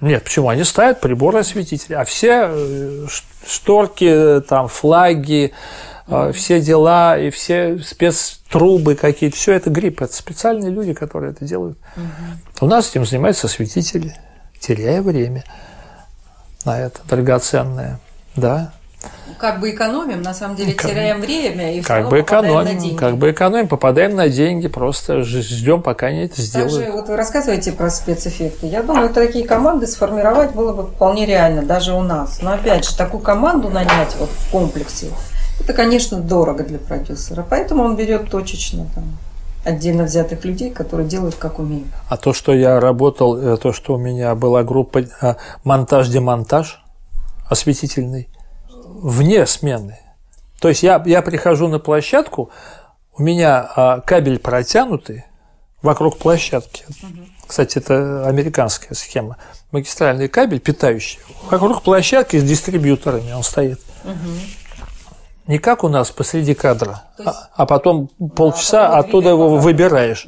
Нет, 0.00 0.24
почему? 0.24 0.48
Они 0.48 0.64
ставят 0.64 1.00
приборы 1.00 1.40
осветители, 1.40 1.94
а 1.94 2.04
все 2.04 2.48
э, 2.48 3.06
шторки, 3.46 4.40
там, 4.48 4.68
флаги, 4.68 5.52
mm-hmm. 6.06 6.32
все 6.32 6.60
дела 6.60 7.18
и 7.18 7.28
все 7.28 7.78
спецтрубы 7.78 8.94
какие-то, 8.94 9.36
все 9.36 9.52
это 9.52 9.68
грипп. 9.68 10.00
Это 10.00 10.14
специальные 10.14 10.70
люди, 10.70 10.94
которые 10.94 11.32
это 11.32 11.44
делают. 11.44 11.76
Mm-hmm. 11.96 12.58
У 12.62 12.66
нас 12.66 12.90
этим 12.90 13.04
занимаются 13.04 13.46
осветители 13.46 14.14
теряя 14.66 15.02
время 15.02 15.44
на 16.64 16.78
это 16.80 17.00
драгоценное. 17.08 17.98
Да. 18.36 18.72
Как 19.38 19.60
бы 19.60 19.70
экономим, 19.70 20.22
на 20.22 20.32
самом 20.32 20.56
деле 20.56 20.72
Как- 20.72 20.90
теряем 20.90 21.20
время 21.20 21.76
и 21.76 21.82
Как 21.82 22.08
бы 22.08 22.20
попадаем 22.22 22.54
на 22.54 22.60
экономим, 22.62 22.78
деньги. 22.80 22.96
как 22.96 23.16
бы 23.18 23.30
экономим, 23.32 23.68
попадаем 23.68 24.14
на 24.16 24.30
деньги, 24.30 24.68
просто 24.68 25.22
ждем, 25.24 25.82
пока 25.82 26.06
они 26.06 26.20
это 26.24 26.40
сделают. 26.40 26.90
вот 26.94 27.08
вы 27.08 27.16
рассказываете 27.16 27.72
про 27.72 27.90
спецэффекты. 27.90 28.66
Я 28.66 28.82
думаю, 28.82 29.10
такие 29.10 29.46
команды 29.46 29.86
сформировать 29.86 30.52
было 30.52 30.72
бы 30.72 30.84
вполне 30.86 31.26
реально, 31.26 31.62
даже 31.62 31.92
у 31.92 32.00
нас. 32.00 32.40
Но 32.40 32.52
опять 32.52 32.88
же, 32.88 32.96
такую 32.96 33.20
команду 33.22 33.68
нанять 33.68 34.16
вот 34.18 34.30
в 34.30 34.50
комплексе, 34.50 35.08
это, 35.60 35.74
конечно, 35.74 36.18
дорого 36.18 36.64
для 36.64 36.78
продюсера. 36.78 37.44
Поэтому 37.48 37.82
он 37.82 37.96
берет 37.96 38.30
точечно 38.30 38.86
там, 38.94 39.04
отдельно 39.64 40.04
взятых 40.04 40.44
людей, 40.44 40.70
которые 40.70 41.08
делают 41.08 41.34
как 41.34 41.58
умеют. 41.58 41.88
А 42.08 42.16
то, 42.16 42.32
что 42.32 42.54
я 42.54 42.80
работал, 42.80 43.36
э, 43.36 43.56
то, 43.56 43.72
что 43.72 43.94
у 43.94 43.98
меня 43.98 44.34
была 44.34 44.62
группа 44.62 44.98
э, 44.98 45.34
монтаж-демонтаж 45.64 46.84
осветительный, 47.48 48.28
вне 48.68 49.46
смены. 49.46 49.98
То 50.60 50.68
есть 50.68 50.82
я, 50.82 51.02
я 51.06 51.22
прихожу 51.22 51.68
на 51.68 51.78
площадку, 51.78 52.50
у 53.16 53.22
меня 53.22 53.70
а, 53.76 54.00
кабель 54.00 54.38
протянутый 54.38 55.24
вокруг 55.82 56.18
площадки. 56.18 56.84
Кстати, 57.46 57.78
это 57.78 58.26
американская 58.26 58.94
схема. 58.94 59.36
Магистральный 59.70 60.28
кабель, 60.28 60.60
питающий, 60.60 61.20
вокруг 61.50 61.82
площадки 61.82 62.38
с 62.38 62.42
дистрибьюторами 62.42 63.32
он 63.32 63.42
стоит. 63.42 63.80
Не 65.46 65.58
как 65.58 65.84
у 65.84 65.88
нас 65.88 66.10
посреди 66.10 66.54
кадра, 66.54 67.02
есть- 67.18 67.28
а, 67.28 67.48
а 67.54 67.66
потом 67.66 68.08
полчаса 68.34 68.88
потом 68.88 69.00
оттуда 69.00 69.28
его 69.30 69.56
выбираешь. 69.58 70.26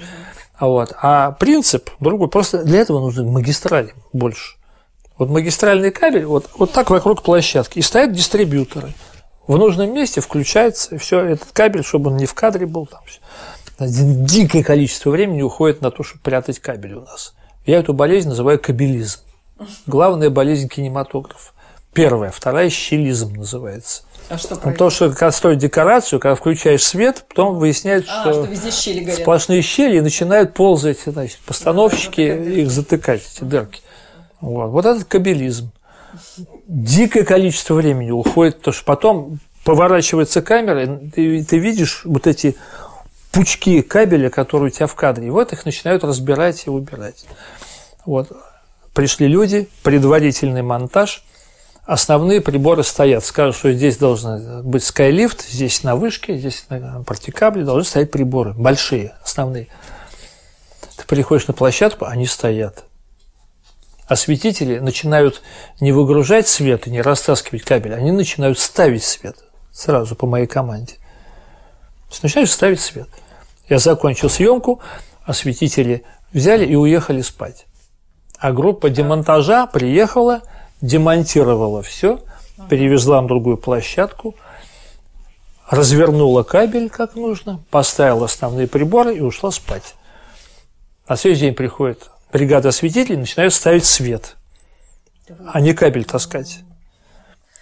А, 0.59 0.67
вот. 0.67 0.93
а 1.01 1.33
принцип 1.33 1.91
другой. 2.01 2.29
Просто 2.29 2.65
для 2.65 2.81
этого 2.81 3.01
нужны 3.01 3.25
магистрали 3.25 3.95
больше. 4.13 4.57
Вот 5.19 5.29
магистральный 5.31 5.91
кабель 5.91 6.27
вот, 6.27 6.51
вот 6.59 6.73
так 6.73 6.91
вокруг 6.91 7.23
площадки. 7.23 7.79
И 7.79 7.83
стоят 7.83 8.13
дистрибьюторы. 8.13 8.93
В 9.47 9.57
нужном 9.57 9.95
месте 9.95 10.21
включается 10.21 10.99
все 10.99 11.21
этот 11.25 11.53
кабель, 11.53 11.85
чтобы 11.85 12.11
он 12.11 12.17
не 12.17 12.27
в 12.27 12.35
кадре 12.35 12.67
был. 12.67 12.87
Там. 12.87 13.01
Один- 13.79 14.25
Дикое 14.25 14.63
количество 14.63 15.11
времени 15.11 15.43
уходит 15.43 15.81
на 15.81 15.91
то, 15.91 16.03
чтобы 16.03 16.23
прятать 16.23 16.59
кабель 16.59 16.95
у 16.95 17.01
нас. 17.03 17.35
Я 17.65 17.79
эту 17.79 17.93
болезнь 17.95 18.29
называю 18.29 18.59
кабелизм. 18.59 19.21
Главная 19.87 20.31
болезнь 20.31 20.69
кинематографа. 20.69 21.53
Первая, 21.93 22.31
вторая 22.31 22.69
щелизм 22.69 23.35
называется. 23.35 24.03
А 24.29 24.39
что 24.39 24.55
Ну, 24.57 24.61
про 24.61 24.73
то, 24.73 24.91
что 24.91 25.11
когда 25.11 25.31
строят 25.31 25.59
декорацию, 25.59 26.19
когда 26.19 26.35
включаешь 26.35 26.83
свет, 26.83 27.25
потом 27.29 27.57
выясняется, 27.57 28.11
А, 28.13 28.21
что, 28.23 28.33
что 28.33 28.43
везде 28.45 28.71
щели 28.71 29.05
горят. 29.05 29.21
сплошные 29.21 29.63
щели 29.63 29.99
и 29.99 30.01
начинают 30.01 30.55
ползать 30.55 30.99
значит, 31.07 31.39
постановщики, 31.47 32.21
их 32.21 32.71
затыкать, 32.71 33.23
эти 33.35 33.45
дырки. 33.45 33.83
Вот, 34.41 34.69
вот 34.69 34.85
этот 34.87 35.05
кабелизм. 35.05 35.71
Дикое 36.67 37.25
количество 37.25 37.75
времени 37.75 38.11
уходит, 38.11 38.59
потому 38.59 38.75
что 38.75 38.85
потом 38.85 39.39
поворачивается 39.65 40.43
камера, 40.43 40.85
и 40.85 41.11
ты, 41.11 41.45
ты 41.45 41.59
видишь 41.59 42.03
вот 42.05 42.27
эти 42.27 42.57
пучки 43.33 43.83
кабеля, 43.83 44.31
которые 44.31 44.69
у 44.69 44.71
тебя 44.71 44.87
в 44.87 44.95
кадре, 44.95 45.27
и 45.27 45.31
вот 45.31 45.53
их 45.53 45.65
начинают 45.65 46.05
разбирать 46.05 46.67
и 46.67 46.71
убирать. 46.71 47.27
Вот. 48.05 48.31
Пришли 48.95 49.29
люди, 49.29 49.69
предварительный 49.83 50.63
монтаж, 50.63 51.23
основные 51.87 52.41
приборы 52.41 52.83
стоят. 52.83 53.25
Скажут, 53.25 53.57
что 53.57 53.73
здесь 53.73 53.97
должен 53.97 54.63
быть 54.63 54.85
скайлифт, 54.85 55.49
здесь 55.49 55.83
на 55.83 55.97
вышке, 55.97 56.37
здесь 56.37 56.67
на 56.69 57.03
практикабле 57.05 57.65
должны 57.65 57.89
стоять 57.89 58.11
приборы, 58.11 58.53
большие, 58.53 59.15
основные. 59.23 59.69
Ты 60.97 61.05
приходишь 61.07 61.47
на 61.47 61.55
площадку, 61.55 62.05
они 62.07 62.27
стоят. 62.27 62.85
Осветители 64.09 64.79
начинают 64.79 65.43
не 65.81 65.93
выгружать 65.93 66.47
свет 66.47 66.87
и 66.87 66.91
не 66.91 67.01
растаскивать 67.01 67.63
кабель, 67.63 67.95
они 67.95 68.13
начинают 68.13 68.59
ставить 68.59 69.03
свет 69.03 69.37
сразу 69.73 70.15
по 70.15 70.27
моей 70.27 70.47
команде. 70.47 70.95
То 72.23 72.47
ставить 72.47 72.81
свет. 72.81 73.09
Я 73.69 73.79
закончил 73.79 74.31
съемку, 74.31 74.81
осветители 75.25 76.05
взяли 76.33 76.65
и 76.65 76.77
уехали 76.77 77.21
спать. 77.21 77.67
А 78.39 78.53
группа 78.53 78.91
демонтажа 78.91 79.67
приехала, 79.67 80.43
демонтировала 80.81 81.83
все, 81.83 82.21
перевезла 82.69 83.21
на 83.21 83.29
другую 83.29 83.57
площадку, 83.57 84.35
развернула 85.69 86.43
кабель 86.43 86.91
как 86.91 87.15
нужно, 87.15 87.61
поставила 87.71 88.27
основные 88.27 88.69
приборы 88.69 89.17
и 89.17 89.21
ушла 89.21 89.51
спать. 89.51 89.95
На 91.09 91.17
следующий 91.17 91.47
день 91.47 91.55
приходит 91.55 92.11
бригада 92.33 92.69
осветителей, 92.69 93.17
начинают 93.17 93.55
ставить 93.55 93.85
свет, 93.85 94.37
а 95.53 95.61
не 95.61 95.73
кабель 95.73 96.05
таскать. 96.05 96.61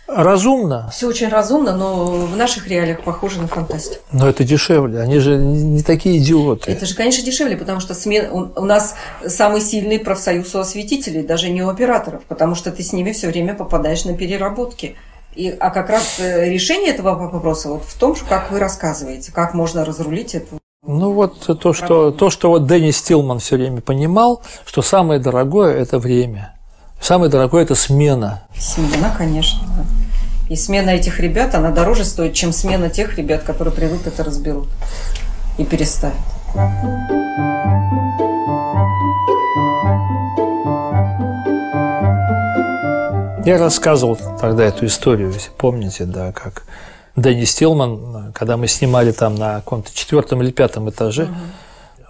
Разумно, 0.07 0.91
Все 0.93 1.09
очень 1.09 1.29
разумно, 1.29 1.75
но 1.75 2.05
в 2.05 2.37
наших 2.37 2.69
реалиях 2.69 3.03
похоже 3.03 3.41
на 3.41 3.49
фантастику. 3.49 4.03
но 4.13 4.29
это 4.29 4.45
дешевле. 4.45 5.01
Они 5.01 5.19
же 5.19 5.37
не 5.37 5.83
такие 5.83 6.19
идиоты. 6.19 6.71
Это 6.71 6.85
же, 6.85 6.95
конечно, 6.95 7.25
дешевле, 7.25 7.57
потому 7.57 7.81
что 7.81 7.95
смен... 7.95 8.53
у 8.55 8.65
нас 8.65 8.97
самый 9.27 9.63
сильный 9.63 9.99
профсоюз 9.99 10.55
у 10.55 10.59
осветителей, 10.59 11.23
даже 11.23 11.49
не 11.49 11.63
у 11.63 11.69
операторов, 11.69 12.23
потому 12.29 12.55
что 12.55 12.71
ты 12.71 12.83
с 12.83 12.93
ними 12.93 13.13
все 13.13 13.29
время 13.29 13.55
попадаешь 13.55 14.05
на 14.05 14.15
переработки. 14.15 14.97
И, 15.35 15.49
а 15.49 15.71
как 15.71 15.89
раз 15.89 16.21
э, 16.21 16.51
решение 16.51 16.91
этого 16.91 17.15
вопроса 17.15 17.71
вот 17.71 17.85
в 17.85 17.99
том, 17.99 18.15
что, 18.15 18.27
как 18.27 18.53
вы 18.53 18.59
рассказываете, 18.59 19.33
как 19.33 19.55
можно 19.55 19.85
разрулить 19.85 20.35
это. 20.35 20.47
Ну 20.87 21.13
вот 21.13 21.59
то, 21.61 21.73
что, 21.73 22.11
то, 22.11 22.29
что 22.31 22.51
вот 22.51 22.67
Дэнни 22.67 22.91
Стилман 22.91 23.39
все 23.39 23.57
время 23.57 23.81
понимал, 23.81 24.43
что 24.67 24.83
самое 24.83 25.19
дорогое– 25.19 25.75
это 25.79 25.99
время. 25.99 26.54
Самое 27.05 27.31
дорогое– 27.31 27.63
это 27.65 27.75
смена. 27.75 28.45
Смена, 28.59 29.15
конечно. 29.15 29.61
И 30.49 30.57
смена 30.57 30.89
этих 30.89 31.21
ребят, 31.21 31.55
она 31.55 31.71
дороже 31.71 32.03
стоит, 32.03 32.33
чем 32.33 32.51
смена 32.51 32.89
тех 32.89 33.19
ребят, 33.19 33.43
которые 33.43 33.75
придут 33.75 34.07
это 34.07 34.25
разберут 34.25 34.69
и 35.59 35.67
переставят. 35.67 36.17
Я 43.45 43.59
рассказывал 43.59 44.17
тогда 44.41 44.65
эту 44.65 44.87
историю, 44.87 45.31
если 45.31 45.51
помните, 45.51 46.07
да, 46.07 46.33
как 46.33 46.63
Дэнни 47.17 47.45
Стилман, 47.45 48.33
когда 48.33 48.57
мы 48.57 48.67
снимали 48.67 49.13
там 49.13 49.35
на 49.35 49.57
каком-то 49.57 49.95
четвертом 49.95 50.41
или 50.43 50.51
пятом 50.51 50.89
этаже, 50.89 51.29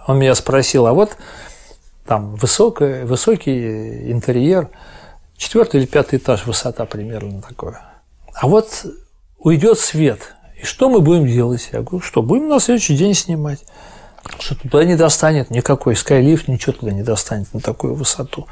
он 0.07 0.19
меня 0.19 0.35
спросил, 0.35 0.87
а 0.87 0.93
вот 0.93 1.17
там 2.05 2.35
высокий, 2.35 3.03
высокий 3.03 4.11
интерьер, 4.11 4.69
четвертый 5.37 5.81
или 5.81 5.87
пятый 5.87 6.19
этаж, 6.19 6.45
высота 6.45 6.85
примерно 6.85 7.41
такое. 7.41 7.81
А 8.33 8.47
вот 8.47 8.85
уйдет 9.39 9.79
свет, 9.79 10.35
и 10.61 10.65
что 10.65 10.89
мы 10.89 11.01
будем 11.01 11.27
делать? 11.27 11.69
Я 11.71 11.81
говорю, 11.81 12.01
что 12.01 12.21
будем 12.21 12.47
на 12.47 12.59
следующий 12.59 12.95
день 12.95 13.13
снимать. 13.13 13.65
Что 14.39 14.55
туда 14.55 14.83
не 14.83 14.95
достанет 14.95 15.51
никакой 15.51 15.95
скайлифт, 15.95 16.47
ничего 16.47 16.73
туда 16.73 16.91
не 16.91 17.03
достанет 17.03 17.53
на 17.53 17.59
такую 17.59 17.93
высоту. 17.93 18.47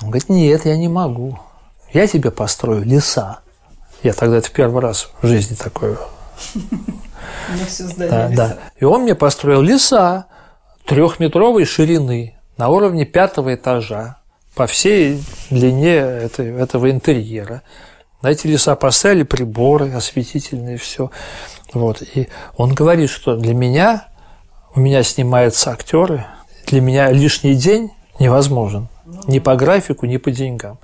Он 0.00 0.08
говорит, 0.08 0.28
нет, 0.28 0.64
я 0.64 0.76
не 0.76 0.88
могу. 0.88 1.38
Я 1.92 2.06
тебе 2.06 2.30
построю 2.30 2.84
леса. 2.84 3.40
Я 4.02 4.14
тогда 4.14 4.38
это 4.38 4.48
в 4.48 4.52
первый 4.52 4.80
раз 4.80 5.10
в 5.20 5.26
жизни 5.26 5.54
такое. 5.54 5.98
Да, 7.98 8.28
да. 8.28 8.58
И 8.78 8.84
он 8.84 9.02
мне 9.02 9.14
построил 9.14 9.60
леса 9.60 10.26
трехметровой 10.86 11.64
ширины 11.64 12.39
на 12.60 12.68
уровне 12.68 13.06
пятого 13.06 13.54
этажа 13.54 14.18
по 14.54 14.66
всей 14.66 15.24
длине 15.48 15.94
этой, 15.94 16.54
этого 16.54 16.90
интерьера. 16.90 17.62
На 18.20 18.28
эти 18.28 18.46
леса 18.46 18.76
поставили 18.76 19.22
приборы 19.22 19.90
осветительные, 19.94 20.76
все. 20.76 21.10
Вот. 21.72 22.02
И 22.02 22.28
он 22.58 22.74
говорит, 22.74 23.08
что 23.08 23.36
для 23.36 23.54
меня, 23.54 24.08
у 24.74 24.80
меня 24.80 25.02
снимаются 25.02 25.70
актеры, 25.70 26.26
для 26.66 26.82
меня 26.82 27.10
лишний 27.10 27.54
день 27.54 27.92
невозможен. 28.18 28.88
Ни 29.26 29.38
по 29.38 29.56
графику, 29.56 30.04
ни 30.04 30.18
по 30.18 30.30
деньгам. 30.30 30.78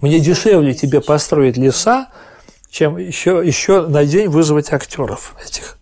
Мне 0.00 0.18
дешевле 0.18 0.74
тебе 0.74 1.00
построить 1.00 1.56
леса, 1.56 2.08
чем 2.68 2.96
еще, 2.98 3.40
еще 3.44 3.86
на 3.86 4.04
день 4.04 4.26
вызвать 4.26 4.72
актеров 4.72 5.36
этих. 5.46 5.78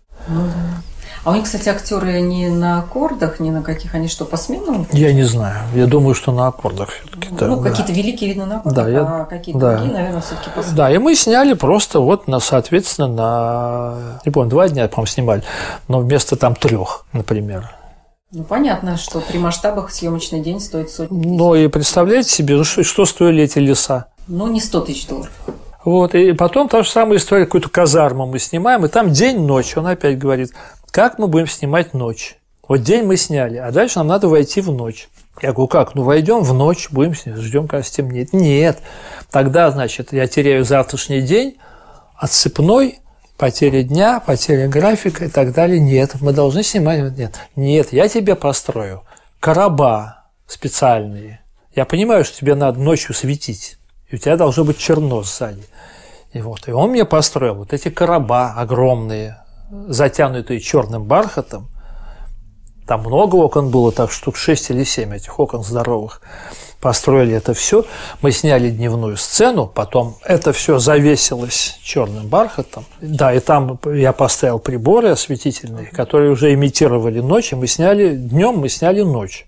А 1.23 1.31
у 1.31 1.35
них, 1.35 1.43
кстати, 1.43 1.69
актеры 1.69 2.19
не 2.21 2.49
на 2.49 2.79
аккордах, 2.79 3.39
не 3.39 3.51
на 3.51 3.61
каких, 3.61 3.93
они 3.93 4.07
что, 4.07 4.25
по 4.25 4.37
сменам? 4.37 4.87
Я 4.91 5.13
не 5.13 5.21
знаю. 5.23 5.57
Я 5.75 5.85
думаю, 5.85 6.15
что 6.15 6.31
на 6.31 6.47
аккордах 6.47 6.89
все-таки. 6.89 7.27
Да, 7.31 7.45
ну, 7.47 7.61
да. 7.61 7.69
какие-то 7.69 7.91
великие, 7.91 8.29
видно, 8.29 8.47
на 8.47 8.55
аккордах, 8.57 8.85
Да, 8.85 8.91
я- 8.91 9.01
а 9.01 9.25
какие-то 9.25 9.59
да. 9.59 9.77
другие, 9.77 9.93
наверное, 9.93 10.21
все-таки 10.21 10.49
по 10.49 10.61
сменам. 10.63 10.75
Да, 10.77 10.91
и 10.91 10.97
мы 10.97 11.13
сняли 11.13 11.53
просто 11.53 11.99
вот, 11.99 12.27
на, 12.27 12.39
соответственно, 12.39 13.07
на, 13.07 13.95
не 14.25 14.31
помню, 14.31 14.49
два 14.49 14.67
дня, 14.67 14.87
по-моему, 14.87 15.05
снимали, 15.05 15.43
но 15.87 15.99
вместо 15.99 16.35
там 16.35 16.55
трех, 16.55 17.05
например. 17.13 17.69
Ну, 18.31 18.43
понятно, 18.43 18.97
что 18.97 19.19
при 19.19 19.37
масштабах 19.37 19.91
съемочный 19.91 20.39
день 20.39 20.59
стоит 20.59 20.89
сотни. 20.89 21.23
Ну, 21.37 21.53
и 21.53 21.67
представляете 21.67 22.29
себе, 22.29 22.55
ну, 22.55 22.63
что, 22.63 22.81
что 22.83 23.05
стоили 23.05 23.43
эти 23.43 23.59
леса? 23.59 24.05
Ну, 24.27 24.47
не 24.47 24.59
100 24.59 24.81
тысяч 24.81 25.05
долларов. 25.05 25.31
Вот, 25.83 26.15
и 26.15 26.31
потом 26.33 26.67
та 26.69 26.81
же 26.83 26.89
самая 26.89 27.17
история, 27.17 27.45
какую-то 27.45 27.69
казарму 27.69 28.25
мы 28.27 28.39
снимаем, 28.39 28.85
и 28.85 28.87
там 28.87 29.11
день-ночь, 29.11 29.75
он 29.77 29.87
опять 29.87 30.17
говорит, 30.17 30.51
как 30.91 31.17
мы 31.17 31.27
будем 31.27 31.47
снимать 31.47 31.93
ночь? 31.93 32.37
Вот 32.67 32.83
день 32.83 33.03
мы 33.03 33.17
сняли, 33.17 33.57
а 33.57 33.71
дальше 33.71 33.99
нам 33.99 34.07
надо 34.07 34.27
войти 34.27 34.61
в 34.61 34.71
ночь. 34.71 35.09
Я 35.41 35.51
говорю, 35.51 35.67
как? 35.67 35.95
Ну, 35.95 36.03
войдем 36.03 36.41
в 36.41 36.53
ночь, 36.53 36.89
будем 36.91 37.13
ждем, 37.13 37.67
когда 37.67 37.83
стемнеет. 37.83 38.33
Нет, 38.33 38.79
тогда, 39.29 39.71
значит, 39.71 40.13
я 40.13 40.27
теряю 40.27 40.63
завтрашний 40.63 41.21
день, 41.21 41.57
отсыпной, 42.15 42.99
потеря 43.37 43.83
дня, 43.83 44.19
потеря 44.19 44.67
графика 44.67 45.25
и 45.25 45.27
так 45.29 45.53
далее. 45.53 45.79
Нет, 45.79 46.15
мы 46.21 46.31
должны 46.31 46.63
снимать. 46.63 47.17
Нет, 47.17 47.39
нет, 47.55 47.91
я 47.91 48.07
тебе 48.07 48.35
построю 48.35 49.03
короба 49.39 50.25
специальные. 50.45 51.41
Я 51.75 51.85
понимаю, 51.85 52.23
что 52.23 52.37
тебе 52.37 52.53
надо 52.55 52.79
ночью 52.79 53.15
светить, 53.15 53.77
и 54.09 54.15
у 54.15 54.17
тебя 54.17 54.37
должно 54.37 54.63
быть 54.63 54.77
черно 54.77 55.23
сзади. 55.23 55.63
И 56.33 56.41
вот, 56.41 56.67
и 56.67 56.71
он 56.71 56.91
мне 56.91 57.03
построил 57.03 57.55
вот 57.55 57.73
эти 57.73 57.89
короба 57.89 58.53
огромные, 58.55 59.40
затянутые 59.87 60.59
черным 60.59 61.03
бархатом. 61.05 61.67
Там 62.87 63.01
много 63.01 63.35
окон 63.35 63.69
было, 63.69 63.91
так 63.91 64.11
штук 64.11 64.35
6 64.35 64.71
или 64.71 64.83
7 64.83 65.15
этих 65.15 65.39
окон 65.39 65.63
здоровых 65.63 66.21
построили 66.81 67.35
это 67.35 67.53
все. 67.53 67.85
Мы 68.21 68.31
сняли 68.31 68.69
дневную 68.69 69.15
сцену, 69.15 69.67
потом 69.67 70.17
это 70.25 70.51
все 70.51 70.79
завесилось 70.79 71.79
черным 71.83 72.27
бархатом. 72.27 72.85
Да, 72.99 73.33
и 73.33 73.39
там 73.39 73.79
я 73.85 74.11
поставил 74.11 74.59
приборы 74.59 75.09
осветительные, 75.09 75.85
которые 75.87 76.31
уже 76.31 76.53
имитировали 76.53 77.19
ночь, 77.21 77.53
и 77.53 77.55
мы 77.55 77.67
сняли 77.67 78.15
днем, 78.15 78.57
мы 78.57 78.67
сняли 78.67 79.01
ночь. 79.01 79.45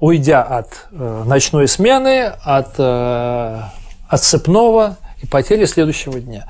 Уйдя 0.00 0.42
от 0.42 0.88
э, 0.90 1.22
ночной 1.24 1.68
смены, 1.68 2.24
от 2.42 2.74
э, 2.78 3.60
отцепного 4.08 4.96
и 5.22 5.26
потери 5.26 5.64
следующего 5.64 6.20
дня. 6.20 6.46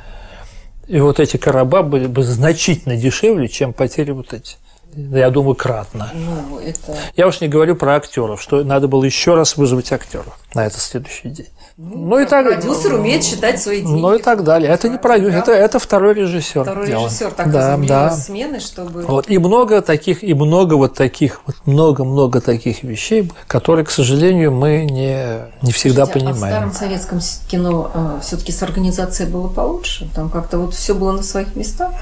И 0.93 1.01
вот 1.01 1.21
эти 1.21 1.39
короба 1.39 1.83
были 1.83 2.07
бы 2.07 2.23
значительно 2.23 2.99
дешевле, 2.99 3.49
чем 3.49 3.73
потери 3.73 4.11
вот 4.11 4.35
эти 4.35 4.57
я 4.95 5.31
думаю, 5.31 5.55
кратно. 5.55 6.11
Ну, 6.15 6.59
это... 6.59 6.97
Я 7.17 7.27
уж 7.27 7.41
не 7.41 7.49
говорю 7.49 7.77
про 7.77 7.97
актеров, 7.97 8.43
что 8.43 8.63
надо 8.63 8.89
было 8.89 9.05
еще 9.05 9.35
раз 9.35 9.57
вызвать 9.57 9.93
актеров 9.93 10.39
на 10.55 10.67
этот 10.67 10.81
следующий 10.81 11.31
день. 11.31 11.49
Ну, 11.79 11.97
ну 11.97 12.19
и 12.21 12.27
так 12.27 12.45
Продюсер 12.47 12.95
умеет 12.95 13.25
считать 13.25 13.61
свои 13.61 13.81
деньги. 13.81 13.99
Ну 13.99 14.15
и 14.15 14.21
так 14.21 14.45
далее. 14.45 14.71
Это 14.71 14.89
не 14.91 14.99
продюсер, 14.99 15.39
это, 15.39 15.53
это 15.53 15.79
второй 15.79 16.15
режиссер. 16.15 16.63
Второй 16.63 16.87
делал. 16.87 17.07
режиссер 17.07 17.31
так 17.31 17.51
да, 17.51 17.77
да. 17.79 18.11
смены, 18.11 18.61
чтобы. 18.61 19.03
Вот 19.03 19.31
и 19.31 19.39
много 19.39 19.81
таких, 19.81 20.23
и 20.23 20.35
много 20.35 20.75
вот 20.75 20.95
таких, 20.95 21.41
вот 21.47 21.57
много-много 21.65 22.41
таких 22.41 22.83
вещей, 22.83 23.31
которые, 23.47 23.87
к 23.87 23.91
сожалению, 23.91 24.53
мы 24.53 24.85
не 24.85 25.51
не 25.63 25.73
всегда 25.73 26.05
Слушайте, 26.05 26.27
понимаем. 26.27 26.35
А 26.35 26.69
в 26.69 26.73
старом 26.73 26.73
советском 26.73 27.21
кино 27.49 27.91
э, 27.95 28.19
все-таки 28.23 28.53
с 28.53 28.63
организацией 28.63 29.31
было 29.31 29.49
получше, 29.49 30.09
там 30.15 30.29
как-то 30.29 30.59
вот 30.59 30.75
все 30.75 30.95
было 30.95 31.13
на 31.13 31.23
своих 31.23 31.57
местах 31.57 31.93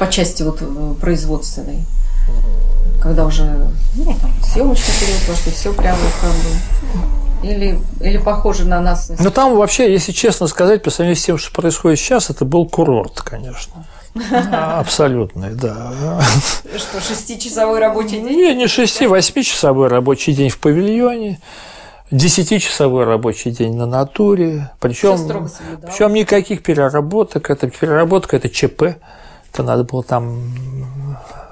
по 0.00 0.08
части 0.08 0.42
вот 0.42 0.58
э, 0.60 0.94
производственной 1.00 1.84
когда 3.00 3.26
уже 3.26 3.44
ну, 3.94 4.16
съемочный 4.42 4.94
период, 5.00 5.20
потому 5.20 5.38
что 5.38 5.50
все 5.50 5.72
прямо 5.72 5.98
как 6.20 6.30
бы 6.30 7.22
или, 7.42 7.80
или 8.00 8.18
похоже 8.18 8.64
на 8.64 8.80
нас? 8.80 9.10
Ну 9.18 9.30
там 9.30 9.56
вообще, 9.56 9.92
если 9.92 10.12
честно 10.12 10.46
сказать, 10.46 10.82
по 10.82 10.90
сравнению 10.90 11.20
с 11.20 11.24
тем, 11.24 11.38
что 11.38 11.52
происходит 11.52 11.98
сейчас, 11.98 12.30
это 12.30 12.44
был 12.44 12.68
курорт, 12.68 13.20
конечно. 13.20 13.84
Абсолютный, 14.52 15.54
да. 15.54 15.92
Что, 16.76 17.00
шестичасовой 17.00 17.80
рабочий 17.80 18.20
день? 18.20 18.36
Не, 18.36 18.54
не 18.54 18.66
шести, 18.68 19.06
восьмичасовой 19.06 19.88
рабочий 19.88 20.32
день 20.34 20.50
в 20.50 20.58
павильоне. 20.58 21.40
Десятичасовой 22.10 23.04
рабочий 23.04 23.50
день 23.50 23.74
на 23.74 23.86
натуре. 23.86 24.70
Причем, 24.80 25.48
причем 25.82 26.12
никаких 26.12 26.62
переработок. 26.62 27.48
Это 27.48 27.70
переработка, 27.70 28.36
это 28.36 28.50
ЧП. 28.50 28.82
Это 29.50 29.62
надо 29.62 29.84
было 29.84 30.02
там 30.02 30.52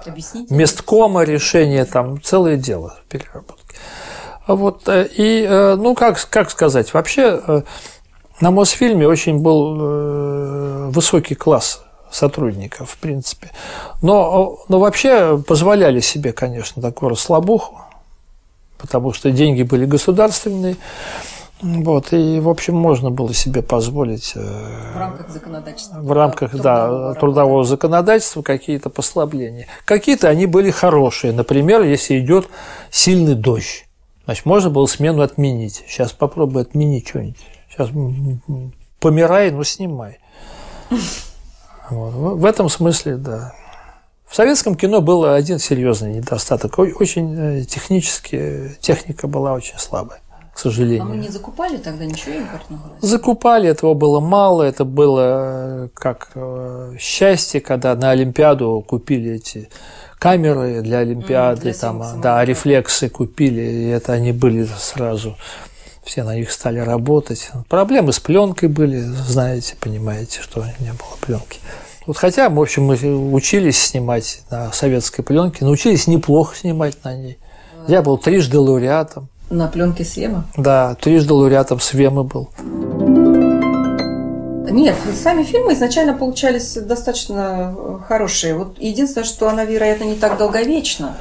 Объясните. 0.06 0.54
Месткома 0.54 1.22
решение, 1.24 1.84
там 1.84 2.20
целое 2.22 2.56
дело 2.56 2.98
переработки. 3.08 3.76
Вот, 4.46 4.88
э, 4.88 5.08
и, 5.16 5.44
э, 5.48 5.76
ну, 5.76 5.94
как, 5.94 6.18
как 6.28 6.50
сказать, 6.50 6.92
вообще 6.92 7.40
э, 7.46 7.62
на 8.40 8.50
Мосфильме 8.50 9.06
очень 9.06 9.38
был 9.38 10.90
высокий 10.90 11.34
класс 11.34 11.84
сотрудников, 12.10 12.90
в 12.90 12.96
принципе. 12.96 13.50
Но, 14.02 14.58
но 14.68 14.80
вообще 14.80 15.38
позволяли 15.46 16.00
себе, 16.00 16.32
конечно, 16.32 16.82
такую 16.82 17.10
расслабуху, 17.10 17.80
потому 18.78 19.12
что 19.12 19.30
деньги 19.30 19.62
были 19.62 19.84
государственные. 19.84 20.76
Вот, 21.62 22.12
и, 22.12 22.40
в 22.40 22.48
общем, 22.48 22.74
можно 22.74 23.10
было 23.10 23.34
себе 23.34 23.62
позволить 23.62 24.32
э, 24.34 24.40
в 24.94 24.98
рамках 24.98 25.28
законодательства. 25.28 25.98
В 26.00 26.12
рамках, 26.12 26.50
трудового, 26.52 27.14
да, 27.14 27.20
трудового 27.20 27.64
законодательства 27.64 28.40
какие-то 28.40 28.88
послабления. 28.88 29.66
Какие-то 29.84 30.28
они 30.28 30.46
были 30.46 30.70
хорошие. 30.70 31.34
Например, 31.34 31.82
если 31.82 32.18
идет 32.18 32.48
сильный 32.90 33.34
дождь, 33.34 33.86
значит, 34.24 34.46
можно 34.46 34.70
было 34.70 34.86
смену 34.86 35.20
отменить. 35.20 35.84
Сейчас 35.86 36.12
попробуй 36.12 36.62
отменить 36.62 37.06
что-нибудь. 37.08 37.36
Сейчас 37.68 37.90
помирай, 38.98 39.50
но 39.50 39.64
снимай. 39.64 40.18
Вот. 41.90 42.12
В 42.38 42.44
этом 42.44 42.68
смысле, 42.68 43.16
да. 43.16 43.52
В 44.24 44.36
советском 44.36 44.76
кино 44.76 45.00
был 45.00 45.24
один 45.24 45.58
серьезный 45.58 46.14
недостаток. 46.14 46.78
Очень 46.78 47.36
э, 47.36 47.64
технически, 47.64 48.76
техника 48.80 49.26
была 49.26 49.54
очень 49.54 49.76
слабая 49.76 50.20
сожалению. 50.58 51.02
А 51.02 51.06
мы 51.06 51.16
не 51.16 51.28
закупали 51.28 51.76
тогда 51.76 52.04
ничего 52.04 52.34
импортного? 52.34 52.82
Закупали, 53.00 53.68
этого 53.68 53.94
было 53.94 54.20
мало, 54.20 54.62
это 54.62 54.84
было 54.84 55.90
как 55.94 56.30
э, 56.34 56.96
счастье, 56.98 57.60
когда 57.60 57.94
на 57.94 58.10
Олимпиаду 58.10 58.84
купили 58.86 59.32
эти 59.32 59.68
камеры 60.18 60.82
для 60.82 60.98
Олимпиады, 60.98 61.60
mm, 61.60 61.62
для 61.62 61.74
там, 61.74 62.20
да, 62.20 62.44
рефлексы 62.44 63.08
купили, 63.08 63.62
и 63.62 63.88
это 63.88 64.12
они 64.12 64.32
были 64.32 64.68
сразу, 64.78 65.36
все 66.04 66.24
на 66.24 66.36
них 66.36 66.50
стали 66.50 66.78
работать. 66.78 67.50
Проблемы 67.68 68.12
с 68.12 68.20
пленкой 68.20 68.68
были, 68.68 69.00
знаете, 69.00 69.76
понимаете, 69.80 70.40
что 70.42 70.64
не 70.78 70.92
было 70.92 71.16
пленки. 71.20 71.58
Вот 72.06 72.18
хотя, 72.18 72.50
в 72.50 72.60
общем, 72.60 72.84
мы 72.84 72.96
учились 73.32 73.80
снимать 73.80 74.42
на 74.50 74.72
советской 74.72 75.22
пленке, 75.22 75.64
научились 75.64 76.06
неплохо 76.06 76.54
снимать 76.56 77.02
на 77.04 77.16
ней. 77.16 77.38
Я 77.88 78.02
был 78.02 78.18
трижды 78.18 78.58
лауреатом. 78.58 79.29
На 79.50 79.66
пленке 79.66 80.04
Свема? 80.04 80.44
Да, 80.56 80.94
трижды 80.94 81.34
лауреатом 81.34 81.80
Свема 81.80 82.22
был. 82.22 82.50
Нет, 84.70 84.94
сами 85.20 85.42
фильмы 85.42 85.72
изначально 85.72 86.14
получались 86.14 86.74
достаточно 86.74 87.74
э, 87.76 87.98
хорошие. 88.06 88.54
Вот 88.54 88.78
единственное, 88.78 89.24
что 89.24 89.48
она, 89.48 89.64
вероятно, 89.64 90.04
не 90.04 90.14
так 90.14 90.38
долговечна, 90.38 91.16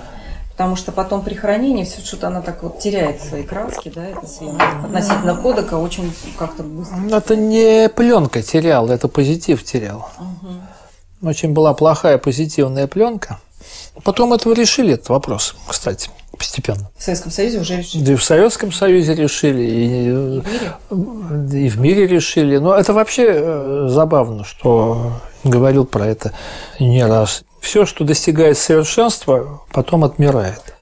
потому 0.52 0.76
что 0.76 0.92
потом 0.92 1.24
при 1.24 1.34
хранении 1.34 1.84
все 1.84 2.02
что-то 2.02 2.28
она 2.28 2.42
так 2.42 2.62
вот 2.62 2.78
теряет 2.78 3.20
свои 3.24 3.42
краски, 3.42 3.92
да, 3.94 4.06
это 4.06 4.28
Свема. 4.28 4.60
Относительно 4.84 5.36
кодека 5.36 5.74
очень 5.74 6.14
как-то 6.38 6.62
быстро. 6.62 6.98
Это 7.12 7.36
не 7.36 7.90
пленка 7.90 8.44
терял, 8.44 8.90
это 8.92 9.08
позитив 9.08 9.64
терял. 9.64 10.08
Угу. 10.20 11.30
Очень 11.30 11.54
была 11.54 11.74
плохая 11.74 12.20
позитивная 12.20 12.86
пленка. 12.86 13.40
Потом 14.04 14.34
этого 14.34 14.54
решили, 14.54 14.94
этот 14.94 15.10
вопрос, 15.10 15.56
кстати 15.68 16.12
постепенно. 16.40 16.90
В 16.98 17.04
Советском 17.04 17.32
Союзе 17.32 17.60
уже 17.60 17.78
решили? 17.78 18.04
Да 18.04 18.14
и 18.14 18.16
в 18.16 18.24
Советском 18.24 18.72
Союзе 18.72 19.14
решили, 19.14 19.62
и, 19.62 20.12
в, 20.12 20.48
мире? 20.48 21.66
и 21.66 21.70
в 21.70 21.80
мире 21.80 22.08
решили. 22.08 22.58
Но 22.58 22.74
это 22.74 22.94
вообще 22.94 23.26
э, 23.28 23.88
забавно, 23.90 24.44
что 24.44 25.14
говорил 25.44 25.86
про 25.86 26.08
это 26.08 26.34
не 26.80 27.06
раз. 27.06 27.44
Все, 27.60 27.86
что 27.86 28.04
достигает 28.06 28.58
совершенства, 28.58 29.62
потом 29.72 30.04
отмирает. 30.04 30.79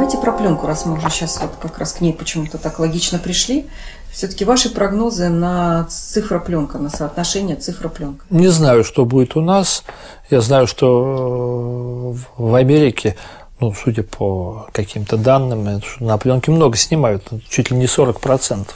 Давайте 0.00 0.16
про 0.16 0.32
пленку, 0.32 0.66
раз 0.66 0.86
мы 0.86 0.94
уже 0.94 1.10
сейчас 1.10 1.38
вот 1.42 1.50
как 1.60 1.76
раз 1.76 1.92
к 1.92 2.00
ней 2.00 2.14
почему-то 2.14 2.56
так 2.56 2.78
логично 2.78 3.18
пришли. 3.18 3.66
Все-таки 4.10 4.46
ваши 4.46 4.70
прогнозы 4.70 5.28
на 5.28 5.84
цифропленка, 5.90 6.78
на 6.78 6.88
соотношение 6.88 7.56
цифропленка? 7.56 8.24
Не 8.30 8.48
знаю, 8.48 8.82
что 8.82 9.04
будет 9.04 9.36
у 9.36 9.42
нас. 9.42 9.84
Я 10.30 10.40
знаю, 10.40 10.66
что 10.66 12.16
э, 12.16 12.40
в 12.42 12.54
Америке, 12.54 13.18
ну, 13.60 13.74
судя 13.74 14.02
по 14.02 14.68
каким-то 14.72 15.18
данным, 15.18 15.82
на 16.00 16.16
пленке 16.16 16.50
много 16.50 16.78
снимают, 16.78 17.28
чуть 17.50 17.70
ли 17.70 17.76
не 17.76 17.84
40%. 17.84 18.68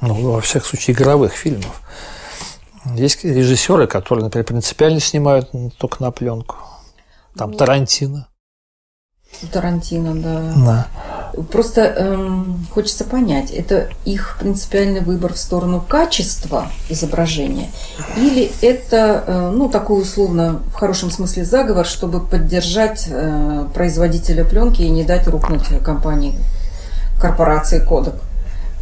Ну, 0.00 0.32
во 0.32 0.40
всяком 0.40 0.66
случае, 0.66 0.96
игровых 0.96 1.32
фильмов. 1.32 1.80
Есть 2.96 3.22
режиссеры, 3.22 3.86
которые, 3.86 4.24
например, 4.24 4.46
принципиально 4.46 4.98
снимают 4.98 5.52
только 5.78 6.02
на 6.02 6.10
пленку. 6.10 6.56
Там 7.36 7.52
ну, 7.52 7.56
Тарантино. 7.56 8.26
Тарантино, 9.52 10.14
да. 10.14 10.52
Да. 10.56 10.86
Просто 11.50 11.80
эм, 11.82 12.66
хочется 12.72 13.04
понять, 13.04 13.50
это 13.50 13.88
их 14.04 14.36
принципиальный 14.38 15.00
выбор 15.00 15.32
в 15.32 15.38
сторону 15.38 15.82
качества 15.86 16.66
изображения, 16.90 17.70
или 18.16 18.52
это, 18.60 19.24
э, 19.26 19.50
ну, 19.52 19.70
такой 19.70 20.02
условно, 20.02 20.60
в 20.68 20.74
хорошем 20.74 21.10
смысле 21.10 21.44
заговор, 21.44 21.86
чтобы 21.86 22.20
поддержать 22.20 23.06
э, 23.08 23.66
производителя 23.74 24.44
пленки 24.44 24.82
и 24.82 24.90
не 24.90 25.04
дать 25.04 25.26
рухнуть 25.26 25.66
компании, 25.82 26.38
корпорации 27.18 27.80
Кодек? 27.80 28.14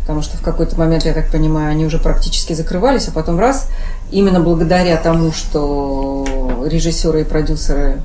Потому 0.01 0.23
что 0.23 0.37
в 0.37 0.43
какой-то 0.43 0.77
момент, 0.77 1.05
я 1.05 1.13
так 1.13 1.31
понимаю, 1.31 1.71
они 1.71 1.87
уже 1.87 1.99
практически 1.99 2.53
закрывались, 2.53 3.07
а 3.07 3.13
потом 3.13 3.39
раз, 3.39 3.69
именно 4.11 4.41
благодаря 4.41 4.97
тому, 4.97 5.31
что 5.31 6.27
режиссеры 6.67 7.21
и 7.21 7.25
продюсеры 7.25 8.03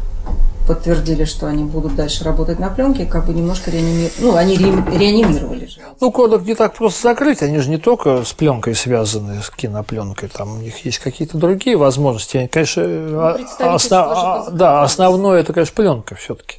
подтвердили, 0.65 1.25
что 1.25 1.47
они 1.47 1.63
будут 1.63 1.95
дальше 1.95 2.23
работать 2.23 2.59
на 2.59 2.69
пленке, 2.69 3.05
как 3.05 3.25
бы 3.27 3.33
немножко 3.33 3.71
реанимировали. 3.71 4.13
Ну, 4.19 4.35
они 4.35 4.57
реанимировали 4.57 5.65
же. 5.65 5.79
Ну, 5.99 6.11
кодек 6.11 6.43
не 6.43 6.55
так 6.55 6.73
просто 6.73 7.09
закрыть, 7.09 7.41
они 7.41 7.59
же 7.59 7.69
не 7.69 7.77
только 7.77 8.23
с 8.23 8.33
пленкой 8.33 8.75
связаны, 8.75 9.41
с 9.41 9.49
кинопленкой, 9.49 10.29
там 10.29 10.53
у 10.53 10.57
них 10.57 10.85
есть 10.85 10.99
какие-то 10.99 11.37
другие 11.37 11.77
возможности. 11.77 12.37
Они, 12.37 12.47
конечно, 12.47 12.87
ну, 12.87 13.19
а, 13.19 13.39
основ... 13.59 14.49
да, 14.51 14.83
основное 14.83 15.39
это, 15.39 15.53
конечно, 15.53 15.73
пленка 15.75 16.15
все-таки. 16.15 16.57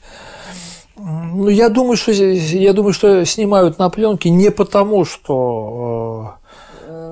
Ну, 0.96 1.48
я 1.48 1.68
думаю, 1.68 1.96
что 1.96 2.12
я 2.12 2.72
думаю, 2.72 2.92
что 2.92 3.24
снимают 3.26 3.78
на 3.78 3.90
пленке 3.90 4.30
не 4.30 4.50
потому, 4.50 5.04
что 5.04 6.36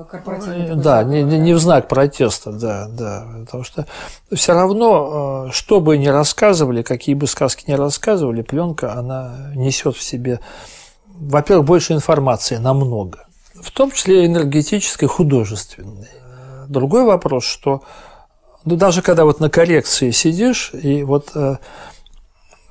корпоративный. 0.05 0.75
Да, 0.75 1.03
не, 1.03 1.23
не 1.23 1.53
в 1.53 1.59
знак 1.59 1.87
протеста, 1.87 2.51
да, 2.51 2.87
да. 2.89 3.25
Потому 3.45 3.63
что 3.63 3.85
все 4.31 4.53
равно, 4.53 5.47
э, 5.47 5.51
что 5.51 5.81
бы 5.81 5.97
ни 5.97 6.07
рассказывали, 6.07 6.81
какие 6.81 7.15
бы 7.15 7.27
сказки 7.27 7.69
ни 7.69 7.73
рассказывали, 7.73 8.41
пленка, 8.41 8.93
она 8.93 9.51
несет 9.55 9.95
в 9.95 10.03
себе, 10.03 10.39
во-первых, 11.07 11.65
больше 11.65 11.93
информации, 11.93 12.57
намного. 12.57 13.25
В 13.61 13.71
том 13.71 13.91
числе 13.91 14.25
энергетической, 14.25 15.07
художественной. 15.07 16.09
Другой 16.67 17.05
вопрос, 17.05 17.45
что 17.45 17.83
ну, 18.65 18.75
даже 18.75 19.01
когда 19.01 19.25
вот 19.25 19.39
на 19.39 19.49
коррекции 19.49 20.11
сидишь, 20.11 20.71
и 20.73 21.03
вот 21.03 21.31
э, 21.35 21.57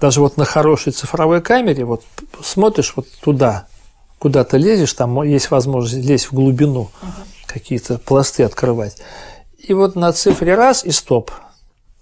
даже 0.00 0.20
вот 0.20 0.36
на 0.36 0.44
хорошей 0.44 0.92
цифровой 0.92 1.40
камере, 1.40 1.84
вот 1.84 2.02
смотришь 2.42 2.94
вот 2.96 3.06
туда, 3.22 3.66
куда 4.24 4.42
ты 4.42 4.56
лезешь, 4.56 4.94
там 4.94 5.22
есть 5.22 5.50
возможность 5.50 6.02
лезть 6.08 6.28
в 6.28 6.32
глубину, 6.32 6.90
uh-huh. 7.02 7.08
какие-то 7.44 7.98
пласты 7.98 8.42
открывать. 8.42 8.96
И 9.58 9.74
вот 9.74 9.96
на 9.96 10.14
цифре 10.14 10.54
раз 10.54 10.82
и 10.82 10.92
стоп. 10.92 11.30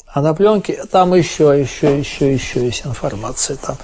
А 0.06 0.22
на 0.22 0.32
пленке 0.32 0.84
там 0.84 1.14
еще, 1.14 1.46
еще, 1.60 1.98
еще, 1.98 2.32
еще 2.32 2.64
есть 2.64 2.86
информация. 2.86 3.56
Там. 3.56 3.76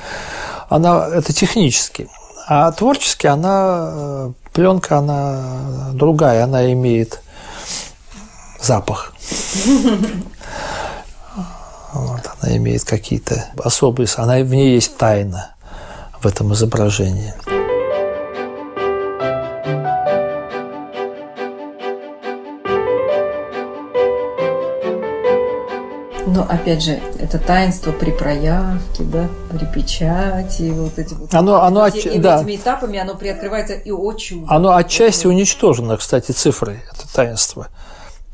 Она, 0.68 1.08
это 1.08 1.32
технически. 1.32 2.08
А 2.46 2.70
творчески 2.70 3.26
она, 3.26 3.90
э, 3.92 4.32
пленка, 4.52 4.98
она 4.98 5.90
другая, 5.94 6.44
она 6.44 6.72
имеет 6.72 7.20
запах. 8.62 9.14
Вот, 11.92 12.30
она 12.40 12.56
имеет 12.56 12.84
какие-то 12.84 13.46
особые, 13.64 14.06
она, 14.16 14.34
в 14.44 14.54
ней 14.54 14.74
есть 14.74 14.96
тайна 14.96 15.56
в 16.20 16.26
этом 16.26 16.52
изображении. 16.52 17.34
Но 26.34 26.42
опять 26.48 26.82
же, 26.82 27.00
это 27.18 27.38
таинство 27.38 27.92
при 27.92 28.10
проявке, 28.10 29.04
да, 29.04 29.28
при 29.50 29.64
печати, 29.66 30.70
вот 30.70 30.98
эти 30.98 31.14
вот. 31.14 31.32
Оно, 31.34 31.62
оно 31.62 31.86
эти, 31.86 32.08
отч... 32.08 32.20
да. 32.20 32.40
этими 32.40 32.56
этапами 32.56 32.98
оно 32.98 33.14
приоткрывается 33.14 33.74
и 33.74 33.90
о 33.90 34.12
чудо. 34.14 34.46
Оно 34.48 34.74
отчасти 34.74 35.26
уничтожено, 35.26 35.96
кстати, 35.96 36.32
цифрой, 36.32 36.80
это 36.92 37.12
таинство 37.12 37.68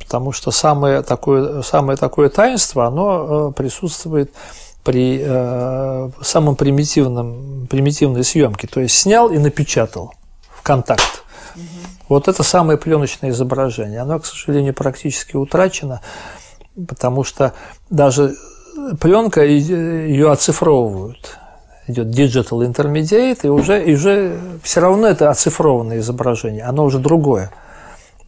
потому 0.04 0.33
что 0.33 0.50
самое 0.50 1.02
такое, 1.02 1.62
самое 1.62 1.96
такое 1.96 2.28
таинство, 2.28 2.87
оно 2.87 3.48
э, 3.48 3.52
присутствует 3.52 4.33
при 4.85 5.20
э, 5.24 6.11
самом 6.20 6.57
примитивном, 6.57 7.66
примитивной 7.68 8.22
съемке. 8.22 8.68
То 8.68 8.80
есть 8.80 8.96
снял 8.96 9.30
и 9.30 9.38
напечатал 9.38 10.14
в 10.50 10.62
контакт. 10.62 11.24
Угу. 11.57 11.62
Вот 12.11 12.28
это 12.28 12.42
самое 12.42 12.78
пленочное 12.78 13.30
изображение. 13.30 14.00
Оно, 14.00 14.20
к 14.20 14.26
сожалению, 14.26 14.74
практически 14.74 15.37
утрачено, 15.37 16.00
потому 16.89 17.25
что 17.25 17.53
даже 17.91 18.35
пленка 19.01 19.45
ее 19.45 20.31
оцифровывают. 20.31 21.39
Идет 21.87 22.07
digital 22.07 22.67
intermediate, 22.67 23.41
и 23.43 23.49
уже, 23.49 23.85
и 23.85 23.95
уже 23.95 24.39
все 24.63 24.81
равно 24.81 25.07
это 25.07 25.29
оцифрованное 25.29 25.99
изображение, 25.99 26.65
оно 26.65 26.85
уже 26.85 26.99
другое, 26.99 27.51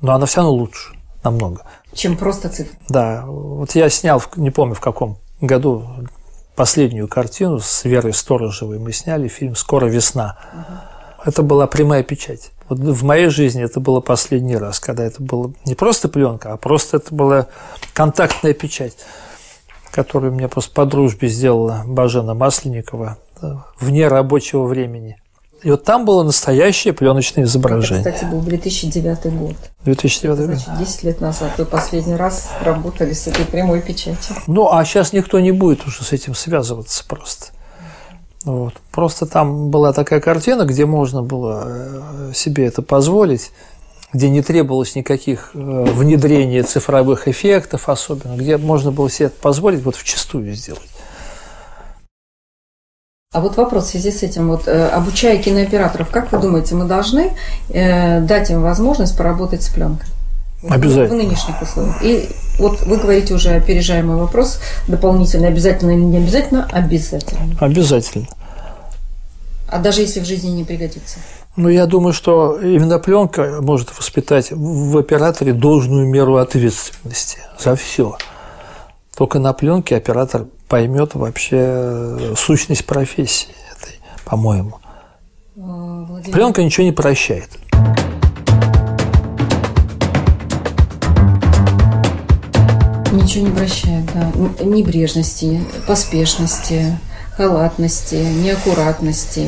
но 0.03 0.13
оно 0.13 0.27
все 0.27 0.43
равно 0.43 0.53
лучше 0.53 0.95
намного. 1.25 1.63
Чем 1.95 2.19
просто 2.19 2.51
цифры. 2.51 2.77
Да. 2.91 3.25
Вот 3.27 3.75
я 3.75 3.89
снял, 3.89 4.23
не 4.37 4.51
помню 4.51 4.75
в 4.75 4.81
каком 4.81 5.17
году, 5.41 5.87
последнюю 6.55 7.09
картину 7.09 7.61
с 7.61 7.85
Верой 7.85 8.13
Сторожевой. 8.13 8.79
Мы 8.79 8.93
сняли 8.93 9.29
фильм 9.29 9.57
«Скоро 9.57 9.87
весна». 9.87 10.37
Угу. 10.53 11.31
Это 11.31 11.43
была 11.43 11.67
прямая 11.67 12.03
печать. 12.03 12.53
Вот 12.69 12.79
в 12.79 13.05
моей 13.05 13.29
жизни 13.29 13.63
это 13.63 13.81
было 13.81 14.01
последний 14.01 14.57
раз, 14.57 14.81
когда 14.81 15.05
это 15.05 15.23
было 15.23 15.53
не 15.65 15.75
просто 15.75 16.09
пленка, 16.09 16.53
а 16.53 16.57
просто 16.57 16.97
это 16.97 17.15
была 17.15 17.47
контактная 17.93 18.55
печать, 18.55 18.97
которую 19.93 20.33
мне 20.33 20.49
просто 20.49 20.73
по 20.73 20.85
дружбе 20.85 21.29
сделала 21.29 21.83
Бажена 21.87 22.35
Масленникова 22.35 23.19
вне 23.79 24.09
рабочего 24.09 24.65
времени. 24.65 25.17
И 25.63 25.71
вот 25.71 25.85
там 25.85 26.05
было 26.05 26.23
настоящее 26.23 26.93
пленочное 26.93 27.45
изображение. 27.45 28.03
Это, 28.03 28.13
кстати, 28.13 28.31
был 28.31 28.41
2009 28.43 29.35
год. 29.35 29.57
2009 29.85 30.37
год. 30.37 30.47
Значит, 30.47 30.79
10 30.79 31.03
лет 31.05 31.21
назад 31.21 31.53
вы 31.57 31.65
последний 31.65 32.15
раз 32.15 32.51
работали 32.63 33.13
с 33.15 33.27
этой 33.27 33.45
прямой 33.47 33.81
печатью. 33.81 34.37
Ну, 34.47 34.71
а 34.71 34.85
сейчас 34.85 35.13
никто 35.13 35.41
не 35.41 35.53
будет 35.53 35.87
уже 35.87 36.05
с 36.05 36.13
этим 36.13 36.35
связываться 36.35 37.05
просто. 37.09 37.47
Вот. 38.47 38.75
Просто 38.93 39.27
там 39.27 39.71
была 39.71 39.93
такая 39.93 40.21
картина, 40.21 40.65
где 40.65 40.87
можно 40.87 41.21
было 41.21 41.65
э, 41.67 42.33
себе 42.33 42.67
это 42.67 42.81
позволить, 42.81 43.51
где 44.13 44.31
не 44.31 44.41
требовалось 44.41 44.95
никаких 44.95 45.51
э, 45.53 45.59
внедрения 45.59 46.63
цифровых 46.63 47.27
эффектов 47.27 47.89
особенно, 47.89 48.37
где 48.37 48.57
можно 48.57 48.93
было 48.93 49.11
себе 49.11 49.27
это 49.27 49.41
позволить 49.41 49.83
вот 49.83 49.97
вчастую 49.97 50.55
сделать. 50.55 50.89
А 53.33 53.41
вот 53.41 53.57
вопрос 53.57 53.87
в 53.87 53.91
связи 53.91 54.13
с 54.13 54.23
этим, 54.23 54.49
вот 54.49 54.69
э, 54.69 54.89
обучая 54.91 55.43
кинооператоров, 55.43 56.09
как 56.11 56.31
вы 56.31 56.39
думаете, 56.39 56.77
мы 56.77 56.85
должны 56.85 57.33
э, 57.71 58.21
дать 58.21 58.51
им 58.51 58.63
возможность 58.63 59.19
поработать 59.19 59.65
с 59.65 59.69
пленкой? 59.69 60.07
Обязательно. 60.63 61.21
В, 61.21 61.25
нынешних 61.25 61.63
условиях. 61.63 62.03
И 62.03 62.29
вот 62.59 62.81
вы 62.83 62.97
говорите 62.97 63.35
уже 63.35 63.51
опережаемый 63.51 64.17
вопрос, 64.17 64.61
дополнительно, 64.89 65.49
обязательно 65.49 65.91
или 65.91 66.01
не 66.01 66.17
обязательно? 66.17 66.69
Обязательно. 66.73 67.57
Обязательно. 67.61 68.27
А 69.69 69.79
даже 69.79 70.01
если 70.03 70.21
в 70.21 70.25
жизни 70.25 70.51
не 70.51 70.65
пригодится? 70.65 71.19
Ну, 71.57 71.69
я 71.69 71.87
думаю, 71.87 72.13
что 72.13 72.61
именно 72.61 72.99
пленка 72.99 73.59
может 73.61 73.97
воспитать 73.97 74.49
в 74.51 74.97
операторе 74.99 75.53
должную 75.53 76.07
меру 76.07 76.37
ответственности 76.37 77.39
за 77.59 77.75
все. 77.77 78.17
Только 79.17 79.39
на 79.39 79.53
пленке 79.55 79.97
оператор 79.97 80.47
поймет 80.69 81.15
вообще 81.15 81.57
э, 81.59 82.35
сущность 82.37 82.85
профессии 82.85 83.49
этой, 83.73 83.99
по-моему. 84.25 84.79
Владимир... 85.55 86.35
Пленка 86.35 86.63
ничего 86.63 86.85
не 86.85 86.93
прощает. 86.93 87.49
Ничего 93.23 93.49
не 93.49 93.55
прощает, 93.55 94.05
да. 94.15 94.33
Небрежности, 94.65 95.61
поспешности, 95.87 96.99
халатности, 97.37 98.15
неаккуратности, 98.15 99.41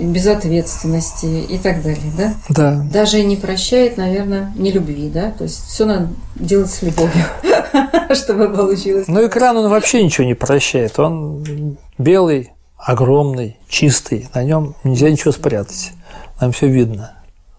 безответственности 0.00 1.26
и 1.26 1.58
так 1.58 1.82
далее, 1.82 2.12
да? 2.16 2.34
Да. 2.48 2.86
Даже 2.92 3.22
не 3.22 3.36
прощает, 3.36 3.96
наверное, 3.96 4.52
не 4.56 4.70
любви, 4.70 5.08
да? 5.08 5.30
То 5.30 5.44
есть 5.44 5.66
все 5.66 5.86
надо 5.86 6.08
делать 6.34 6.70
с 6.70 6.82
любовью, 6.82 7.24
чтобы 8.14 8.48
получилось. 8.48 9.08
Ну, 9.08 9.26
экран 9.26 9.56
он 9.56 9.70
вообще 9.70 10.02
ничего 10.02 10.26
не 10.26 10.34
прощает. 10.34 10.98
Он 10.98 11.76
белый, 11.98 12.52
огромный, 12.76 13.56
чистый. 13.68 14.28
На 14.34 14.44
нем 14.44 14.76
нельзя 14.84 15.10
ничего 15.10 15.32
спрятать. 15.32 15.92
Нам 16.40 16.52
все 16.52 16.68
видно. 16.68 17.12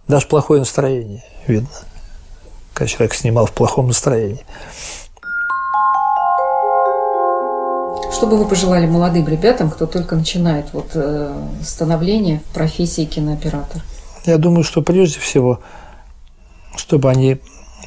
Даже 0.07 0.27
плохое 0.27 0.59
настроение 0.59 1.23
видно. 1.47 1.69
Когда 2.73 2.87
человек 2.87 3.15
снимал 3.15 3.47
в 3.47 3.51
плохом 3.51 3.87
настроении. 3.87 4.45
Что 8.25 8.31
бы 8.31 8.43
вы 8.43 8.49
пожелали 8.49 8.87
молодым 8.87 9.27
ребятам, 9.27 9.69
кто 9.69 9.85
только 9.85 10.15
начинает 10.15 10.73
вот, 10.73 10.93
э, 10.95 11.47
становление 11.61 12.39
в 12.39 12.55
профессии 12.55 13.05
кинооператор? 13.05 13.83
Я 14.25 14.39
думаю, 14.39 14.63
что 14.63 14.81
прежде 14.81 15.19
всего, 15.19 15.59
чтобы 16.75 17.11
они 17.11 17.37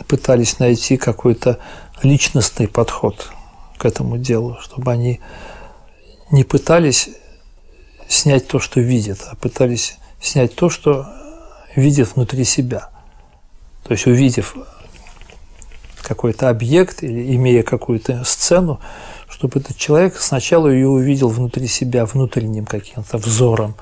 пытались 0.06 0.60
найти 0.60 0.96
какой-то 0.96 1.58
личностный 2.04 2.68
подход 2.68 3.32
к 3.78 3.84
этому 3.84 4.16
делу, 4.16 4.58
чтобы 4.60 4.92
они 4.92 5.18
не 6.30 6.44
пытались 6.44 7.08
снять 8.06 8.46
то, 8.46 8.60
что 8.60 8.78
видят, 8.78 9.18
а 9.28 9.34
пытались 9.34 9.98
снять 10.20 10.54
то, 10.54 10.70
что 10.70 11.08
видят 11.74 12.14
внутри 12.14 12.44
себя. 12.44 12.90
То 13.82 13.94
есть 13.94 14.06
увидев 14.06 14.54
какой-то 16.08 16.48
объект 16.48 17.02
или 17.02 17.36
имея 17.36 17.62
какую-то 17.62 18.24
сцену, 18.24 18.80
чтобы 19.28 19.60
этот 19.60 19.76
человек 19.76 20.16
сначала 20.16 20.68
ее 20.68 20.88
увидел 20.88 21.28
внутри 21.28 21.66
себя, 21.68 22.06
внутренним 22.06 22.64
каким-то 22.64 23.18
взором, 23.18 23.76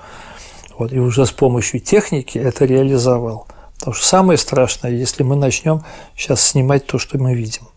вот, 0.77 0.93
и 0.93 0.99
уже 0.99 1.24
с 1.24 1.31
помощью 1.31 1.81
техники 1.81 2.37
это 2.37 2.64
реализовал. 2.64 3.47
Потому 3.79 3.95
что 3.95 4.07
самое 4.07 4.39
страшное, 4.39 4.91
если 4.91 5.22
мы 5.22 5.37
начнем 5.37 5.85
сейчас 6.16 6.41
снимать 6.43 6.87
то, 6.87 6.99
что 6.99 7.18
мы 7.18 7.35
видим. 7.35 7.68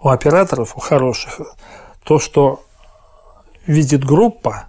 У 0.00 0.08
операторов, 0.08 0.76
у 0.76 0.80
хороших, 0.80 1.40
то, 2.04 2.18
что 2.18 2.64
видит 3.66 4.04
группа, 4.04 4.64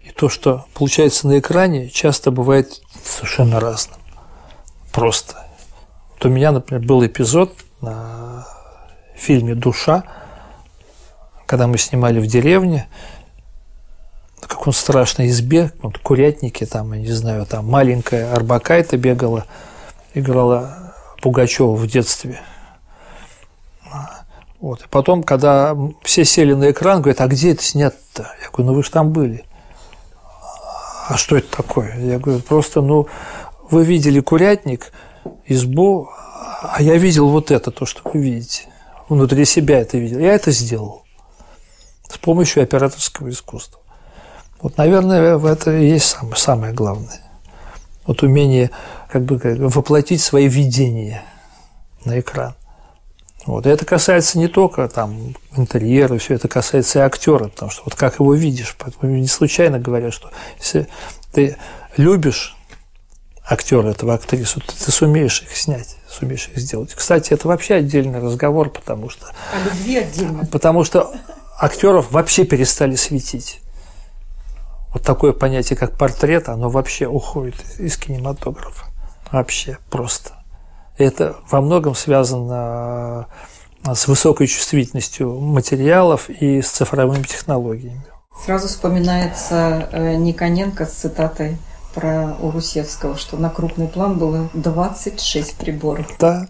и 0.00 0.10
то, 0.10 0.28
что 0.28 0.66
получается 0.74 1.26
на 1.26 1.38
экране, 1.38 1.88
часто 1.88 2.30
бывает 2.30 2.82
совершенно 3.04 3.58
разным. 3.58 3.98
Просто. 4.92 5.46
Вот 6.12 6.26
у 6.26 6.28
меня, 6.28 6.52
например, 6.52 6.84
был 6.86 7.04
эпизод 7.04 7.54
на 7.84 8.46
фильме 9.14 9.54
«Душа», 9.54 10.04
когда 11.46 11.66
мы 11.66 11.78
снимали 11.78 12.18
в 12.18 12.26
деревне, 12.26 12.88
в 14.40 14.48
каком 14.48 14.72
страшной 14.72 15.28
избе, 15.28 15.72
вот, 15.82 15.98
курятники 15.98 16.66
там, 16.66 16.92
я 16.92 17.00
не 17.00 17.12
знаю, 17.12 17.46
там 17.46 17.66
маленькая 17.66 18.32
Арбакайта 18.32 18.96
бегала, 18.96 19.46
играла 20.14 20.94
Пугачева 21.22 21.74
в 21.74 21.86
детстве. 21.86 22.40
Вот. 24.60 24.82
И 24.82 24.88
потом, 24.88 25.22
когда 25.22 25.76
все 26.02 26.24
сели 26.24 26.54
на 26.54 26.70
экран, 26.70 27.02
говорят, 27.02 27.20
а 27.20 27.26
где 27.26 27.52
это 27.52 27.62
снято-то? 27.62 28.30
Я 28.42 28.48
говорю, 28.50 28.70
ну 28.70 28.74
вы 28.74 28.82
же 28.82 28.90
там 28.90 29.10
были. 29.10 29.44
А 31.08 31.18
что 31.18 31.36
это 31.36 31.54
такое? 31.54 31.98
Я 31.98 32.18
говорю, 32.18 32.40
просто, 32.40 32.80
ну, 32.80 33.06
вы 33.70 33.84
видели 33.84 34.20
курятник, 34.20 34.90
избу, 35.46 36.10
а 36.62 36.80
я 36.80 36.96
видел 36.96 37.28
вот 37.28 37.50
это, 37.50 37.70
то, 37.70 37.86
что 37.86 38.00
вы 38.04 38.20
видите. 38.20 38.68
Внутри 39.08 39.44
себя 39.44 39.80
это 39.80 39.98
видел. 39.98 40.18
Я 40.18 40.34
это 40.34 40.50
сделал 40.50 41.04
с 42.08 42.18
помощью 42.18 42.62
операторского 42.62 43.28
искусства. 43.30 43.80
Вот, 44.60 44.78
наверное, 44.78 45.38
это 45.38 45.76
и 45.76 45.88
есть 45.88 46.06
самое, 46.06 46.36
самое 46.36 46.72
главное. 46.72 47.20
Вот 48.06 48.22
умение 48.22 48.70
как 49.10 49.24
бы 49.24 49.38
воплотить 49.68 50.22
свои 50.22 50.48
видения 50.48 51.22
на 52.04 52.20
экран. 52.20 52.54
Вот. 53.46 53.66
И 53.66 53.70
это 53.70 53.84
касается 53.84 54.38
не 54.38 54.48
только 54.48 54.88
там, 54.88 55.34
интерьера, 55.56 56.16
все 56.18 56.34
это 56.34 56.48
касается 56.48 57.00
и 57.00 57.02
актера, 57.02 57.48
потому 57.48 57.70
что 57.70 57.82
вот 57.84 57.94
как 57.94 58.20
его 58.20 58.34
видишь, 58.34 58.76
не 59.02 59.26
случайно 59.26 59.78
говорят, 59.78 60.14
что 60.14 60.30
если 60.58 60.88
ты 61.32 61.56
любишь 61.96 62.53
актера, 63.44 63.88
этого 63.88 64.14
актрису, 64.14 64.60
то 64.60 64.72
ты 64.72 64.90
сумеешь 64.90 65.42
их 65.42 65.56
снять, 65.56 65.96
сумеешь 66.08 66.48
их 66.48 66.58
сделать. 66.58 66.94
Кстати, 66.94 67.32
это 67.32 67.48
вообще 67.48 67.74
отдельный 67.74 68.20
разговор, 68.20 68.70
потому 68.70 69.10
что... 69.10 69.26
А 69.52 69.64
любви 69.64 69.98
отдельно. 69.98 70.46
Потому 70.46 70.84
что 70.84 71.14
актеров 71.58 72.10
вообще 72.10 72.44
перестали 72.44 72.96
светить. 72.96 73.60
Вот 74.92 75.02
такое 75.02 75.32
понятие, 75.32 75.76
как 75.76 75.98
портрет, 75.98 76.48
оно 76.48 76.68
вообще 76.68 77.06
уходит 77.06 77.56
из 77.78 77.96
кинематографа. 77.96 78.86
Вообще 79.30 79.78
просто. 79.90 80.32
Это 80.96 81.36
во 81.50 81.60
многом 81.60 81.96
связано 81.96 83.26
а, 83.84 83.94
с 83.94 84.06
высокой 84.06 84.46
чувствительностью 84.46 85.40
материалов 85.40 86.30
и 86.30 86.62
с 86.62 86.70
цифровыми 86.70 87.24
технологиями. 87.24 88.04
Сразу 88.44 88.68
вспоминается 88.68 89.88
э, 89.90 90.14
Никоненко 90.14 90.86
с 90.86 90.92
цитатой 90.92 91.58
про 91.94 92.36
Урусевского, 92.40 93.16
что 93.16 93.36
на 93.36 93.50
крупный 93.50 93.88
план 93.88 94.18
было 94.18 94.48
26 94.54 95.56
приборов. 95.56 96.06
Да, 96.18 96.48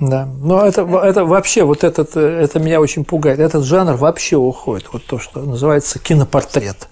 да. 0.00 0.28
Но 0.40 0.64
это, 0.64 0.82
это 0.82 1.24
вообще, 1.24 1.64
вот 1.64 1.84
этот, 1.84 2.16
это 2.16 2.58
меня 2.58 2.80
очень 2.80 3.04
пугает. 3.04 3.38
Этот 3.38 3.64
жанр 3.64 3.94
вообще 3.94 4.36
уходит. 4.36 4.88
Вот 4.92 5.04
то, 5.06 5.18
что 5.18 5.40
называется 5.40 5.98
кинопортрет. 5.98 6.88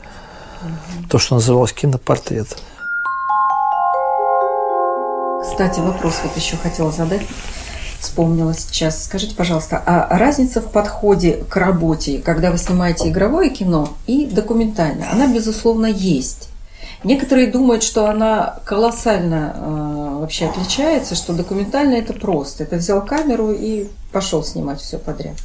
Угу. 0.63 1.09
То, 1.11 1.19
что 1.19 1.35
называлось 1.35 1.73
кинопортрет. 1.73 2.57
Кстати, 5.43 5.81
вопрос 5.81 6.21
вот 6.25 6.37
еще 6.37 6.57
хотела 6.57 6.91
задать. 6.91 7.23
Вспомнила 8.01 8.55
сейчас. 8.55 9.05
Скажите, 9.05 9.35
пожалуйста, 9.35 9.83
а 9.85 10.19
разница 10.19 10.61
в 10.61 10.71
подходе 10.71 11.45
к 11.49 11.57
работе, 11.57 12.19
когда 12.19 12.51
вы 12.51 12.59
снимаете 12.59 13.09
игровое 13.09 13.51
кино 13.51 13.91
и 14.07 14.27
документальное, 14.27 15.11
она, 15.13 15.27
безусловно, 15.27 15.87
есть. 15.87 16.49
Некоторые 17.05 17.49
думают, 17.49 17.83
что 17.83 18.09
она 18.09 18.61
колоссально 18.65 19.55
э, 19.55 20.19
вообще 20.21 20.47
отличается, 20.47 21.15
что 21.15 21.35
документально 21.35 21.95
это 21.95 22.15
просто. 22.15 22.65
Это 22.65 22.77
взял 22.77 23.05
камеру 23.05 23.53
и 23.53 23.89
пошел 24.11 24.43
снимать 24.43 24.81
все 24.81 24.99
подряд. 24.99 25.37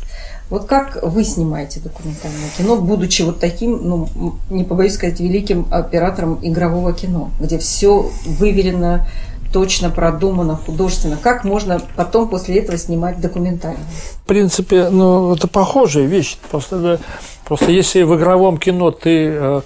Вот 0.50 0.66
как 0.66 0.98
вы 1.04 1.24
снимаете 1.24 1.80
документальное 1.80 2.50
кино, 2.58 2.78
будучи 2.78 3.22
вот 3.22 3.40
таким, 3.40 3.88
ну, 3.88 4.36
не 4.50 4.64
побоюсь 4.64 4.96
сказать, 4.96 5.20
великим 5.20 5.68
оператором 5.70 6.40
игрового 6.42 6.94
кино, 6.94 7.30
где 7.40 7.60
все 7.60 8.10
выверено, 8.26 9.06
точно 9.54 9.90
продумано, 9.90 10.56
художественно. 10.56 11.18
Как 11.22 11.44
можно 11.44 11.82
потом 11.96 12.30
после 12.30 12.60
этого 12.60 12.78
снимать 12.78 13.20
документально? 13.20 13.80
В 14.24 14.28
принципе, 14.28 14.90
ну, 14.90 15.34
это 15.34 15.48
похожая 15.48 16.06
вещь. 16.06 16.38
Просто, 16.50 17.00
просто 17.46 17.72
если 17.72 18.04
в 18.04 18.16
игровом 18.16 18.58
кино 18.58 18.92
ты 18.92 19.28
э, 19.32 19.62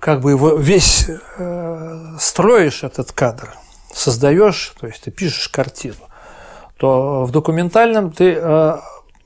как 0.00 0.20
бы 0.20 0.30
его 0.32 0.56
весь 0.56 1.06
э, 1.08 2.16
строишь 2.18 2.84
этот 2.84 3.12
кадр, 3.12 3.54
создаешь, 3.92 4.74
то 4.80 4.86
есть 4.86 5.02
ты 5.02 5.10
пишешь 5.10 5.48
картину, 5.48 5.96
то 6.76 7.24
в 7.24 7.30
документальном 7.30 8.12
ты 8.12 8.36
э, 8.38 8.76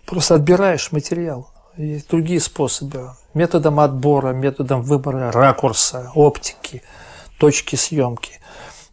просто 0.06 0.36
отбираешь 0.36 0.92
материал. 0.92 1.50
Есть 1.76 2.08
другие 2.10 2.40
способы. 2.40 3.12
Методом 3.32 3.80
отбора, 3.80 4.32
методом 4.32 4.82
выбора 4.82 5.32
ракурса, 5.32 6.10
оптики, 6.14 6.82
точки 7.38 7.76
съемки. 7.76 8.40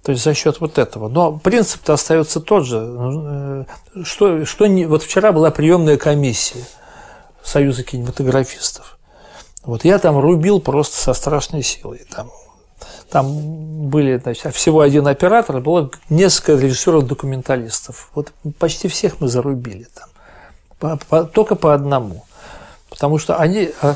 То 0.04 0.12
есть 0.12 0.24
за 0.24 0.34
счет 0.34 0.62
вот 0.62 0.78
этого. 0.78 1.10
Но 1.10 1.34
принцип-то 1.34 1.94
остается 1.94 2.40
тот 2.40 2.66
же. 2.66 2.78
Э, 2.80 3.64
что, 4.04 4.46
что 4.46 4.68
не, 4.68 4.86
вот 4.86 5.04
вчера 5.04 5.32
была 5.32 5.52
приемная 5.52 5.98
комиссия 5.98 6.66
Союза 7.44 7.84
кинематографистов. 7.84 8.97
Вот 9.68 9.84
я 9.84 10.00
там 10.00 10.18
рубил 10.18 10.62
просто 10.62 10.98
со 10.98 11.14
страшной 11.14 11.62
силой. 11.62 12.06
Там, 12.10 12.32
там 13.12 13.90
были, 13.90 14.18
значит, 14.18 14.56
всего 14.56 14.80
один 14.80 15.06
оператор, 15.08 15.60
было 15.60 15.92
несколько 16.10 16.54
режиссеров-документалистов. 16.54 18.10
Вот 18.16 18.32
почти 18.60 18.88
всех 18.88 19.20
мы 19.20 19.28
зарубили 19.28 19.88
там. 19.94 20.10
По, 20.80 20.98
по, 21.10 21.26
только 21.26 21.56
по 21.56 21.74
одному. 21.74 22.26
Потому 22.90 23.18
что 23.20 23.36
они, 23.36 23.72
а, 23.82 23.96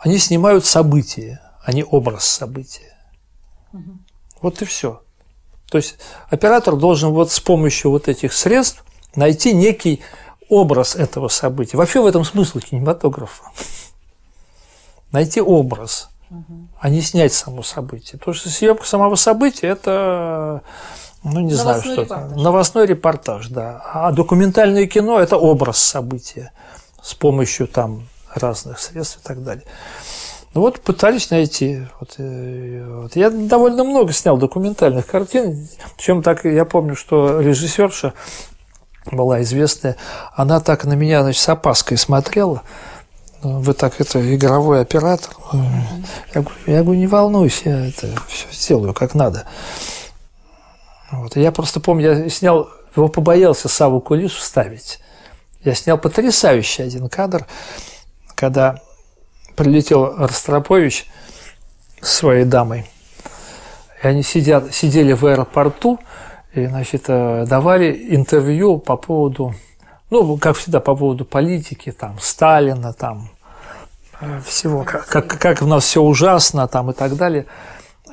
они 0.00 0.18
снимают 0.18 0.66
события, 0.66 1.40
а 1.64 1.72
не 1.72 1.82
образ 1.82 2.26
события. 2.26 2.94
Угу. 3.72 3.98
Вот 4.42 4.60
и 4.60 4.66
все. 4.66 5.00
То 5.70 5.78
есть 5.78 5.96
оператор 6.28 6.76
должен 6.76 7.10
вот 7.12 7.32
с 7.32 7.40
помощью 7.40 7.90
вот 7.90 8.08
этих 8.08 8.34
средств 8.34 8.84
найти 9.14 9.54
некий 9.54 10.02
образ 10.50 10.94
этого 10.94 11.28
события. 11.28 11.78
Вообще 11.78 12.02
в 12.02 12.06
этом 12.06 12.22
смысл 12.22 12.58
кинематографа 12.58 13.44
найти 15.12 15.40
образ, 15.40 16.10
угу. 16.30 16.68
а 16.78 16.88
не 16.88 17.00
снять 17.00 17.32
само 17.32 17.62
событие. 17.62 18.18
Потому 18.18 18.34
что 18.34 18.48
съемка 18.48 18.84
самого 18.84 19.14
события 19.14 19.68
это 19.68 20.62
ну, 21.22 21.40
не 21.40 21.54
новостной 21.54 21.56
знаю, 21.56 21.80
что 21.80 22.02
репортаж. 22.02 22.30
это. 22.30 22.40
Новостной 22.40 22.86
репортаж, 22.86 23.48
да. 23.48 23.82
А 23.92 24.12
документальное 24.12 24.86
кино– 24.86 25.18
это 25.20 25.36
образ 25.36 25.78
события 25.78 26.52
с 27.02 27.14
помощью 27.14 27.66
там 27.68 28.08
разных 28.34 28.78
средств 28.78 29.20
и 29.22 29.26
так 29.26 29.42
далее. 29.42 29.64
Ну 30.54 30.62
вот 30.62 30.80
пытались 30.80 31.30
найти. 31.30 31.82
Вот, 32.00 32.14
э, 32.18 33.00
вот. 33.02 33.16
Я 33.16 33.30
довольно 33.30 33.84
много 33.84 34.12
снял 34.12 34.38
документальных 34.38 35.06
картин. 35.06 35.68
Причем 35.96 36.22
так 36.22 36.44
я 36.44 36.64
помню, 36.64 36.96
что 36.96 37.40
режиссерша 37.40 38.14
была 39.10 39.42
известная, 39.42 39.96
она 40.34 40.60
так 40.60 40.84
на 40.84 40.94
меня 40.94 41.22
значит, 41.22 41.42
с 41.42 41.48
опаской 41.48 41.96
смотрела– 41.96 42.62
вы 43.60 43.74
так 43.74 44.00
это 44.00 44.34
игровой 44.34 44.80
оператор. 44.80 45.34
Я 46.34 46.42
говорю, 46.42 46.56
я 46.66 46.82
говорю, 46.82 47.00
не 47.00 47.06
волнуйся, 47.06 47.70
я 47.70 47.86
это 47.88 48.08
все 48.28 48.46
сделаю 48.52 48.94
как 48.94 49.14
надо. 49.14 49.46
Вот. 51.12 51.36
я 51.36 51.52
просто 51.52 51.80
помню, 51.80 52.24
я 52.24 52.28
снял, 52.28 52.68
его 52.94 53.08
побоялся 53.08 53.68
Саву 53.68 54.00
Кулишу 54.00 54.40
ставить. 54.40 55.00
Я 55.62 55.74
снял 55.74 55.98
потрясающий 55.98 56.82
один 56.82 57.08
кадр, 57.08 57.46
когда 58.34 58.80
прилетел 59.54 60.16
Ростропович 60.16 61.06
с 62.00 62.12
своей 62.12 62.44
дамой. 62.44 62.86
И 64.02 64.06
они 64.06 64.22
сидят, 64.22 64.74
сидели 64.74 65.12
в 65.12 65.24
аэропорту 65.24 65.98
и, 66.54 66.66
значит, 66.66 67.04
э, 67.08 67.46
давали 67.48 68.14
интервью 68.14 68.78
по 68.78 68.96
поводу 68.96 69.54
ну, 70.10 70.36
как 70.36 70.56
всегда, 70.56 70.80
по 70.80 70.94
поводу 70.94 71.24
политики, 71.24 71.90
там, 71.90 72.16
Сталина, 72.20 72.92
там, 72.92 73.28
э, 73.28 73.35
всего, 74.44 74.84
как, 74.84 75.06
как, 75.06 75.26
как 75.38 75.62
у 75.62 75.66
нас 75.66 75.84
все 75.84 76.02
ужасно, 76.02 76.68
там, 76.68 76.90
и 76.90 76.94
так 76.94 77.16
далее. 77.16 77.46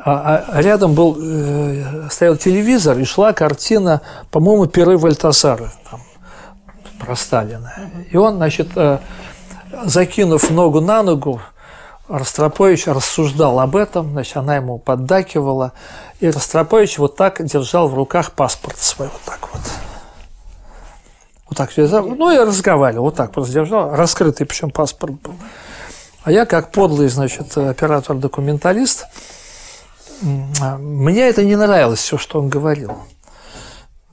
А, 0.06 0.43
а 0.47 0.62
рядом 0.62 0.93
был, 0.93 1.18
э, 1.20 2.10
стоял 2.12 2.36
телевизор, 2.36 2.97
и 2.99 3.06
шла 3.06 3.32
картина, 3.32 4.01
по-моему, 4.32 4.66
Пиры 4.66 4.97
Вальтасара, 4.97 5.72
там, 5.89 6.01
про 6.99 7.16
Сталина. 7.16 7.74
И 8.12 8.18
он, 8.18 8.36
значит, 8.36 8.70
э, 8.76 8.99
закинув 9.86 10.49
ногу 10.49 10.82
на 10.82 11.04
ногу, 11.04 11.41
Ростропович 12.10 12.88
рассуждал 12.88 13.62
об 13.62 13.78
этом, 13.78 14.12
значит, 14.12 14.36
она 14.36 14.58
ему 14.58 14.78
поддакивала, 14.78 15.72
и 16.20 16.30
Ростропович 16.30 16.97
вот 16.97 17.16
так 17.16 17.43
держал 17.43 17.88
в 17.88 17.95
руках 17.95 18.34
паспорт 18.34 18.78
свой, 18.78 19.08
вот 19.08 19.22
так 19.26 19.49
вот. 19.54 19.62
Вот 21.49 21.58
так 21.58 21.78
я, 21.78 22.01
ну, 22.01 22.30
я 22.30 22.45
разговаривал, 22.45 23.06
вот 23.06 23.16
так 23.16 23.32
просто 23.32 23.54
держал, 23.54 23.95
раскрытый 23.95 24.45
причем 24.45 24.70
паспорт 24.70 25.14
был. 25.22 25.36
А 26.24 26.32
я, 26.32 26.45
как 26.45 26.71
подлый, 26.71 27.09
значит, 27.09 27.57
оператор-документалист, 27.57 29.05
мне 30.21 31.28
это 31.28 31.43
не 31.43 31.55
нравилось, 31.55 31.99
все, 31.99 32.17
что 32.17 32.39
он 32.39 32.47
говорил. 32.47 32.97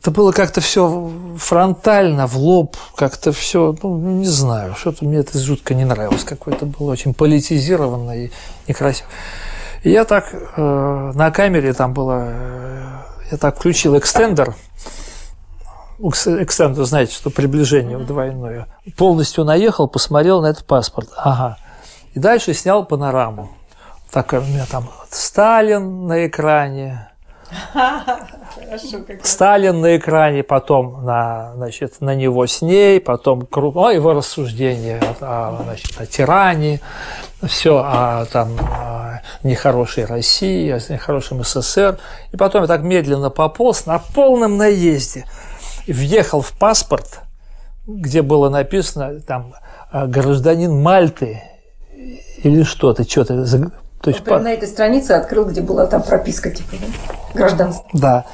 Это 0.00 0.10
было 0.10 0.32
как-то 0.32 0.60
все 0.60 1.10
фронтально, 1.36 2.26
в 2.26 2.36
лоб, 2.36 2.76
как-то 2.96 3.32
все, 3.32 3.76
ну, 3.82 3.98
не 3.98 4.26
знаю, 4.26 4.74
что-то 4.74 5.04
мне 5.04 5.18
это 5.18 5.38
жутко 5.38 5.74
не 5.74 5.84
нравилось. 5.84 6.24
Какое-то 6.24 6.64
было 6.64 6.92
очень 6.92 7.12
политизированно 7.12 8.12
и 8.12 8.30
некрасиво. 8.66 9.08
И 9.82 9.90
я 9.90 10.04
так 10.04 10.32
э, 10.32 11.12
на 11.14 11.30
камере 11.30 11.74
там 11.74 11.92
было, 11.92 12.28
э, 12.28 12.98
я 13.30 13.36
так 13.36 13.58
включил 13.58 13.96
экстендер, 13.98 14.54
экстендер, 16.00 16.84
знаете, 16.84 17.14
что 17.14 17.28
приближение 17.28 17.98
двойное. 17.98 18.66
Полностью 18.96 19.44
наехал, 19.44 19.86
посмотрел 19.86 20.40
на 20.40 20.46
этот 20.46 20.66
паспорт. 20.66 21.10
Ага. 21.16 21.58
И 22.14 22.18
дальше 22.18 22.54
снял 22.54 22.84
панораму. 22.84 23.50
Так 24.10 24.32
у 24.32 24.40
меня 24.40 24.66
там 24.66 24.90
Сталин 25.10 26.06
на 26.06 26.26
экране, 26.26 27.10
Сталин 29.22 29.80
на 29.80 29.96
экране, 29.96 30.42
потом 30.42 31.04
на, 31.04 31.52
значит, 31.54 32.00
на 32.00 32.14
него 32.14 32.46
с 32.46 32.62
ней, 32.62 33.00
потом 33.00 33.48
ну, 33.50 33.90
его 33.90 34.12
рассуждения 34.12 35.00
о, 35.20 35.62
значит, 35.64 36.00
о 36.00 36.06
тиране, 36.06 36.80
все 37.42 37.78
о 37.78 38.26
там, 38.26 38.56
о 38.60 39.20
нехорошей 39.42 40.04
России, 40.04 40.70
о 40.70 40.92
нехорошем 40.92 41.42
СССР. 41.42 41.98
И 42.32 42.36
потом 42.36 42.62
я 42.62 42.68
так 42.68 42.82
медленно 42.82 43.30
пополз 43.30 43.86
на 43.86 43.98
полном 43.98 44.56
наезде. 44.56 45.24
Въехал 45.86 46.40
в 46.40 46.52
паспорт, 46.52 47.20
где 47.86 48.22
было 48.22 48.48
написано 48.48 49.20
там 49.20 49.54
гражданин 49.92 50.80
Мальты 50.80 51.42
или 52.42 52.62
что-то, 52.62 53.08
что-то 53.08 53.44
то 54.02 54.10
есть, 54.10 54.24
по... 54.24 54.38
на 54.38 54.52
этой 54.52 54.66
странице 54.66 55.12
открыл, 55.12 55.44
где 55.44 55.60
была 55.60 55.86
там 55.86 56.02
прописка 56.02 56.50
типа 56.50 56.70
да? 56.72 57.38
гражданства. 57.38 57.88
Да. 57.92 58.26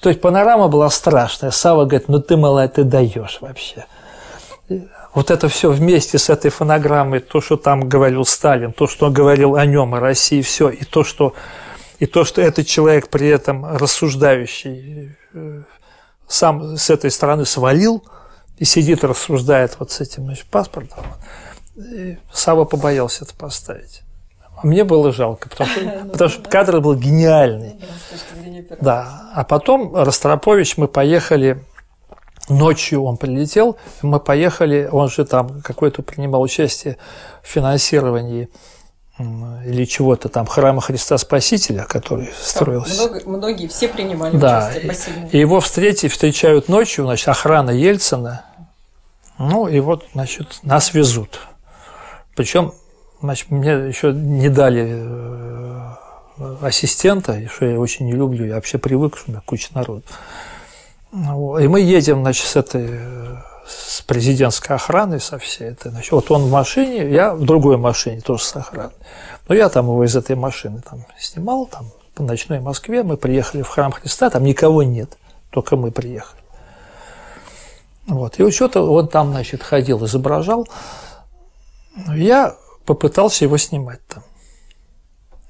То 0.00 0.10
есть 0.10 0.20
панорама 0.20 0.68
была 0.68 0.90
страшная. 0.90 1.50
Сава 1.50 1.86
говорит, 1.86 2.08
ну 2.08 2.20
ты, 2.20 2.36
малая, 2.36 2.68
ты 2.68 2.84
даешь 2.84 3.38
вообще. 3.40 3.86
Вот 5.12 5.30
это 5.30 5.48
все 5.48 5.70
вместе 5.70 6.18
с 6.18 6.28
этой 6.28 6.50
фонограммой, 6.50 7.20
то, 7.20 7.40
что 7.40 7.56
там 7.56 7.88
говорил 7.88 8.24
Сталин, 8.24 8.72
то, 8.72 8.86
что 8.86 9.06
он 9.06 9.12
говорил 9.12 9.56
о 9.56 9.64
нем, 9.64 9.94
о 9.94 10.00
России, 10.00 10.42
все, 10.42 10.70
и 10.70 10.84
то, 10.84 11.04
что, 11.04 11.34
и 11.98 12.06
то, 12.06 12.24
что 12.24 12.40
этот 12.40 12.66
человек 12.66 13.08
при 13.08 13.28
этом 13.28 13.64
рассуждающий 13.64 15.16
э, 15.32 15.62
сам 16.26 16.76
с 16.76 16.90
этой 16.90 17.10
стороны 17.10 17.44
свалил 17.44 18.04
и 18.58 18.64
сидит 18.64 19.04
рассуждает 19.04 19.76
вот 19.78 19.90
с 19.90 20.00
этим 20.00 20.24
значит, 20.24 20.46
паспортом. 20.46 21.04
И 21.76 22.18
Сава 22.32 22.64
побоялся 22.64 23.24
это 23.24 23.34
поставить. 23.34 24.02
Мне 24.62 24.84
было 24.84 25.12
жалко, 25.12 25.48
потому 25.48 25.68
что, 25.68 25.80
ну 26.04 26.10
потому 26.12 26.30
что 26.30 26.48
кадр 26.48 26.80
был 26.80 26.94
гениальный. 26.94 27.76
Да. 28.80 29.30
А 29.34 29.44
потом 29.44 29.94
Ростропович, 29.94 30.76
мы 30.76 30.88
поехали 30.88 31.62
ночью 32.48 33.02
он 33.04 33.16
прилетел, 33.16 33.76
мы 34.02 34.20
поехали, 34.20 34.88
он 34.90 35.08
же 35.08 35.24
там 35.24 35.62
какое-то 35.62 36.02
принимал 36.02 36.42
участие 36.42 36.98
в 37.42 37.48
финансировании 37.48 38.48
или 39.18 39.84
чего-то 39.84 40.28
там 40.28 40.44
храма 40.46 40.80
Христа 40.80 41.16
Спасителя, 41.18 41.84
который 41.84 42.30
строился. 42.36 42.94
Много, 42.94 43.22
многие, 43.26 43.68
все 43.68 43.88
принимали 43.88 44.36
да, 44.36 44.70
участие, 44.70 44.92
спасибо. 44.92 45.28
И 45.30 45.38
его 45.38 45.60
встретить, 45.60 46.12
встречают 46.12 46.68
ночью, 46.68 47.04
значит, 47.04 47.28
охрана 47.28 47.70
Ельцина, 47.70 48.44
ну 49.38 49.68
и 49.68 49.78
вот, 49.78 50.04
значит, 50.14 50.58
нас 50.62 50.94
везут. 50.94 51.40
Причем 52.34 52.72
Значит, 53.24 53.50
мне 53.50 53.70
еще 53.70 54.12
не 54.12 54.50
дали 54.50 55.00
э, 55.00 55.94
ассистента, 56.60 57.48
что 57.48 57.64
я 57.64 57.80
очень 57.80 58.04
не 58.04 58.12
люблю, 58.12 58.44
я 58.44 58.56
вообще 58.56 58.76
привык, 58.76 59.16
что 59.16 59.30
у 59.30 59.32
меня 59.32 59.42
куча 59.46 59.68
народу. 59.72 60.02
И 61.10 61.68
мы 61.68 61.80
едем, 61.80 62.20
значит, 62.20 62.46
с 62.46 62.56
этой 62.56 62.90
с 63.66 64.02
президентской 64.02 64.74
охраной, 64.74 65.20
со 65.20 65.38
всей 65.38 65.68
этой. 65.68 65.90
Значит, 65.90 66.12
вот 66.12 66.30
он 66.30 66.42
в 66.42 66.50
машине, 66.50 67.10
я 67.10 67.32
в 67.32 67.46
другой 67.46 67.78
машине, 67.78 68.20
тоже 68.20 68.44
с 68.44 68.54
охраной. 68.54 68.92
Но 69.48 69.54
я 69.54 69.70
там 69.70 69.86
его 69.86 70.04
из 70.04 70.14
этой 70.14 70.36
машины 70.36 70.82
там 70.86 71.06
снимал, 71.18 71.64
там 71.64 71.86
по 72.14 72.22
ночной 72.22 72.60
Москве, 72.60 73.04
мы 73.04 73.16
приехали 73.16 73.62
в 73.62 73.68
храм 73.68 73.90
Христа, 73.90 74.28
там 74.28 74.44
никого 74.44 74.82
нет, 74.82 75.16
только 75.48 75.76
мы 75.76 75.92
приехали. 75.92 76.42
Вот. 78.06 78.38
И 78.38 78.42
вот 78.42 78.52
что-то 78.52 78.82
он 78.82 79.08
там, 79.08 79.30
значит, 79.30 79.62
ходил, 79.62 80.04
изображал. 80.04 80.68
Я 82.14 82.56
попытался 82.84 83.44
его 83.44 83.56
снимать 83.56 84.04
там. 84.06 84.22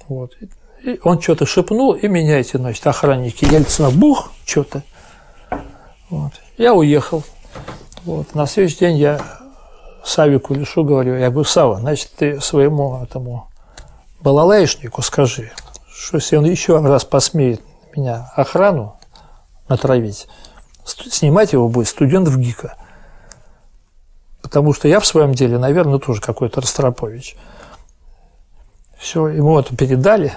Вот. 0.09 0.37
И 0.83 1.01
он 1.03 1.21
что-то 1.21 1.47
шепнул, 1.47 1.93
и 1.93 2.09
меня 2.09 2.41
эти, 2.41 2.57
значит, 2.57 2.87
охранники 2.87 3.45
Ельцина, 3.45 3.91
бух, 3.91 4.31
что-то. 4.45 4.83
Вот. 6.11 6.33
Я 6.59 6.75
уехал. 6.75 7.25
Вот. 8.05 8.35
На 8.35 8.47
следующий 8.47 8.81
день 8.81 8.99
я 8.99 9.21
Савику 10.05 10.53
Лишу 10.55 10.85
говорю, 10.85 11.17
я 11.17 11.31
говорю, 11.31 11.49
Сава, 11.49 11.77
значит, 11.81 12.11
ты 12.17 12.41
своему 12.41 13.03
этому 13.03 13.49
балалаишнику 14.21 15.01
скажи, 15.01 15.51
что 15.89 16.19
если 16.19 16.37
он 16.37 16.45
еще 16.45 16.79
раз 16.79 17.05
посмеет 17.05 17.63
меня 17.97 18.31
охрану 18.37 18.99
натравить, 19.69 20.29
снимать 20.85 21.55
его 21.55 21.69
будет 21.69 21.89
студент 21.89 22.29
в 22.29 22.39
ГИКа. 22.39 22.77
Потому 24.45 24.75
что 24.75 24.89
я 24.89 25.01
в 25.01 25.07
своем 25.07 25.33
деле, 25.33 25.57
наверное, 25.57 25.99
тоже 25.99 26.21
какой-то 26.21 26.61
Ростропович. 26.61 27.35
Все, 28.99 29.29
ему 29.29 29.59
это 29.59 29.75
передали. 29.75 30.35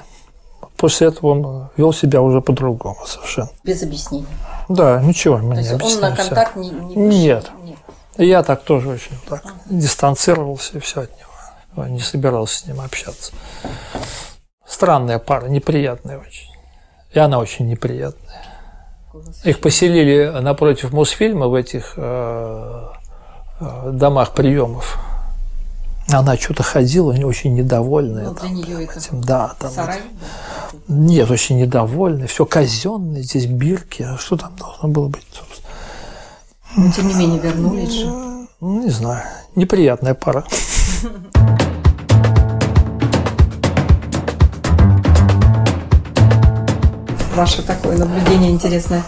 После 0.77 1.07
этого 1.07 1.27
он 1.27 1.69
вел 1.75 1.91
себя 1.91 2.21
уже 2.21 2.39
по-другому 2.39 3.05
совершенно. 3.05 3.49
Без 3.65 3.83
объяснений. 3.83 4.25
Да, 4.69 5.01
ничего 5.01 5.39
мне 5.39 5.55
То 5.55 5.61
не 5.61 5.69
объяснял. 5.71 6.05
Он 6.05 6.09
на 6.09 6.15
контакт 6.15 6.55
не, 6.55 6.69
не? 6.69 6.95
Нет. 6.95 7.51
Нет. 7.63 7.77
Я 8.17 8.43
так 8.43 8.63
тоже 8.63 8.87
очень 8.87 9.17
так 9.27 9.41
ага. 9.43 9.55
дистанцировался 9.69 10.77
и 10.77 10.79
все 10.79 11.01
от 11.01 11.11
него. 11.11 11.85
Не 11.87 11.99
собирался 11.99 12.59
с 12.59 12.65
ним 12.65 12.79
общаться. 12.79 13.33
Странная 14.65 15.19
пара, 15.19 15.47
неприятная 15.47 16.17
очень. 16.17 16.49
И 17.11 17.19
она 17.19 17.39
очень 17.39 17.67
неприятная. 17.67 18.41
Их 19.43 19.59
поселили 19.59 20.39
напротив 20.39 20.93
Мосфильма 20.93 21.47
в 21.47 21.55
этих 21.55 21.95
Э, 21.97 22.87
домах 23.59 24.33
приемов. 24.33 24.97
Она 26.09 26.37
что-то 26.37 26.63
ходила, 26.63 27.11
не 27.11 27.25
очень 27.25 27.53
недовольная. 27.53 28.25
Ну, 28.25 28.33
для 28.33 28.49
нее 28.49 28.85
это 28.85 28.97
этим, 28.97 29.21
да, 29.21 29.55
там 29.59 29.71
сарай? 29.71 29.99
Нет, 30.87 31.29
очень 31.29 31.59
недовольная. 31.59 32.27
Все 32.27 32.45
казенное, 32.45 33.21
здесь 33.21 33.45
бирки. 33.45 34.03
А 34.03 34.17
что 34.17 34.37
там 34.37 34.55
должно 34.55 34.87
было 34.87 35.09
быть? 35.09 35.25
Но 36.77 36.91
тем 36.91 37.07
не 37.09 37.13
менее 37.13 37.39
вернулись 37.39 37.91
же. 37.91 38.05
Ну, 38.61 38.83
не 38.83 38.89
знаю. 38.89 39.23
Неприятная 39.55 40.13
пара. 40.13 40.45
Ваше 47.35 47.61
такое 47.63 47.97
наблюдение 47.97 48.49
интересное. 48.49 49.03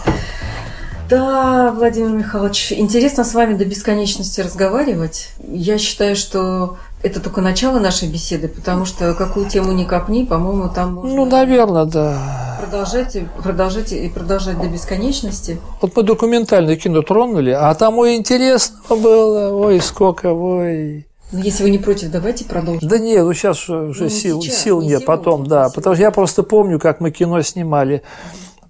Да, 1.10 1.72
Владимир 1.72 2.10
Михайлович, 2.10 2.72
интересно 2.72 3.24
с 3.24 3.34
вами 3.34 3.54
до 3.54 3.64
бесконечности 3.64 4.40
разговаривать. 4.42 5.30
Я 5.42 5.76
считаю, 5.76 6.14
что 6.14 6.76
это 7.02 7.18
только 7.18 7.40
начало 7.40 7.80
нашей 7.80 8.08
беседы, 8.08 8.46
потому 8.46 8.84
что 8.84 9.12
какую 9.14 9.48
тему 9.48 9.72
не 9.72 9.84
копни, 9.84 10.24
по-моему, 10.24 10.68
там 10.68 10.94
можно... 10.94 11.16
Ну, 11.16 11.24
наверное, 11.24 11.84
да. 11.84 12.56
Продолжать, 12.60 13.16
продолжать 13.42 13.90
и 13.90 14.08
продолжать 14.08 14.60
до 14.60 14.68
бесконечности. 14.68 15.58
Вот 15.80 15.96
мы 15.96 16.04
документальное 16.04 16.76
кино 16.76 17.02
тронули, 17.02 17.50
а 17.50 17.74
там 17.74 17.98
ой, 17.98 18.14
интересно 18.14 18.78
было, 18.94 19.52
ой, 19.52 19.80
сколько, 19.80 20.32
ой... 20.32 21.08
Ну, 21.32 21.40
если 21.40 21.64
вы 21.64 21.70
не 21.70 21.78
против, 21.78 22.12
давайте 22.12 22.44
продолжим. 22.44 22.88
Да 22.88 22.98
нет, 22.98 23.24
ну 23.24 23.32
сейчас 23.32 23.68
уже 23.68 24.04
ну, 24.04 24.08
сил, 24.08 24.42
сейчас, 24.42 24.58
сил 24.58 24.80
не 24.80 24.88
нет, 24.88 25.00
сегодня, 25.00 25.06
потом, 25.06 25.46
да. 25.46 25.70
Потому 25.70 25.96
что 25.96 26.02
я 26.02 26.12
просто 26.12 26.44
помню, 26.44 26.78
как 26.78 27.00
мы 27.00 27.10
кино 27.10 27.42
снимали 27.42 28.02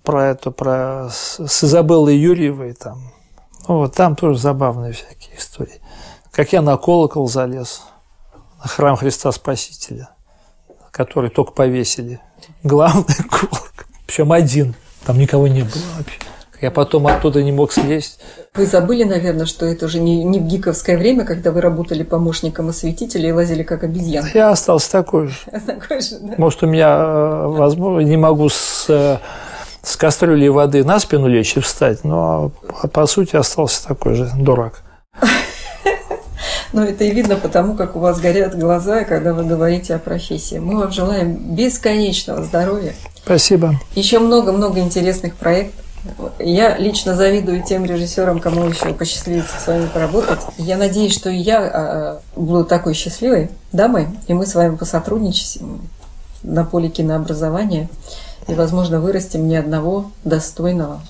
про 0.02 0.28
это, 0.28 0.50
про 0.50 1.08
с 1.10 1.64
Изабеллой 1.64 2.16
Юрьевой 2.16 2.72
там. 2.72 3.12
Ну, 3.68 3.78
вот 3.78 3.94
там 3.94 4.16
тоже 4.16 4.38
забавные 4.38 4.92
всякие 4.92 5.36
истории. 5.36 5.80
Как 6.32 6.52
я 6.52 6.62
на 6.62 6.76
колокол 6.76 7.28
залез, 7.28 7.82
на 8.62 8.68
храм 8.68 8.96
Христа 8.96 9.32
Спасителя, 9.32 10.10
который 10.90 11.30
только 11.30 11.52
повесили. 11.52 12.20
Главный 12.62 13.04
колокол, 13.30 13.68
причем 14.06 14.32
один, 14.32 14.74
там 15.04 15.18
никого 15.18 15.46
не 15.48 15.62
было 15.62 15.82
вообще. 15.96 16.18
Я 16.60 16.70
потом 16.70 17.06
оттуда 17.06 17.42
не 17.42 17.52
мог 17.52 17.72
слезть. 17.72 18.20
Вы 18.54 18.66
забыли, 18.66 19.04
наверное, 19.04 19.46
что 19.46 19.64
это 19.64 19.86
уже 19.86 19.98
не, 19.98 20.22
не 20.24 20.38
в 20.38 20.42
гиковское 20.42 20.98
время, 20.98 21.24
когда 21.24 21.52
вы 21.52 21.62
работали 21.62 22.02
помощником 22.02 22.68
осветителя 22.68 23.30
и 23.30 23.32
лазили 23.32 23.62
как 23.62 23.82
обезьян. 23.82 24.26
Я 24.34 24.50
остался 24.50 24.92
такой 24.92 25.28
же. 25.28 25.36
Такой 25.66 26.02
же, 26.02 26.18
да. 26.20 26.34
Может, 26.36 26.62
у 26.62 26.66
меня, 26.66 26.98
э, 26.98 27.46
возможно, 27.46 28.06
не 28.06 28.18
могу 28.18 28.50
с 28.50 28.86
э, 28.90 29.18
с 29.82 29.96
кастрюлей 29.96 30.48
воды 30.48 30.84
на 30.84 31.00
спину 31.00 31.28
лечь 31.28 31.56
и 31.56 31.60
встать, 31.60 32.04
но 32.04 32.52
по 32.92 33.06
сути 33.06 33.36
остался 33.36 33.86
такой 33.86 34.14
же 34.14 34.30
дурак. 34.36 34.82
Но 36.72 36.84
это 36.84 37.04
и 37.04 37.10
видно 37.10 37.36
потому, 37.36 37.74
как 37.74 37.96
у 37.96 37.98
вас 37.98 38.20
горят 38.20 38.56
глаза, 38.56 39.04
когда 39.04 39.32
вы 39.34 39.44
говорите 39.44 39.94
о 39.94 39.98
профессии. 39.98 40.58
Мы 40.58 40.78
вам 40.78 40.92
желаем 40.92 41.34
бесконечного 41.54 42.44
здоровья. 42.44 42.94
Спасибо. 43.16 43.74
Еще 43.94 44.20
много-много 44.20 44.78
интересных 44.80 45.34
проектов. 45.34 45.84
Я 46.38 46.78
лично 46.78 47.14
завидую 47.14 47.62
тем 47.62 47.84
режиссерам, 47.84 48.40
кому 48.40 48.66
еще 48.66 48.94
посчастливится 48.94 49.60
с 49.60 49.66
вами 49.66 49.86
поработать. 49.86 50.40
Я 50.56 50.78
надеюсь, 50.78 51.12
что 51.12 51.28
и 51.28 51.36
я 51.36 51.60
а, 51.60 52.20
буду 52.36 52.64
такой 52.64 52.94
счастливой 52.94 53.50
дамой, 53.72 54.06
и 54.26 54.32
мы 54.32 54.46
с 54.46 54.54
вами 54.54 54.76
посотрудничаем 54.76 55.82
на 56.42 56.64
поле 56.64 56.88
кинообразования 56.88 57.88
и, 58.48 58.54
возможно, 58.54 59.00
вырастим 59.00 59.46
не 59.48 59.56
одного 59.56 60.10
достойного 60.24 61.00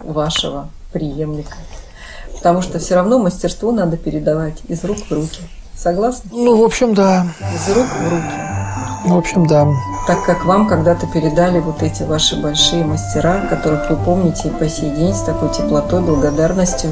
вашего 0.00 0.68
преемника. 0.92 1.56
Потому 2.34 2.62
что 2.62 2.78
все 2.78 2.94
равно 2.94 3.18
мастерство 3.18 3.72
надо 3.72 3.96
передавать 3.96 4.58
из 4.68 4.84
рук 4.84 4.98
в 4.98 5.12
руки. 5.12 5.42
Согласны? 5.76 6.30
Ну, 6.32 6.56
в 6.56 6.64
общем, 6.64 6.94
да. 6.94 7.26
Из 7.54 7.76
рук 7.76 7.86
в 7.86 8.08
руки. 8.08 8.48
В 9.04 9.16
общем, 9.16 9.46
да. 9.46 9.68
Так 10.06 10.24
как 10.24 10.44
вам 10.44 10.66
когда-то 10.66 11.06
передали 11.06 11.60
вот 11.60 11.82
эти 11.82 12.02
ваши 12.02 12.40
большие 12.40 12.84
мастера, 12.84 13.46
которых 13.48 13.88
вы 13.90 13.96
помните 13.96 14.48
и 14.48 14.50
по 14.50 14.68
сей 14.68 14.90
день 14.90 15.14
с 15.14 15.22
такой 15.22 15.50
теплотой, 15.50 16.02
благодарностью. 16.02 16.90